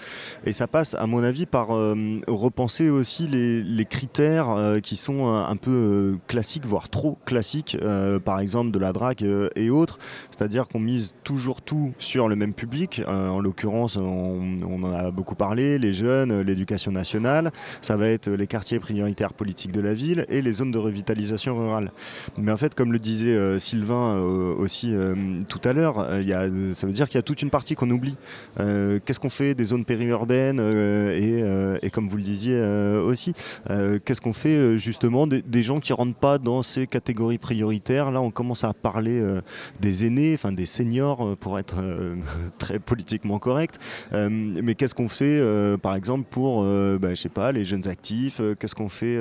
[0.45, 1.69] Et ça passe, à mon avis, par
[2.27, 7.75] repenser aussi les, critères qui sont un, peu classiques, voire trop classiques,
[8.23, 9.25] par exemple de la drague
[9.55, 9.97] et autres.
[10.29, 13.01] C'est-à-dire qu'on mise toujours tout sur le même public.
[13.07, 17.51] En l'occurrence, on, en a beaucoup parlé, les jeunes, l'éducation nationale.
[17.81, 21.57] Ça va être les quartiers prioritaires politiques de la ville et les zones de revitalisation
[21.57, 21.91] rurale.
[22.37, 25.15] Mais en fait, comme le disait euh, Sylvain euh, aussi euh,
[25.47, 26.07] tout à l'heure,
[26.73, 28.15] ça veut dire qu'il y a toute une partie qu'on oublie.
[28.57, 31.43] Qu'est-ce qu'on fait des zones périurbaines et,
[31.81, 32.59] et comme vous le disiez
[33.05, 33.33] aussi,
[34.05, 38.11] qu'est-ce qu'on fait justement des, gens qui rentrent pas dans ces catégories prioritaires?
[38.11, 39.21] Là, on commence à parler
[39.79, 41.75] des aînés, enfin des seniors pour être
[42.57, 43.79] très politiquement correct.
[44.11, 45.41] Mais qu'est-ce qu'on fait,
[45.81, 49.19] par exemple, pour, bah, je sais pas, les jeunes actifs Qu'est-ce qu'on fait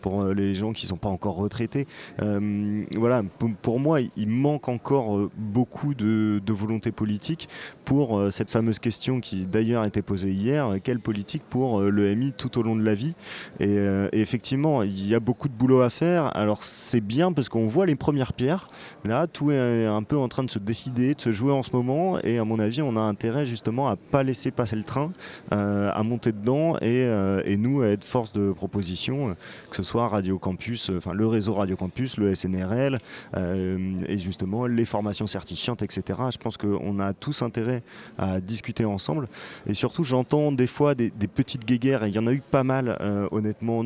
[0.00, 1.86] pour les gens qui sont pas encore retraités
[2.22, 3.22] Euh, Voilà,
[3.62, 7.48] pour, moi, il manque encore euh, beaucoup de, volonté politique
[7.84, 11.90] pour euh, cette fameuse question qui d'ailleurs a été posée hier quelle politique pour euh,
[11.90, 13.14] l'EMI tout au long de la vie?
[13.60, 13.76] Et,
[14.12, 16.34] effectivement, il y a beaucoup de boulot à faire.
[16.36, 18.68] Alors c'est bien parce qu'on voit les premières pierres.
[19.04, 21.70] Là, tout est un peu en train de se décider, de se jouer en ce
[21.72, 22.18] moment.
[22.20, 25.12] Et à mon avis, on a intérêt justement à pas laisser passer le train,
[25.50, 29.36] à monter dedans et, nous à être force de proposition,
[29.70, 30.53] que ce soit Radio Campus,
[30.90, 32.98] euh, le réseau Radio Campus, le SNRL
[33.36, 36.18] euh, et justement les formations certifiantes, etc.
[36.32, 37.82] Je pense qu'on a tous intérêt
[38.18, 39.28] à discuter ensemble.
[39.66, 42.64] Et surtout, j'entends des fois des, petites guéguerres, et il y en a eu pas
[42.64, 43.82] mal, euh, honnêtement,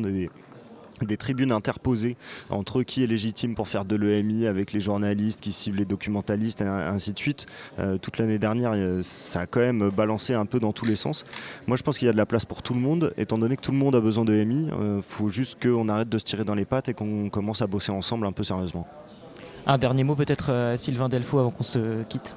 [1.05, 2.17] des tribunes interposées
[2.49, 6.61] entre qui est légitime pour faire de l'EMI avec les journalistes qui ciblent les documentalistes
[6.61, 7.45] et ainsi de suite.
[7.79, 10.95] Euh, toute l'année dernière, euh, ça a quand même balancé un peu dans tous les
[10.95, 11.25] sens.
[11.67, 13.55] Moi, je pense qu'il y a de la place pour tout le monde, étant donné
[13.55, 14.69] que tout le monde a besoin de EMI.
[14.97, 17.67] Il faut juste qu'on arrête de se tirer dans les pattes et qu'on commence à
[17.67, 18.87] bosser ensemble un peu sérieusement.
[19.65, 22.35] Un dernier mot peut-être euh, Sylvain Delfaux avant qu'on se quitte.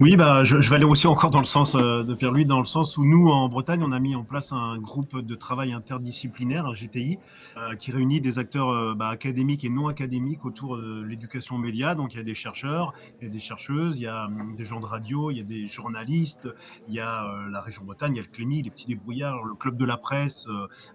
[0.00, 2.64] Oui, bah, je, vais aller aussi encore dans le sens euh, de Pierre-Louis, dans le
[2.64, 6.64] sens où nous, en Bretagne, on a mis en place un groupe de travail interdisciplinaire,
[6.64, 7.18] un GTI,
[7.58, 11.58] euh, qui réunit des acteurs euh, bah, académiques et non académiques autour de l'éducation aux
[11.58, 11.94] médias.
[11.94, 14.54] Donc, il y a des chercheurs, il y a des chercheuses, il y a hum,
[14.56, 16.48] des gens de radio, il y a des journalistes,
[16.88, 19.54] il y a la région Bretagne, il y a le Clémy, les petits débrouillards, le
[19.54, 20.48] club de la presse,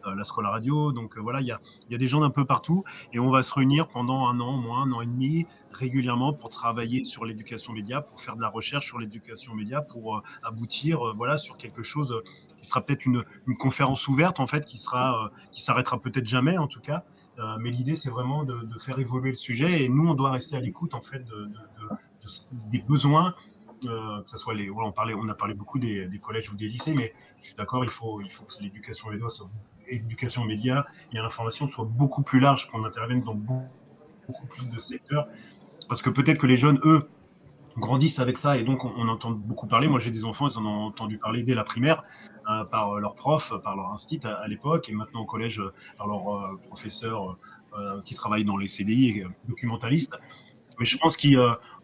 [0.04, 0.92] la Scola Radio.
[0.92, 2.84] Donc, voilà, il y, a, il y a des gens d'un peu partout
[3.14, 5.46] et on va se réunir pendant un an, moins un an et demi,
[5.76, 10.18] régulièrement pour travailler sur l'éducation média, pour faire de la recherche sur l'éducation média, pour
[10.18, 12.24] euh, aboutir euh, voilà, sur quelque chose euh,
[12.58, 13.24] qui sera peut-être une,
[13.60, 17.04] conférence ouverte, en fait, qui sera, qui s'arrêtera peut-être jamais, en tout cas.
[17.60, 20.60] Mais l'idée, c'est vraiment de, faire évoluer le sujet et nous, on doit rester à
[20.60, 21.90] l'écoute, en fait, de, de- de-
[22.24, 23.34] de- des besoins.
[23.82, 26.94] que ce soit les, on, parlait, on a parlé beaucoup des, collèges ou des lycées,
[26.94, 29.26] mais je suis d'accord, il faut, il faut que l'éducation média
[30.46, 33.70] médias et l'information soit beaucoup plus large, qu'on intervienne dans beaucoup,
[34.28, 35.28] beaucoup plus de secteurs
[35.88, 37.08] parce que peut-être que les jeunes, eux,
[37.78, 39.88] grandissent avec ça et donc on, entend beaucoup parler.
[39.88, 42.04] Moi, j'ai des enfants, ils en ont entendu parler dès la primaire
[42.50, 46.08] euh, par leurs profs, par leur instit à, l'époque et maintenant au collège euh, par
[46.08, 47.38] leurs euh, professeurs
[47.78, 50.14] euh, qui travaillent dans les CDI, et, euh, documentalistes.
[50.80, 51.38] Mais je pense qu'il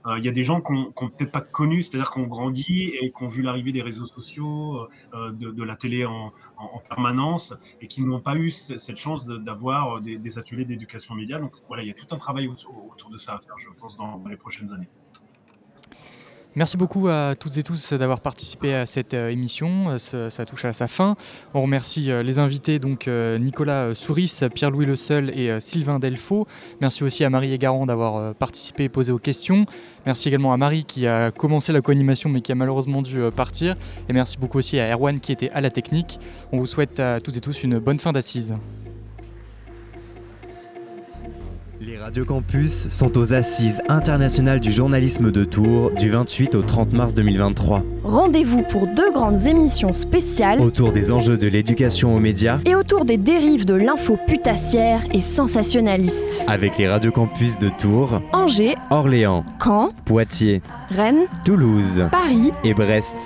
[0.08, 2.92] euh, il y a des gens qui n'ont peut-être pas connu, c'est-à-dire qui ont grandi
[3.02, 6.66] et qui ont vu l'arrivée des réseaux sociaux, euh, de, de la télé en, en-
[6.74, 11.16] en permanence et qui n'ont pas eu ce- cette chance d'avoir des, des ateliers d'éducation
[11.16, 11.40] média.
[11.40, 13.70] Donc voilà, il y a tout un travail autour, autour de ça à faire, je
[13.78, 14.90] pense, dans les prochaines années.
[16.54, 19.98] Merci beaucoup à toutes et tous d'avoir participé à cette euh, émission.
[20.14, 21.16] Euh, Ça, touche à sa fin.
[21.54, 26.48] On remercie euh, les invités, donc Nicolas Souris, Pierre-Louis Le Seul et Sylvain Delfaux.
[26.82, 29.66] Merci aussi à Marie Egaran d'avoir participé et posé aux questions.
[30.06, 33.76] Merci également à Marie qui a commencé la co-animation mais qui a malheureusement dû partir.
[34.10, 36.20] Et merci beaucoup aussi à Erwan qui était à la technique.
[36.52, 38.56] On vous souhaite à toutes et tous une bonne fin d'assise.
[41.92, 46.94] Les Radio Campus sont aux Assises internationales du journalisme de Tours du 28 au 30
[46.94, 47.84] mars 2023.
[48.06, 50.62] Rendez-vous pour deux grandes émissions spéciales.
[50.62, 55.20] Autour des enjeux de l'éducation aux médias, et autour des dérives de l'info putassière et
[55.20, 56.46] sensationnaliste.
[56.48, 60.62] avec les Radio Campus de Tours, Angers, Orléans, Caen, Poitiers,
[60.92, 62.06] Rennes, Toulouse.
[62.10, 63.18] Paris, et Brest.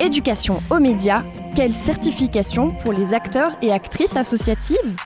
[0.00, 1.22] éducation aux médias,
[1.54, 4.98] quelle certification pour les acteurs et actrices associatives?